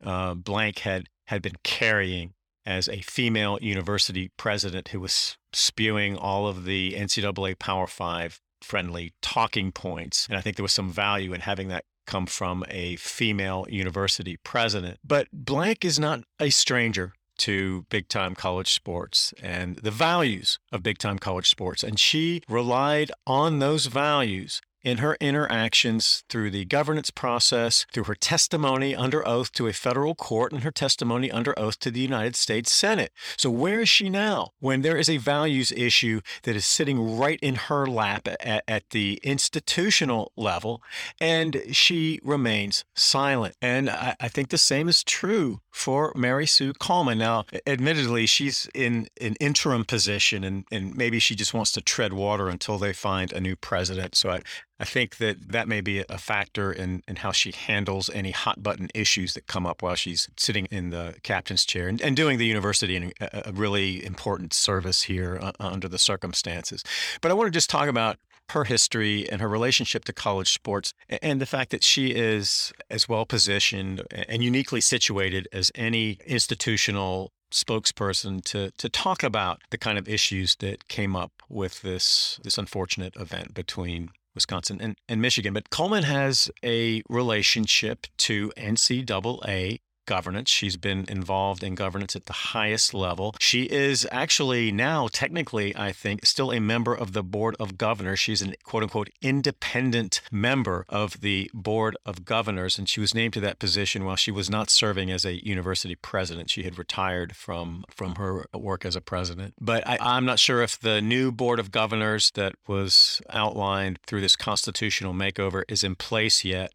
uh, 0.03 0.33
Blank 0.33 0.79
had, 0.79 1.11
had 1.27 1.43
been 1.43 1.57
carrying 1.63 2.33
as 2.65 2.89
a 2.89 3.03
female 3.03 3.59
university 3.61 4.31
president 4.39 4.89
who 4.89 5.01
was 5.01 5.37
spewing 5.53 6.17
all 6.17 6.47
of 6.47 6.65
the 6.65 6.95
NCAA 6.95 7.59
Power 7.59 7.87
Five 7.87 8.41
friendly 8.63 9.13
talking 9.21 9.71
points. 9.71 10.27
And 10.27 10.39
I 10.39 10.41
think 10.41 10.57
there 10.57 10.63
was 10.63 10.73
some 10.73 10.91
value 10.91 11.35
in 11.35 11.43
having 11.43 11.69
that 11.69 11.85
come 12.07 12.25
from 12.25 12.65
a 12.71 12.97
female 12.97 13.67
university 13.69 14.39
president. 14.43 15.01
But 15.05 15.29
Blank 15.35 15.85
is 15.85 15.99
not 15.99 16.23
a 16.41 16.49
stranger 16.49 17.13
to 17.39 17.87
big 17.89 18.09
time 18.09 18.35
college 18.35 18.73
sports 18.73 19.35
and 19.43 19.77
the 19.77 19.91
values 19.91 20.59
of 20.73 20.83
big 20.83 20.99
time 20.99 21.19
college 21.19 21.49
sports. 21.49 21.83
And 21.83 21.99
she 21.99 22.43
relied 22.49 23.11
on 23.27 23.59
those 23.59 23.87
values 23.87 24.61
in 24.85 24.99
her 24.99 25.17
interactions 25.19 26.23
through 26.29 26.51
the 26.51 26.67
governance 26.67 27.11
process, 27.11 27.87
through 27.93 28.05
her 28.05 28.15
testimony 28.15 28.95
under 28.95 29.27
oath 29.27 29.51
to 29.53 29.67
a 29.67 29.73
federal 29.73 30.15
court, 30.15 30.53
and 30.53 30.63
her 30.63 30.71
testimony 30.71 31.31
under 31.31 31.59
oath 31.59 31.79
to 31.81 31.91
the 31.91 32.01
United 32.01 32.37
States 32.37 32.71
Senate. 32.71 33.11
So, 33.37 33.51
where 33.51 33.81
is 33.81 33.89
she 33.89 34.11
now 34.11 34.51
when 34.61 34.83
there 34.83 34.99
is 34.99 35.09
a 35.09 35.17
values 35.17 35.73
issue 35.73 36.21
that 36.43 36.55
is 36.55 36.67
sitting 36.67 37.17
right 37.19 37.41
in 37.41 37.55
her 37.55 37.87
lap 37.87 38.29
at, 38.29 38.63
at 38.69 38.91
the 38.91 39.19
institutional 39.23 40.33
level, 40.37 40.83
and 41.19 41.63
she 41.73 42.21
remains 42.23 42.85
silent? 42.95 43.57
And 43.63 43.89
I, 43.89 44.15
I 44.21 44.29
think 44.29 44.51
the 44.51 44.59
same 44.59 44.89
is 44.89 45.03
true 45.03 45.61
for 45.75 46.13
Mary 46.15 46.47
Sue 46.47 46.73
Coleman. 46.73 47.19
Now, 47.19 47.47
admittedly, 47.67 48.27
she's 48.27 48.69
in 48.75 49.09
an 49.21 49.35
interim 49.41 49.85
position, 49.85 50.45
and, 50.45 50.65
and 50.71 50.97
maybe 50.97 51.19
she 51.19 51.35
just 51.35 51.53
wants 51.53 51.73
to 51.73 51.81
tread 51.81 52.13
water 52.13 52.49
until 52.49 52.79
they 52.79 52.93
find 52.93 53.33
a 53.33 53.41
new 53.41 53.57
president. 53.57 54.15
So 54.15 54.31
I, 54.31 54.43
I 54.79 54.85
think 54.85 55.17
that 55.17 55.51
that 55.51 55.67
may 55.67 55.81
be 55.81 56.05
a 56.09 56.17
factor 56.17 56.73
in, 56.73 57.03
in 57.09 57.17
how 57.17 57.33
she 57.33 57.51
handles 57.51 58.09
any 58.15 58.31
hot 58.31 58.63
button 58.63 58.89
issues 58.95 59.35
that 59.35 59.49
come 59.49 59.67
up 59.67 59.83
while 59.83 59.97
she's 59.97 60.29
sitting 60.37 60.67
in 60.67 60.91
the 60.91 61.17
captain's 61.25 61.65
chair 61.65 61.89
and, 61.89 62.01
and 62.01 62.15
doing 62.15 62.39
the 62.39 62.47
university 62.47 63.13
a, 63.21 63.43
a 63.47 63.53
really 63.53 64.05
important 64.05 64.53
service 64.53 65.03
here 65.03 65.41
uh, 65.43 65.53
under 65.59 65.89
the 65.89 65.99
circumstances. 65.99 66.85
But 67.21 67.33
I 67.33 67.35
want 67.35 67.49
to 67.49 67.57
just 67.57 67.69
talk 67.69 67.89
about 67.89 68.17
her 68.51 68.65
history 68.65 69.29
and 69.31 69.41
her 69.41 69.49
relationship 69.49 70.05
to 70.05 70.13
college 70.13 70.53
sports 70.53 70.93
and 71.23 71.41
the 71.41 71.47
fact 71.47 71.71
that 71.71 71.83
she 71.83 72.09
is 72.09 72.73
as 72.91 73.09
well 73.09 73.25
positioned 73.25 74.03
and 74.11 74.43
uniquely 74.43 74.81
situated 74.81 75.49
as 75.53 75.73
any 75.75 76.19
institutional 76.27 77.33
spokesperson 77.51 78.43
to 78.45 78.71
to 78.73 78.89
talk 78.89 79.23
about 79.23 79.63
the 79.71 79.79
kind 79.79 79.97
of 79.97 80.09
issues 80.09 80.57
that 80.57 80.89
came 80.89 81.15
up 81.15 81.33
with 81.49 81.83
this 81.83 82.41
this 82.43 82.59
unfortunate 82.59 83.15
event 83.17 83.55
between 83.55 84.11
Wisconsin 84.35 84.81
and, 84.81 84.97
and 85.09 85.23
Michigan. 85.23 85.55
But 85.55 85.71
Coleman 85.71 86.03
has 86.03 86.51
a 86.65 87.03
relationship 87.09 88.09
to 88.19 88.53
NCAA 88.57 89.81
governance. 90.07 90.51
She's 90.51 90.77
been 90.77 91.05
involved 91.09 91.63
in 91.63 91.75
governance 91.75 92.17
at 92.17 92.27
the 92.27 92.33
highest 92.33 92.95
level. 92.95 93.35
She 93.39 93.65
is 93.65 94.07
actually 94.11 94.73
now, 94.73 95.09
technically, 95.09 95.75
I 95.77 95.93
think, 95.93 96.27
still 96.27 96.53
a 96.53 96.61
member 96.61 96.95
of 96.95 97.13
the 97.13 97.23
Board 97.23 97.57
of 97.59 97.79
Governors. 97.79 98.21
She's 98.21 98.43
an 98.43 98.55
quote 98.63 98.83
unquote 98.83 99.11
independent 99.23 100.21
member 100.31 100.85
of 100.89 101.21
the 101.21 101.51
Board 101.55 101.97
of 102.05 102.25
Governors, 102.25 102.79
and 102.79 102.89
she 102.89 103.01
was 103.01 103.15
named 103.15 103.35
to 103.35 103.41
that 103.41 103.59
position 103.59 104.05
while 104.05 104.17
she 104.17 104.31
was 104.31 104.51
not 104.51 104.71
serving 104.71 105.11
as 105.11 105.25
a 105.25 105.45
university 105.47 105.95
president. 105.95 106.51
She 106.51 106.63
had 106.63 106.79
retired 106.79 107.37
from, 107.37 107.85
from 107.89 108.17
her 108.17 108.47
work 108.53 108.85
as 108.85 108.97
a 108.97 109.01
president. 109.01 109.55
But 109.61 109.87
I, 109.87 109.99
I'm 110.01 110.25
not 110.25 110.39
sure 110.39 110.63
if 110.63 110.79
the 110.79 111.01
new 111.01 111.33
Board 111.33 111.59
of 111.59 111.71
Governors 111.71 112.31
that 112.33 112.55
was 112.67 113.21
outlined 113.31 113.99
through 114.07 114.21
this 114.21 114.37
constitutional 114.37 115.13
makeover 115.13 115.63
is 115.69 115.85
in 115.85 115.95
place 115.95 116.45
yet. 116.45 116.73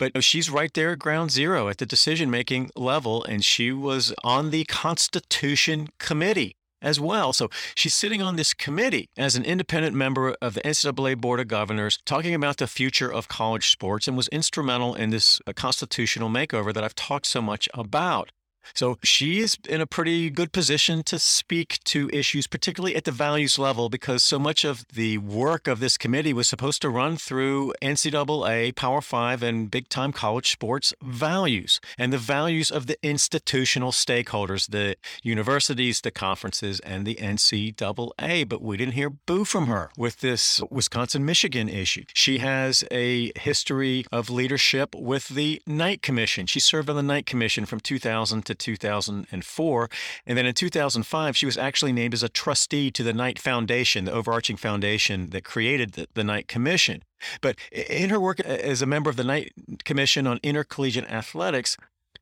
But 0.00 0.24
she's 0.24 0.48
right 0.48 0.72
there 0.72 0.92
at 0.92 0.98
ground 0.98 1.30
zero 1.30 1.68
at 1.68 1.76
the 1.76 1.84
decision 1.84 2.30
making 2.30 2.70
level, 2.74 3.22
and 3.22 3.44
she 3.44 3.70
was 3.70 4.14
on 4.24 4.48
the 4.48 4.64
Constitution 4.64 5.88
Committee 5.98 6.56
as 6.80 6.98
well. 6.98 7.34
So 7.34 7.50
she's 7.74 7.94
sitting 7.94 8.22
on 8.22 8.36
this 8.36 8.54
committee 8.54 9.10
as 9.18 9.36
an 9.36 9.44
independent 9.44 9.94
member 9.94 10.34
of 10.40 10.54
the 10.54 10.62
NCAA 10.62 11.20
Board 11.20 11.38
of 11.38 11.48
Governors, 11.48 11.98
talking 12.06 12.34
about 12.34 12.56
the 12.56 12.66
future 12.66 13.12
of 13.12 13.28
college 13.28 13.68
sports, 13.68 14.08
and 14.08 14.16
was 14.16 14.28
instrumental 14.28 14.94
in 14.94 15.10
this 15.10 15.38
uh, 15.46 15.52
constitutional 15.52 16.30
makeover 16.30 16.72
that 16.72 16.82
I've 16.82 16.94
talked 16.94 17.26
so 17.26 17.42
much 17.42 17.68
about. 17.74 18.32
So 18.74 18.98
she 19.02 19.40
is 19.40 19.56
in 19.68 19.80
a 19.80 19.86
pretty 19.86 20.30
good 20.30 20.52
position 20.52 21.02
to 21.04 21.18
speak 21.18 21.78
to 21.84 22.10
issues, 22.12 22.46
particularly 22.46 22.96
at 22.96 23.04
the 23.04 23.12
values 23.12 23.58
level, 23.58 23.88
because 23.88 24.22
so 24.22 24.38
much 24.38 24.64
of 24.64 24.86
the 24.92 25.18
work 25.18 25.66
of 25.66 25.80
this 25.80 25.98
committee 25.98 26.32
was 26.32 26.48
supposed 26.48 26.82
to 26.82 26.90
run 26.90 27.16
through 27.16 27.72
NCAA, 27.82 28.74
Power 28.74 29.00
Five, 29.00 29.42
and 29.42 29.70
big 29.70 29.88
time 29.88 30.12
college 30.12 30.50
sports 30.50 30.92
values 31.02 31.80
and 31.98 32.12
the 32.12 32.18
values 32.18 32.70
of 32.70 32.86
the 32.86 32.96
institutional 33.02 33.92
stakeholders, 33.92 34.70
the 34.70 34.96
universities, 35.22 36.00
the 36.00 36.10
conferences, 36.10 36.80
and 36.80 37.06
the 37.06 37.16
NCAA. 37.16 38.48
But 38.48 38.62
we 38.62 38.76
didn't 38.76 38.94
hear 38.94 39.10
boo 39.10 39.44
from 39.44 39.66
her 39.66 39.90
with 39.96 40.20
this 40.20 40.60
Wisconsin 40.70 41.24
Michigan 41.24 41.68
issue. 41.68 42.04
She 42.14 42.38
has 42.38 42.84
a 42.90 43.32
history 43.38 44.04
of 44.12 44.30
leadership 44.30 44.94
with 44.94 45.28
the 45.28 45.60
Knight 45.66 46.02
Commission. 46.02 46.46
She 46.46 46.60
served 46.60 46.90
on 46.90 46.96
the 46.96 47.02
Knight 47.02 47.26
Commission 47.26 47.66
from 47.66 47.80
2000 47.80 48.44
to 48.46 48.49
2004. 48.54 49.90
And 50.26 50.38
then 50.38 50.46
in 50.46 50.54
2005, 50.54 51.36
she 51.36 51.46
was 51.46 51.58
actually 51.58 51.92
named 51.92 52.14
as 52.14 52.22
a 52.22 52.28
trustee 52.28 52.90
to 52.90 53.02
the 53.02 53.12
Knight 53.12 53.38
Foundation, 53.38 54.04
the 54.04 54.12
overarching 54.12 54.56
foundation 54.56 55.30
that 55.30 55.44
created 55.44 55.92
the, 55.92 56.06
the 56.14 56.24
Knight 56.24 56.48
Commission. 56.48 57.02
But 57.40 57.56
in 57.70 58.10
her 58.10 58.20
work 58.20 58.40
as 58.40 58.82
a 58.82 58.86
member 58.86 59.10
of 59.10 59.16
the 59.16 59.24
Knight 59.24 59.52
Commission 59.84 60.26
on 60.26 60.40
Intercollegiate 60.42 61.10
Athletics, 61.10 61.76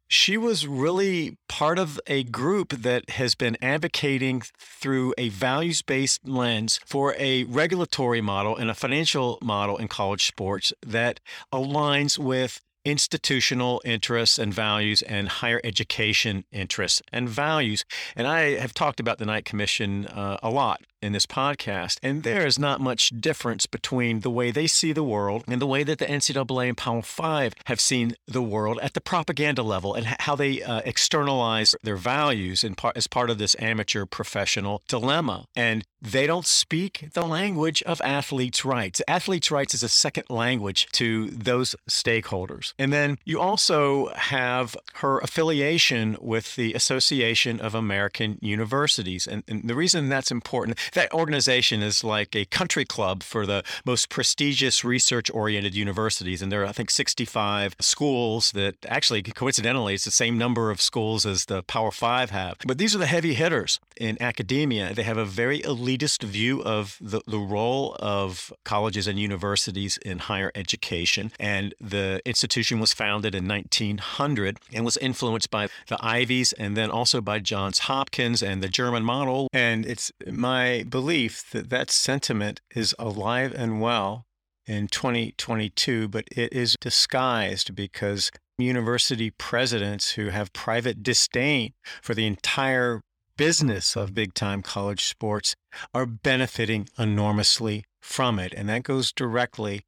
she 0.08 0.38
was 0.38 0.66
really 0.66 1.36
part 1.48 1.78
of 1.78 2.00
a 2.06 2.24
group 2.24 2.70
that 2.70 3.10
has 3.10 3.34
been 3.34 3.58
advocating 3.60 4.42
through 4.58 5.12
a 5.18 5.28
values 5.28 5.82
based 5.82 6.26
lens 6.26 6.80
for 6.86 7.14
a 7.18 7.44
regulatory 7.44 8.22
model 8.22 8.56
and 8.56 8.70
a 8.70 8.74
financial 8.74 9.38
model 9.42 9.76
in 9.76 9.86
college 9.86 10.26
sports 10.26 10.72
that 10.84 11.20
aligns 11.52 12.18
with 12.18 12.62
institutional 12.90 13.82
interests 13.84 14.38
and 14.38 14.52
values 14.52 15.02
and 15.02 15.28
higher 15.28 15.60
education 15.62 16.44
interests 16.50 17.02
and 17.12 17.28
values. 17.28 17.84
And 18.16 18.26
I 18.26 18.58
have 18.58 18.72
talked 18.72 19.00
about 19.00 19.18
the 19.18 19.26
Knight 19.26 19.44
Commission 19.44 20.06
uh, 20.06 20.38
a 20.42 20.50
lot 20.50 20.80
in 21.00 21.12
this 21.12 21.26
podcast. 21.26 21.98
And 22.02 22.22
there 22.22 22.46
is 22.46 22.58
not 22.58 22.80
much 22.80 23.10
difference 23.20 23.66
between 23.66 24.20
the 24.20 24.30
way 24.30 24.50
they 24.50 24.66
see 24.66 24.92
the 24.92 25.02
world 25.02 25.44
and 25.48 25.60
the 25.60 25.66
way 25.66 25.82
that 25.84 25.98
the 25.98 26.06
NCAA 26.06 26.68
and 26.68 26.76
Power 26.76 27.02
Five 27.02 27.54
have 27.66 27.80
seen 27.80 28.14
the 28.26 28.42
world 28.42 28.78
at 28.82 28.94
the 28.94 29.00
propaganda 29.00 29.62
level 29.62 29.94
and 29.94 30.06
how 30.20 30.34
they 30.34 30.62
uh, 30.62 30.80
externalize 30.84 31.74
their 31.82 31.96
values 31.96 32.64
in 32.64 32.74
part, 32.74 32.96
as 32.96 33.06
part 33.06 33.30
of 33.30 33.38
this 33.38 33.56
amateur 33.58 34.06
professional 34.06 34.82
dilemma. 34.88 35.46
And 35.54 35.84
they 36.00 36.26
don't 36.26 36.46
speak 36.46 37.08
the 37.12 37.26
language 37.26 37.82
of 37.82 38.00
athletes' 38.02 38.64
rights. 38.64 39.02
Athletes' 39.08 39.50
rights 39.50 39.74
is 39.74 39.82
a 39.82 39.88
second 39.88 40.24
language 40.30 40.86
to 40.92 41.26
those 41.30 41.74
stakeholders. 41.90 42.72
And 42.78 42.92
then 42.92 43.18
you 43.24 43.40
also 43.40 44.08
have 44.14 44.76
her 44.94 45.18
affiliation 45.18 46.16
with 46.20 46.54
the 46.56 46.74
Association 46.74 47.60
of 47.60 47.74
American 47.74 48.38
Universities. 48.40 49.26
And, 49.26 49.42
and 49.48 49.68
the 49.68 49.74
reason 49.74 50.08
that's 50.08 50.30
important, 50.30 50.78
that 50.92 51.12
organization 51.12 51.82
is 51.82 52.04
like 52.04 52.34
a 52.34 52.44
country 52.46 52.84
club 52.84 53.22
for 53.22 53.46
the 53.46 53.62
most 53.84 54.08
prestigious 54.08 54.84
research 54.84 55.30
oriented 55.32 55.74
universities. 55.74 56.42
And 56.42 56.50
there 56.50 56.62
are, 56.62 56.66
I 56.66 56.72
think, 56.72 56.90
65 56.90 57.76
schools 57.80 58.52
that 58.52 58.76
actually, 58.86 59.22
coincidentally, 59.22 59.94
it's 59.94 60.04
the 60.04 60.10
same 60.10 60.38
number 60.38 60.70
of 60.70 60.80
schools 60.80 61.26
as 61.26 61.46
the 61.46 61.62
Power 61.62 61.90
Five 61.90 62.30
have. 62.30 62.58
But 62.66 62.78
these 62.78 62.94
are 62.94 62.98
the 62.98 63.06
heavy 63.06 63.34
hitters 63.34 63.80
in 63.96 64.20
academia. 64.20 64.94
They 64.94 65.02
have 65.02 65.16
a 65.16 65.24
very 65.24 65.60
elitist 65.60 66.22
view 66.22 66.62
of 66.62 66.96
the, 67.00 67.20
the 67.26 67.38
role 67.38 67.96
of 68.00 68.52
colleges 68.64 69.06
and 69.06 69.18
universities 69.18 69.98
in 69.98 70.18
higher 70.18 70.52
education. 70.54 71.32
And 71.38 71.74
the 71.80 72.20
institution 72.24 72.80
was 72.80 72.92
founded 72.92 73.34
in 73.34 73.46
1900 73.48 74.58
and 74.72 74.84
was 74.84 74.96
influenced 74.98 75.50
by 75.50 75.68
the 75.88 75.98
Ivies 76.00 76.52
and 76.54 76.76
then 76.76 76.90
also 76.90 77.20
by 77.20 77.38
Johns 77.38 77.80
Hopkins 77.80 78.42
and 78.42 78.62
the 78.62 78.68
German 78.68 79.04
model. 79.04 79.48
And 79.52 79.86
it's 79.86 80.12
my 80.30 80.77
belief 80.84 81.50
that 81.50 81.70
that 81.70 81.90
sentiment 81.90 82.60
is 82.74 82.94
alive 82.98 83.54
and 83.54 83.80
well 83.80 84.26
in 84.66 84.88
2022, 84.88 86.08
but 86.08 86.24
it 86.30 86.52
is 86.52 86.76
disguised 86.80 87.74
because 87.74 88.30
university 88.58 89.30
presidents 89.30 90.12
who 90.12 90.28
have 90.28 90.52
private 90.52 91.02
disdain 91.02 91.72
for 92.02 92.14
the 92.14 92.26
entire 92.26 93.00
business 93.36 93.96
of 93.96 94.14
big 94.14 94.34
time 94.34 94.62
college 94.62 95.04
sports 95.04 95.54
are 95.94 96.06
benefiting 96.06 96.88
enormously 96.98 97.84
from 98.00 98.38
it. 98.38 98.52
And 98.52 98.68
that 98.68 98.82
goes 98.82 99.12
directly 99.12 99.82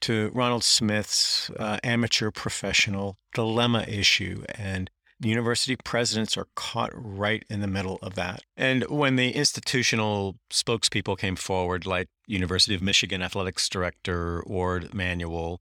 to 0.00 0.30
Ronald 0.34 0.64
Smith's 0.64 1.50
uh, 1.58 1.78
amateur 1.82 2.30
professional 2.30 3.16
dilemma 3.34 3.84
issue. 3.88 4.44
And 4.56 4.90
university 5.20 5.76
presidents 5.76 6.36
are 6.36 6.48
caught 6.54 6.90
right 6.94 7.44
in 7.48 7.60
the 7.60 7.66
middle 7.66 7.98
of 8.02 8.14
that. 8.14 8.42
And 8.56 8.84
when 8.88 9.16
the 9.16 9.30
institutional 9.30 10.36
spokespeople 10.50 11.18
came 11.18 11.36
forward, 11.36 11.86
like 11.86 12.08
University 12.26 12.74
of 12.74 12.82
Michigan 12.82 13.22
athletics 13.22 13.68
director 13.68 14.42
Warde 14.46 14.92
Manuel, 14.92 15.60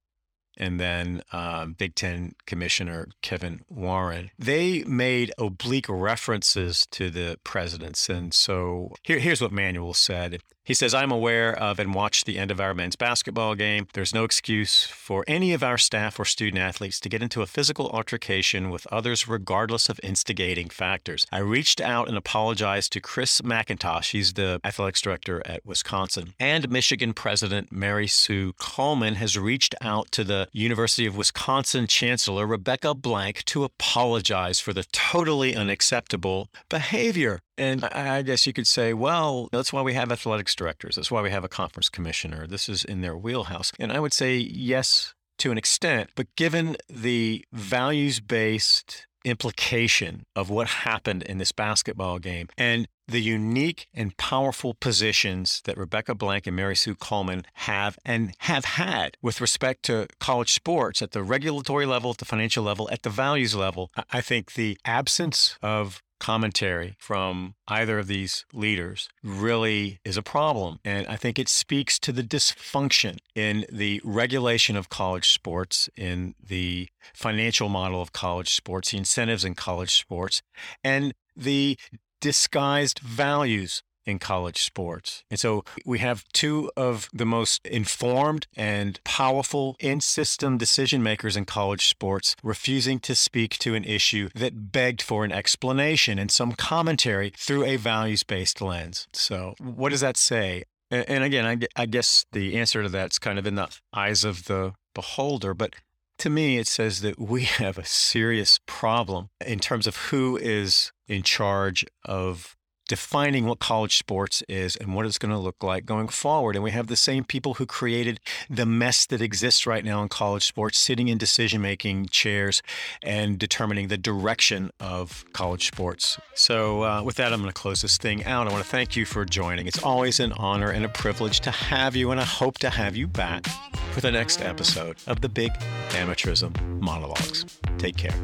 and 0.57 0.79
then 0.79 1.21
uh, 1.33 1.65
Big 1.65 1.95
Ten 1.95 2.33
Commissioner 2.45 3.07
Kevin 3.21 3.61
Warren, 3.69 4.31
they 4.39 4.83
made 4.85 5.33
oblique 5.37 5.89
references 5.89 6.87
to 6.91 7.09
the 7.09 7.37
presidents. 7.43 8.09
And 8.09 8.33
so 8.33 8.93
here, 9.03 9.19
here's 9.19 9.41
what 9.41 9.51
Manuel 9.51 9.93
said 9.93 10.39
he 10.65 10.73
says, 10.73 10.93
I'm 10.93 11.11
aware 11.11 11.57
of 11.57 11.79
and 11.79 11.93
watched 11.93 12.25
the 12.25 12.39
end 12.39 12.49
of 12.49 12.59
our 12.59 12.73
men's 12.73 12.95
basketball 12.95 13.53
game. 13.53 13.87
There's 13.93 14.15
no 14.15 14.23
excuse 14.23 14.83
for 14.83 15.23
any 15.27 15.53
of 15.53 15.63
our 15.63 15.77
staff 15.77 16.19
or 16.19 16.25
student 16.25 16.61
athletes 16.61 16.99
to 17.01 17.09
get 17.09 17.21
into 17.21 17.43
a 17.43 17.45
physical 17.45 17.87
altercation 17.91 18.71
with 18.71 18.87
others, 18.87 19.27
regardless 19.27 19.89
of 19.89 19.99
instigating 20.01 20.69
factors. 20.69 21.27
I 21.31 21.37
reached 21.37 21.79
out 21.79 22.07
and 22.07 22.17
apologized 22.17 22.91
to 22.93 22.99
Chris 22.99 23.41
McIntosh, 23.41 24.11
he's 24.11 24.33
the 24.33 24.59
athletics 24.63 25.01
director 25.01 25.43
at 25.45 25.63
Wisconsin, 25.65 26.33
and 26.39 26.69
Michigan 26.69 27.13
President 27.13 27.71
Mary 27.71 28.07
Sue 28.07 28.53
Coleman 28.53 29.15
has 29.15 29.37
reached 29.37 29.75
out 29.81 30.11
to 30.13 30.23
the 30.23 30.47
University 30.51 31.05
of 31.05 31.15
Wisconsin 31.15 31.85
Chancellor 31.85 32.47
Rebecca 32.47 32.95
Blank 32.95 33.45
to 33.45 33.63
apologize 33.63 34.59
for 34.59 34.73
the 34.73 34.85
totally 34.91 35.55
unacceptable 35.55 36.49
behavior. 36.69 37.39
And 37.57 37.85
I 37.85 38.21
guess 38.21 38.45
you 38.45 38.53
could 38.53 38.67
say, 38.67 38.93
well, 38.93 39.49
that's 39.51 39.71
why 39.71 39.81
we 39.81 39.93
have 39.93 40.11
athletics 40.11 40.55
directors. 40.55 40.95
That's 40.95 41.11
why 41.11 41.21
we 41.21 41.31
have 41.31 41.43
a 41.43 41.49
conference 41.49 41.89
commissioner. 41.89 42.47
This 42.47 42.67
is 42.67 42.83
in 42.83 43.01
their 43.01 43.15
wheelhouse. 43.15 43.71
And 43.79 43.91
I 43.91 43.99
would 43.99 44.13
say 44.13 44.37
yes 44.37 45.13
to 45.39 45.51
an 45.51 45.57
extent, 45.57 46.09
but 46.15 46.33
given 46.35 46.77
the 46.89 47.45
values 47.51 48.19
based 48.19 49.07
implication 49.25 50.23
of 50.35 50.49
what 50.49 50.67
happened 50.67 51.23
in 51.23 51.39
this 51.39 51.51
basketball 51.51 52.19
game 52.19 52.47
and 52.57 52.87
the 53.07 53.21
unique 53.21 53.87
and 53.93 54.15
powerful 54.17 54.73
positions 54.73 55.61
that 55.65 55.77
Rebecca 55.77 56.15
Blank 56.15 56.47
and 56.47 56.55
Mary 56.55 56.75
Sue 56.75 56.95
Coleman 56.95 57.43
have 57.53 57.97
and 58.05 58.33
have 58.39 58.65
had 58.65 59.17
with 59.21 59.41
respect 59.41 59.83
to 59.83 60.07
college 60.19 60.53
sports 60.53 61.01
at 61.01 61.11
the 61.11 61.23
regulatory 61.23 61.85
level, 61.85 62.11
at 62.11 62.17
the 62.17 62.25
financial 62.25 62.63
level, 62.63 62.89
at 62.91 63.03
the 63.03 63.09
values 63.09 63.55
level. 63.55 63.91
I 64.11 64.21
think 64.21 64.53
the 64.53 64.77
absence 64.85 65.57
of 65.61 66.01
commentary 66.19 66.95
from 66.99 67.55
either 67.67 67.99
of 67.99 68.07
these 68.07 68.45
leaders 68.53 69.09
really 69.23 69.99
is 70.05 70.17
a 70.17 70.21
problem. 70.21 70.79
And 70.83 71.07
I 71.07 71.15
think 71.15 71.37
it 71.37 71.49
speaks 71.49 71.99
to 71.99 72.11
the 72.11 72.23
dysfunction 72.23 73.17
in 73.35 73.65
the 73.71 74.01
regulation 74.03 74.75
of 74.75 74.89
college 74.89 75.29
sports, 75.29 75.89
in 75.95 76.35
the 76.41 76.87
financial 77.13 77.69
model 77.69 78.01
of 78.01 78.13
college 78.13 78.53
sports, 78.53 78.91
the 78.91 78.97
incentives 78.97 79.45
in 79.45 79.55
college 79.55 79.95
sports, 79.95 80.41
and 80.83 81.13
the 81.35 81.77
disguised 82.21 82.99
values 82.99 83.83
in 84.05 84.19
college 84.19 84.63
sports. 84.63 85.23
And 85.29 85.39
so 85.39 85.63
we 85.85 85.99
have 85.99 86.23
two 86.33 86.71
of 86.77 87.09
the 87.13 87.25
most 87.25 87.65
informed 87.65 88.47
and 88.55 88.99
powerful 89.03 89.75
in 89.79 90.01
system 90.01 90.57
decision 90.57 91.01
makers 91.01 91.35
in 91.35 91.45
college 91.45 91.87
sports 91.87 92.35
refusing 92.43 92.99
to 92.99 93.15
speak 93.15 93.57
to 93.59 93.75
an 93.75 93.83
issue 93.83 94.29
that 94.35 94.71
begged 94.71 95.01
for 95.01 95.25
an 95.25 95.31
explanation 95.31 96.19
and 96.19 96.31
some 96.31 96.53
commentary 96.53 97.33
through 97.37 97.65
a 97.65 97.75
values 97.75 98.23
based 98.23 98.61
lens. 98.61 99.07
So, 99.13 99.55
what 99.59 99.89
does 99.89 100.01
that 100.01 100.17
say? 100.17 100.63
And 100.91 101.23
again, 101.23 101.65
I 101.75 101.85
guess 101.87 102.25
the 102.31 102.57
answer 102.57 102.83
to 102.83 102.89
that's 102.89 103.17
kind 103.17 103.39
of 103.39 103.47
in 103.47 103.55
the 103.55 103.69
eyes 103.91 104.23
of 104.23 104.45
the 104.45 104.73
beholder, 104.93 105.53
but 105.53 105.75
to 106.19 106.29
me, 106.29 106.57
it 106.57 106.67
says 106.67 107.01
that 107.01 107.19
we 107.19 107.43
have 107.43 107.77
a 107.77 107.85
serious 107.85 108.59
problem 108.65 109.29
in 109.45 109.59
terms 109.59 109.87
of 109.87 109.97
who 109.97 110.37
is 110.37 110.91
in 111.07 111.23
charge 111.23 111.85
of 112.05 112.55
defining 112.87 113.45
what 113.45 113.59
college 113.59 113.97
sports 113.97 114.43
is 114.47 114.75
and 114.75 114.93
what 114.93 115.05
it's 115.05 115.17
going 115.17 115.33
to 115.33 115.37
look 115.37 115.63
like 115.63 115.85
going 115.85 116.07
forward. 116.07 116.55
And 116.55 116.63
we 116.63 116.71
have 116.71 116.87
the 116.87 116.95
same 116.95 117.23
people 117.23 117.55
who 117.55 117.65
created 117.65 118.19
the 118.49 118.65
mess 118.65 119.05
that 119.07 119.21
exists 119.21 119.65
right 119.65 119.83
now 119.83 120.01
in 120.01 120.09
college 120.09 120.45
sports 120.45 120.77
sitting 120.77 121.07
in 121.07 121.17
decision 121.17 121.61
making 121.61 122.07
chairs 122.07 122.61
and 123.01 123.37
determining 123.39 123.87
the 123.87 123.97
direction 123.97 124.71
of 124.79 125.25
college 125.33 125.67
sports. 125.67 126.19
So, 126.33 126.83
uh, 126.83 127.03
with 127.03 127.15
that, 127.15 127.33
I'm 127.33 127.41
going 127.41 127.51
to 127.51 127.59
close 127.59 127.81
this 127.81 127.97
thing 127.97 128.23
out. 128.25 128.47
I 128.47 128.51
want 128.51 128.63
to 128.63 128.69
thank 128.69 128.95
you 128.95 129.05
for 129.05 129.25
joining. 129.25 129.67
It's 129.67 129.81
always 129.81 130.19
an 130.19 130.31
honor 130.33 130.69
and 130.71 130.85
a 130.85 130.89
privilege 130.89 131.39
to 131.41 131.51
have 131.51 131.95
you, 131.95 132.11
and 132.11 132.19
I 132.19 132.25
hope 132.25 132.57
to 132.59 132.69
have 132.69 132.95
you 132.95 133.07
back 133.07 133.45
for 133.91 134.01
the 134.01 134.11
next 134.11 134.41
episode 134.41 134.97
of 135.07 135.21
the 135.21 135.29
Big 135.29 135.51
Amateurism 135.89 136.79
Monologues. 136.81 137.45
Take 137.77 137.97
care. 137.97 138.15